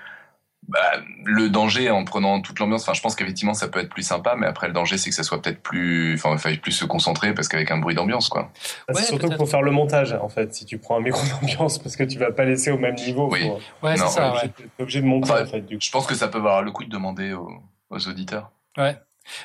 [0.68, 0.78] bah,
[1.24, 4.34] le danger en prenant toute l'ambiance, enfin je pense qu'effectivement ça peut être plus sympa,
[4.36, 6.84] mais après le danger c'est que ça soit peut-être plus, enfin il faille plus se
[6.84, 8.52] concentrer parce qu'avec un bruit d'ambiance quoi.
[8.88, 11.78] C'est Ouais, surtout pour faire le montage, en fait, si tu prends un micro d'ambiance,
[11.78, 13.28] parce que tu vas pas laisser au même niveau.
[13.32, 13.50] Oui.
[13.82, 14.32] Ouais, c'est ça.
[14.32, 14.50] Ouais.
[14.78, 15.82] obligé- de monter, Enfin, en fait, du coup.
[15.84, 17.50] Je pense que ça peut valoir le coup de demander aux,
[17.90, 18.50] aux auditeurs.
[18.78, 18.96] ouais.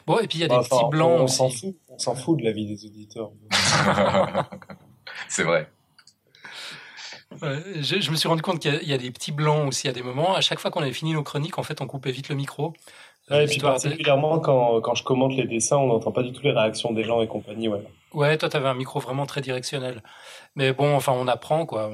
[0.08, 1.36] Bon, et puis il y a des Enfin, petits blancs on aussi.
[1.36, 3.30] s'en fout, on s'en fout de la vie des auditeurs.
[5.28, 5.70] c'est vrai.
[7.42, 9.88] Ouais, je, je me suis rendu compte qu'il y, y a des petits blancs aussi
[9.88, 10.36] à des moments.
[10.36, 12.74] À chaque fois qu'on avait fini nos chroniques, en fait, on coupait vite le micro.
[13.30, 16.44] Ouais, et puis particulièrement quand, quand je commente les dessins, on n'entend pas du tout
[16.44, 17.68] les réactions des gens et compagnie.
[17.68, 17.84] Ouais,
[18.14, 20.04] ouais toi, tu avais un micro vraiment très directionnel.
[20.56, 21.92] Mais bon, enfin, on apprend, quoi.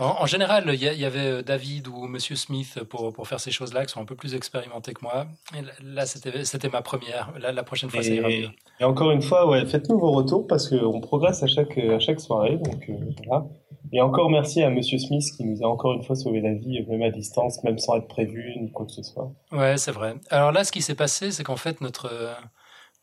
[0.00, 3.84] En, général, il y, avait euh, David ou Monsieur Smith pour, pour faire ces choses-là,
[3.84, 5.26] qui sont un peu plus expérimentés que moi.
[5.54, 7.32] Et là, c'était ma première.
[7.38, 8.48] Là, la prochaine fois, ça ira mieux.
[8.80, 12.18] Et encore une fois, ouais, faites-nous vos retours parce qu'on progresse à chaque, à chaque
[12.18, 12.56] soirée.
[12.56, 12.94] Donc, euh,
[13.26, 13.44] voilà.
[13.92, 16.82] Et encore merci à Monsieur Smith qui nous a encore une fois sauvé la vie,
[16.88, 19.30] même à distance, même sans être prévu, ni quoi que ce soit.
[19.52, 20.14] Ouais, c'est vrai.
[20.30, 22.10] Alors là, ce qui s'est passé, c'est qu'en fait, notre,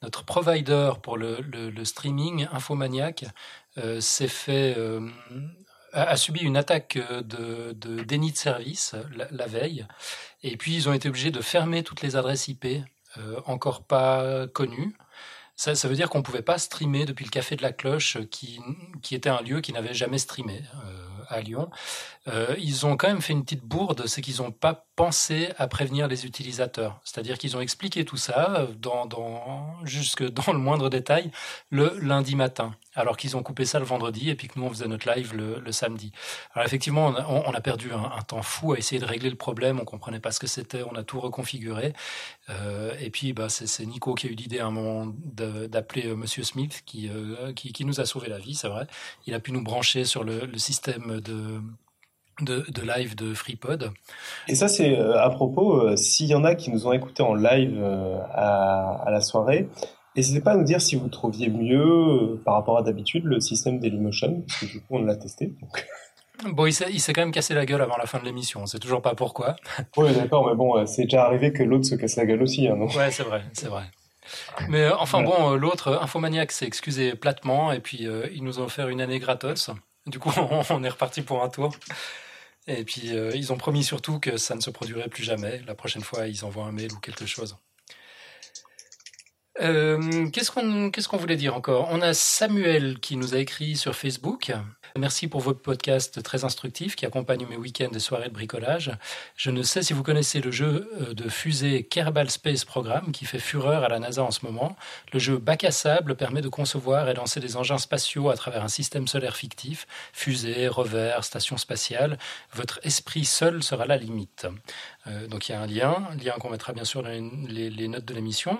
[0.02, 3.26] notre provider pour le, le, streaming, Infomaniac,
[3.78, 5.02] euh, s'est fait euh,
[5.98, 8.96] a, subi une attaque de, de déni de service
[9.32, 9.86] la, veille,
[10.44, 12.66] et puis ils ont été obligés de fermer toutes les adresses IP
[13.18, 14.96] euh, encore pas connues.
[15.56, 18.20] Ça, ça, veut dire qu'on ne pouvait pas streamer depuis le Café de la Cloche,
[18.30, 18.60] qui,
[19.02, 20.62] qui était un lieu qui n'avait jamais streamé
[21.30, 21.70] à Lyon.
[22.28, 25.68] Euh, ils ont quand même fait une petite bourde, c'est qu'ils n'ont pas pensé à
[25.68, 27.00] prévenir les utilisateurs.
[27.06, 31.32] C'est-à-dire qu'ils ont expliqué tout ça euh, dans, jusque dans le moindre détail
[31.70, 34.70] le lundi matin, alors qu'ils ont coupé ça le vendredi et puis que nous on
[34.70, 36.12] faisait notre live le, samedi.
[36.54, 39.86] Alors effectivement, on a, perdu un, temps fou à essayer de régler le problème, on
[39.86, 41.94] comprenait pas ce que c'était, on a tout reconfiguré.
[42.50, 46.44] Euh, et puis bah, c'est Nico qui a eu l'idée à un moment d'appeler Monsieur
[46.44, 47.12] Smith qui,
[47.56, 48.88] qui, nous a sauvé la vie, c'est vrai.
[49.28, 51.62] Il a pu nous brancher sur le système de
[52.42, 53.92] de, live de FreePod.
[54.48, 57.24] Et ça, c'est euh, à propos, euh, s'il y en a qui nous ont écoutés
[57.24, 59.68] en live euh, à, la soirée,
[60.16, 63.80] n'hésitez pas à nous dire si vous trouviez mieux, par rapport à d'habitude, le système
[63.80, 65.54] Dailymotion, parce que du coup, on l'a testé.
[66.46, 68.80] Bon, il s'est quand même cassé la gueule avant la fin de l'émission, on sait
[68.80, 69.56] toujours pas pourquoi.
[69.98, 72.68] Oui, d'accord, mais bon, c'est déjà arrivé que l'autre se casse la gueule aussi.
[72.68, 72.86] Hein, non?
[72.88, 73.86] Ouais, c'est vrai, c'est vrai.
[74.70, 79.02] Mais enfin bon, l'autre, Infomaniac, s'est excusé platement, et puis ils nous ont offert une
[79.02, 79.72] année gratos.
[80.08, 80.32] Du coup,
[80.70, 81.74] on est reparti pour un tour.
[82.68, 85.62] Et puis, euh, ils ont promis surtout que ça ne se produirait plus jamais.
[85.68, 87.56] La prochaine fois, ils envoient un mail ou quelque chose.
[89.62, 91.88] Euh, qu'est-ce qu'on qu'est-ce qu'on voulait dire encore?
[91.90, 94.52] On a Samuel qui nous a écrit sur Facebook.
[94.98, 98.92] Merci pour votre podcast très instructif qui accompagne mes week-ends et soirées de bricolage.
[99.36, 103.26] Je ne sais si vous connaissez le jeu euh, de fusée Kerbal Space Program qui
[103.26, 104.76] fait fureur à la NASA en ce moment.
[105.14, 108.64] Le jeu bac à sable permet de concevoir et lancer des engins spatiaux à travers
[108.64, 112.18] un système solaire fictif, fusée, rover, station spatiale.
[112.54, 114.48] Votre esprit seul sera la limite.
[115.06, 118.06] Euh, donc il y a un lien, lien qu'on mettra bien sûr dans les notes
[118.06, 118.58] de l'émission.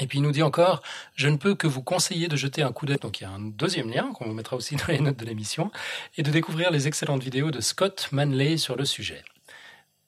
[0.00, 0.82] Et puis il nous dit encore,
[1.14, 2.98] je ne peux que vous conseiller de jeter un coup d'œil.
[2.98, 5.24] Donc il y a un deuxième lien qu'on vous mettra aussi dans les notes de
[5.24, 5.70] l'émission,
[6.16, 9.22] et de découvrir les excellentes vidéos de Scott Manley sur le sujet.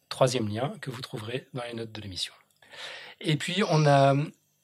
[0.08, 2.32] Troisième lien que vous trouverez dans les notes de l'émission.
[3.20, 4.14] Et puis on a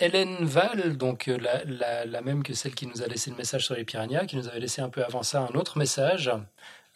[0.00, 1.64] Hélène Val, donc la,
[2.06, 4.48] la, même que celle qui nous a laissé le message sur les piranhas, qui nous
[4.48, 6.28] avait laissé un peu avant ça un autre message.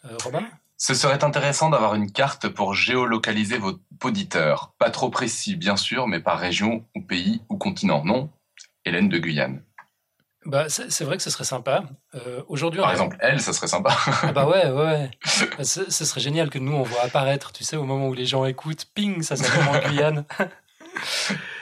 [0.05, 0.47] Euh, Robin?
[0.77, 4.73] Ce serait intéressant d'avoir une carte pour géolocaliser vos auditeurs.
[4.77, 8.03] Pas trop précis, bien sûr, mais par région ou pays ou continent.
[8.03, 8.29] Non?
[8.83, 9.61] Hélène de Guyane.
[10.45, 11.85] Bah, c'est vrai que ce serait sympa.
[12.13, 13.97] Euh, aujourd'hui, Par exemple, elle, ça serait sympa.
[14.21, 15.09] ah bah ouais, ouais.
[15.63, 18.45] ce, serait génial que nous, on voit apparaître, tu sais, au moment où les gens
[18.45, 20.25] écoutent, ping, ça s'appelle en Guyane.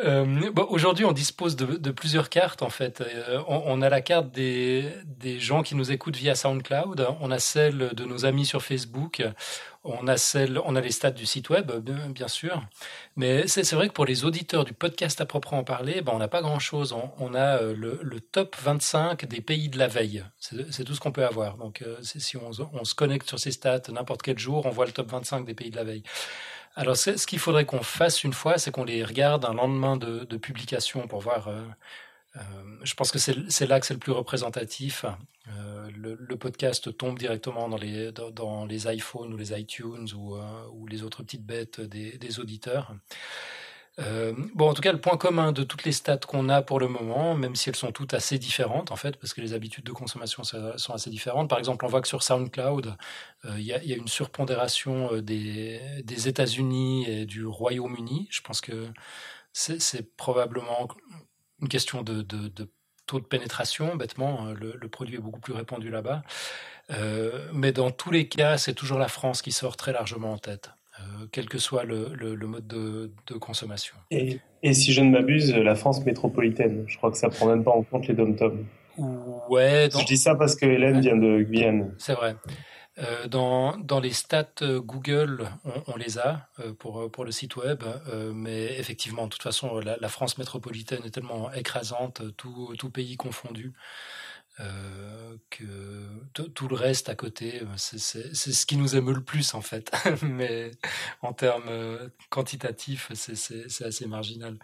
[0.00, 3.00] Euh, Aujourd'hui, on dispose de, plusieurs cartes en fait.
[3.00, 4.92] Euh, on, a la carte des,
[5.38, 9.22] gens qui nous écoutent via SoundCloud, on a celle de nos amis sur Facebook,
[9.84, 12.62] on a celle, on a les stats du site web, bien, sûr.
[13.16, 16.28] Mais c'est vrai que pour les auditeurs du podcast à proprement parler, ben, on n'a
[16.28, 16.94] pas grand chose.
[17.18, 20.24] On, a euh, le, le, top 25 des pays de la veille.
[20.40, 21.56] C'est tout ce qu'on peut avoir.
[21.56, 25.10] Donc, si on, se connecte sur ces stats n'importe quel jour, on voit le top
[25.10, 26.02] 25 des pays de la veille.
[26.76, 30.36] Alors, ce qu'il faudrait qu'on fasse une fois, c'est qu'on les regarde un lendemain de,
[30.36, 31.48] publication pour voir.
[31.48, 31.62] Euh,
[32.36, 32.40] euh,
[32.82, 35.04] je pense que c'est là que c'est le plus représentatif.
[35.48, 41.46] Euh, le, podcast tombe directement dans les, iPhones ou les iTunes ou, les autres petites
[41.46, 42.92] bêtes des auditeurs.
[44.00, 46.80] Euh, bon, en tout cas, le point commun de toutes les stats qu'on a pour
[46.80, 49.84] le moment, même si elles sont toutes assez différentes, en fait, parce que les habitudes
[49.84, 51.48] de consommation sont assez différentes.
[51.48, 52.96] Par exemple, on voit que sur SoundCloud,
[53.44, 58.26] euh, il y, a une surpondération euh, des, États-Unis et du Royaume-Uni.
[58.30, 58.88] Je pense que
[59.52, 60.88] c'est probablement
[61.60, 62.22] une question de,
[63.06, 64.46] taux de pénétration, bêtement.
[64.46, 66.22] Le, le produit est beaucoup plus répandu là-bas.
[67.52, 70.70] mais dans tous les cas, c'est toujours la France qui sort très largement en tête.
[71.00, 73.96] Euh, quel que soit le, mode de, consommation.
[74.12, 74.38] Et,
[74.72, 77.82] si je ne m'abuse, la France métropolitaine, je crois que ça prend même pas en
[77.82, 78.64] compte les dom-toms.
[79.48, 79.88] Ouais.
[79.90, 81.92] Je dis ça parce que Hélène vient de Guyane.
[81.98, 82.36] C'est vrai.
[82.98, 85.48] Euh, dans, dans, les stats euh, Google,
[85.88, 86.46] on, les a
[86.78, 87.82] pour, pour le site web,
[88.32, 93.72] mais effectivement, de toute façon, la, France métropolitaine est tellement écrasante, tout, tout pays confondu,
[95.50, 95.64] que
[96.32, 99.92] tout le reste à côté, c'est ce qui nous émeut le plus en fait.
[100.22, 100.70] Mais
[101.22, 104.58] en termes quantitatifs, c'est assez marginal.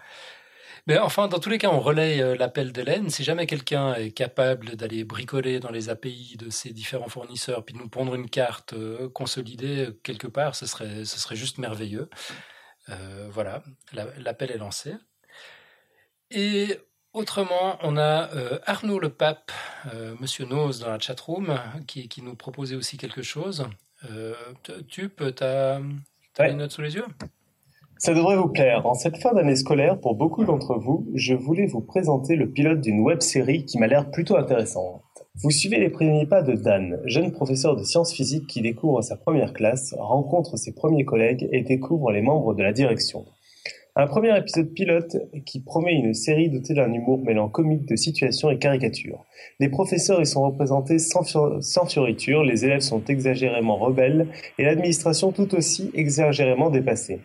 [0.87, 3.11] Mais enfin, dans tous les cas, on relaye euh, l'appel d'Hélène.
[3.11, 7.75] Si jamais quelqu'un est capable d'aller bricoler dans les API de ces différents fournisseurs, puis
[7.75, 11.59] de nous pondre une carte euh, consolidée euh, quelque part, ce serait, ce serait juste
[11.59, 12.09] merveilleux.
[13.31, 13.63] voilà,
[14.19, 14.95] l'appel est lancé.
[16.31, 16.79] Et
[17.13, 18.29] autrement, on a
[18.67, 19.53] Arnaud Le Pape,
[20.21, 23.67] Monsieur Nose dans la chatroom, qui, qui nous proposait aussi quelque chose.
[24.89, 25.81] tu peux, tu as,
[26.55, 27.07] note sous les yeux?
[27.99, 28.87] Ça devrait vous plaire.
[28.87, 32.81] En cette fin d'année scolaire, pour beaucoup d'entre vous, je voulais vous présenter le pilote
[32.81, 35.03] d'une web-série qui m'a l'air plutôt intéressante.
[35.43, 39.17] Vous suivez les premiers pas de Dan, jeune professeur de sciences physiques qui découvre sa
[39.17, 43.27] première classe, rencontre ses premiers collègues et découvre les membres de la direction.
[43.97, 48.51] Un premier épisode pilote qui promet une série dotée d'un humour mêlant comique de situation
[48.51, 49.25] et caricature.
[49.59, 51.25] Les professeurs y sont représentés sans,
[51.61, 57.21] sans fioriture, les élèves sont exagérément rebelles et l'administration tout aussi exagérément dépassée.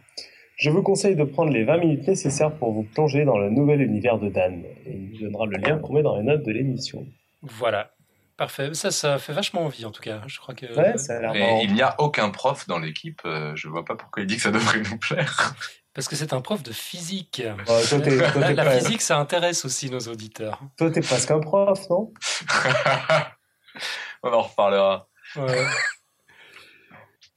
[0.57, 3.81] Je vous conseille de prendre les 20 minutes nécessaires pour vous plonger dans le nouvel
[3.81, 4.63] univers de Dan.
[4.85, 7.05] Et il donnera le lien qu'on met dans les notes de l'émission.
[7.41, 7.91] Voilà.
[8.37, 8.73] Parfait.
[8.73, 10.21] Ça, ça fait vachement envie, en tout cas.
[10.27, 10.65] Je crois que.
[10.75, 13.21] Ouais, ça a l'air Mais il n'y a aucun prof dans l'équipe.
[13.25, 15.55] Euh, je vois pas pourquoi il dit que ça devrait nous plaire.
[15.95, 17.41] Parce que c'est un prof de physique.
[18.35, 20.59] la, physique, ça intéresse aussi nos auditeurs.
[20.77, 22.13] Toi, t'es presque un prof, non?
[24.23, 25.07] On en reparlera.
[25.37, 25.65] Ouais.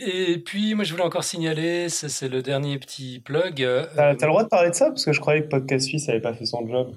[0.01, 3.63] Et puis, moi, je voulais encore signaler, c'est le dernier petit plug.
[3.63, 5.87] Euh, t'as as le droit de parler de ça Parce que je croyais que Podcast
[5.87, 6.95] Suisse n'avait pas fait son job.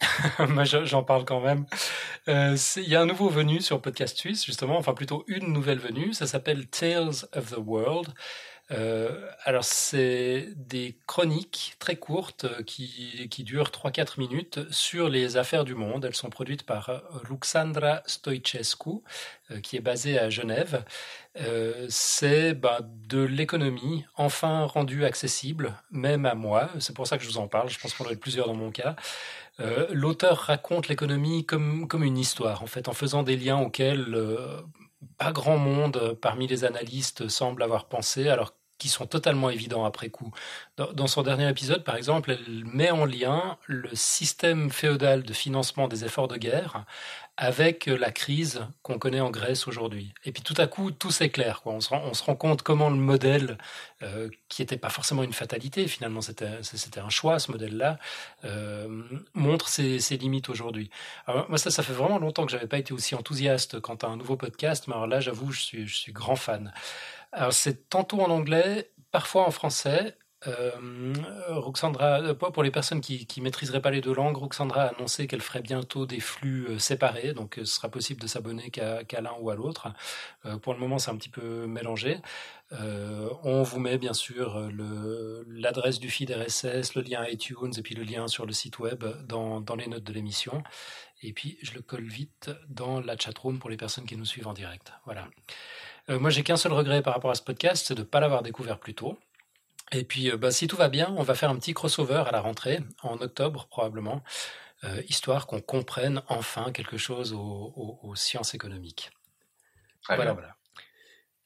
[0.48, 1.64] moi, j'en parle quand même.
[2.28, 5.78] Euh, il y a un nouveau venu sur Podcast Suisse, justement, enfin plutôt une nouvelle
[5.78, 6.12] venue.
[6.12, 8.08] Ça s'appelle Tales of the World.
[8.72, 15.36] Euh, alors, c'est des chroniques très courtes euh, qui, qui durent 3-4 minutes sur les
[15.36, 16.04] affaires du monde.
[16.04, 19.02] Elles sont produites par euh, Luxandra Stoicescu,
[19.62, 20.84] qui est basée à Genève.
[21.88, 26.70] c'est bah, de l'économie, enfin rendue accessible, même à moi.
[26.78, 27.68] C'est pour ça que je vous en parle.
[27.68, 28.96] Je pense qu'on doit être plusieurs dans mon cas.
[29.90, 34.16] L'auteur raconte l'économie comme, comme une histoire, en fait, en faisant des liens auxquels
[35.18, 40.08] pas grand monde parmi les analystes semble avoir pensé, alors qui sont totalement évidents après
[40.08, 40.32] coup.
[40.76, 45.86] Dans, son dernier épisode, par exemple, elle met en lien le système féodal de financement
[45.86, 46.84] des efforts de guerre
[47.36, 50.12] avec la crise qu'on connaît en Grèce aujourd'hui.
[50.24, 51.62] Et puis tout à coup, tout s'éclaire.
[51.64, 53.56] On, se rend, compte comment le modèle,
[54.02, 56.46] euh, qui n'était pas forcément une fatalité, finalement c'était
[57.00, 57.98] un choix, ce modèle-là,
[58.44, 59.02] euh,
[59.34, 60.90] montre ses, limites aujourd'hui.
[61.26, 64.16] Moi, ça, ça fait vraiment longtemps que j'avais pas été aussi enthousiaste quant à un
[64.16, 66.72] nouveau podcast, mais alors là, j'avoue, je je suis grand fan.
[67.32, 70.16] Alors c'est tantôt en anglais, parfois en français.
[70.48, 70.72] Euh,
[71.48, 75.26] Roxandra, euh, pour les personnes qui ne maîtriseraient pas les deux langues, Roxandra a annoncé
[75.26, 79.34] qu'elle ferait bientôt des flux euh, séparés, donc ce sera possible de s'abonner qu'à l'un
[79.40, 79.88] ou à l'autre.
[80.62, 82.18] pour le moment, c'est un petit peu mélangé.
[82.72, 84.68] on vous met bien sûr
[85.46, 89.04] l'adresse du feed RSS, le lien iTunes et puis le lien sur le site web
[89.26, 90.62] dans, dans les notes de l'émission.
[91.22, 94.48] Et puis je le colle vite dans la chatroom pour les personnes qui nous suivent
[94.48, 94.92] en direct.
[95.04, 95.28] Voilà.
[96.10, 98.20] Euh, moi, j'ai qu'un seul regret par rapport à ce podcast, c'est de ne pas
[98.20, 99.18] l'avoir découvert plus tôt.
[99.92, 102.32] Et puis, euh, bah, si tout va bien, on va faire un petit crossover à
[102.32, 104.22] la rentrée, en octobre probablement,
[104.84, 109.10] euh, histoire qu'on comprenne enfin quelque chose aux, sciences économiques.
[110.08, 110.56] voilà, voilà.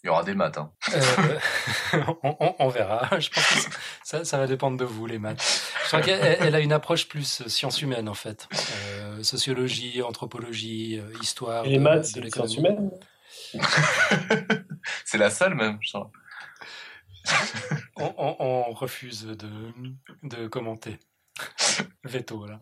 [0.02, 0.56] Il y aura des maths.
[0.56, 0.72] Hein.
[2.22, 3.08] on, verra.
[3.18, 3.74] Je pense que
[4.04, 5.42] ça, ça, va dépendre de vous, les maths.
[5.82, 8.48] Je crois qu'elle elle a une approche plus science humaine, en fait.
[9.22, 11.64] Sociologie, anthropologie, histoire.
[11.64, 12.52] Et les maths, de, l'économie.
[12.52, 12.90] Sciences humaines
[15.04, 15.78] c'est la seule même,
[17.96, 19.48] on, refuse de,
[20.22, 20.98] de commenter.
[22.04, 22.60] Veto, là.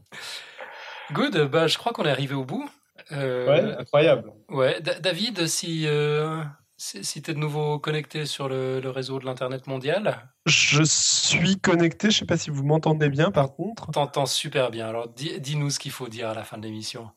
[1.13, 2.69] Good, bah, je crois qu'on est arrivé au bout.
[3.13, 4.33] Euh, ouais, incroyable.
[4.49, 6.43] Ouais, David, si, euh,
[7.03, 10.29] si, tu es de nouveau connecté sur le, réseau de l'Internet mondial.
[10.47, 13.91] Je suis connecté, je sais pas si vous m'entendez bien par contre.
[13.91, 17.11] T'entends super bien, alors dis-nous ce qu'il faut dire à la fin de l'émission.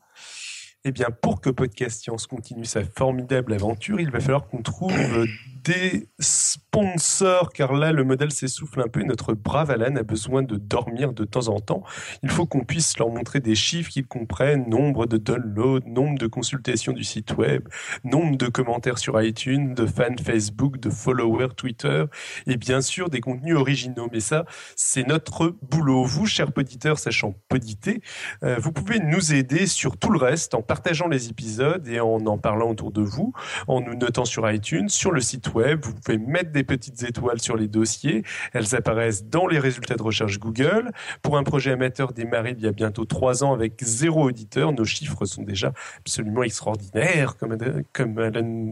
[0.85, 5.25] Eh bien, pour que Podcast Science continue sa formidable aventure, il va falloir qu'on trouve
[5.67, 10.55] des sponsors, car là, le modèle s'essouffle un peu notre brave Alan a besoin de
[10.55, 11.83] dormir de temps en temps.
[12.23, 16.27] Il faut qu'on puisse leur montrer des chiffres qu'ils comprennent, nombre de downloads, nombre de
[16.27, 17.67] consultations du site web,
[18.05, 22.05] nombre de commentaires sur iTunes, de fans Facebook, de followers Twitter,
[22.45, 24.07] et bien sûr des contenus originaux.
[24.13, 24.45] Mais ça,
[24.77, 26.05] c'est notre boulot.
[26.05, 28.01] Vous, chers poditeurs, sachant poditer,
[28.43, 32.25] euh, vous pouvez nous aider sur tout le reste en partageant les épisodes et en
[32.25, 33.33] en parlant autour de vous,
[33.67, 35.56] en nous notant sur iTunes, sur le site web.
[35.81, 38.23] Vous pouvez mettre des petites étoiles sur les dossiers.
[38.53, 40.91] Elles apparaissent dans les résultats de recherche Google.
[41.21, 44.85] Pour un projet amateur démarré il y a bientôt trois ans avec zéro auditeur, nos
[44.85, 47.57] chiffres sont déjà absolument extraordinaires, comme,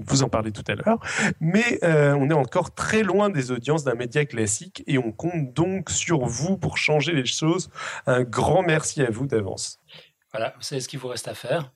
[0.08, 1.00] vous en parlait tout à l'heure.
[1.40, 5.54] Mais euh, on est encore très loin des audiences d'un média classique et on compte
[5.54, 7.70] donc sur vous pour changer les choses.
[8.06, 9.80] Un grand merci à vous d'avance.
[10.36, 11.72] Voilà, vous savez ce qu'il vous reste à faire.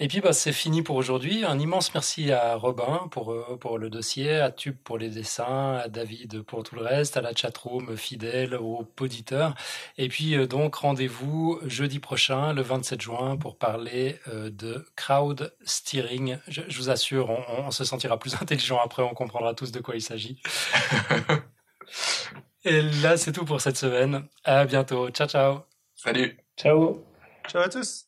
[0.00, 1.44] Et puis, bah, c'est fini pour aujourd'hui.
[1.44, 5.74] Un immense merci à Robin pour, euh, pour le dossier, à Tube pour les dessins,
[5.74, 9.54] à David pour tout le reste, à la chatroom fidèle, aux auditeurs.
[9.98, 15.54] Et puis, euh, donc, rendez-vous jeudi prochain, le 27 juin, pour parler euh, de crowd
[15.66, 16.38] steering.
[16.48, 19.96] Je, vous assure, on, on, se sentira plus intelligent après, on comprendra tous de quoi
[19.96, 20.40] il s'agit.
[22.64, 24.26] Et là, c'est tout pour cette semaine.
[24.44, 25.10] À bientôt.
[25.10, 25.58] Ciao, ciao.
[25.94, 26.38] Salut.
[26.56, 27.04] Ciao.
[27.48, 28.06] Ciao à tous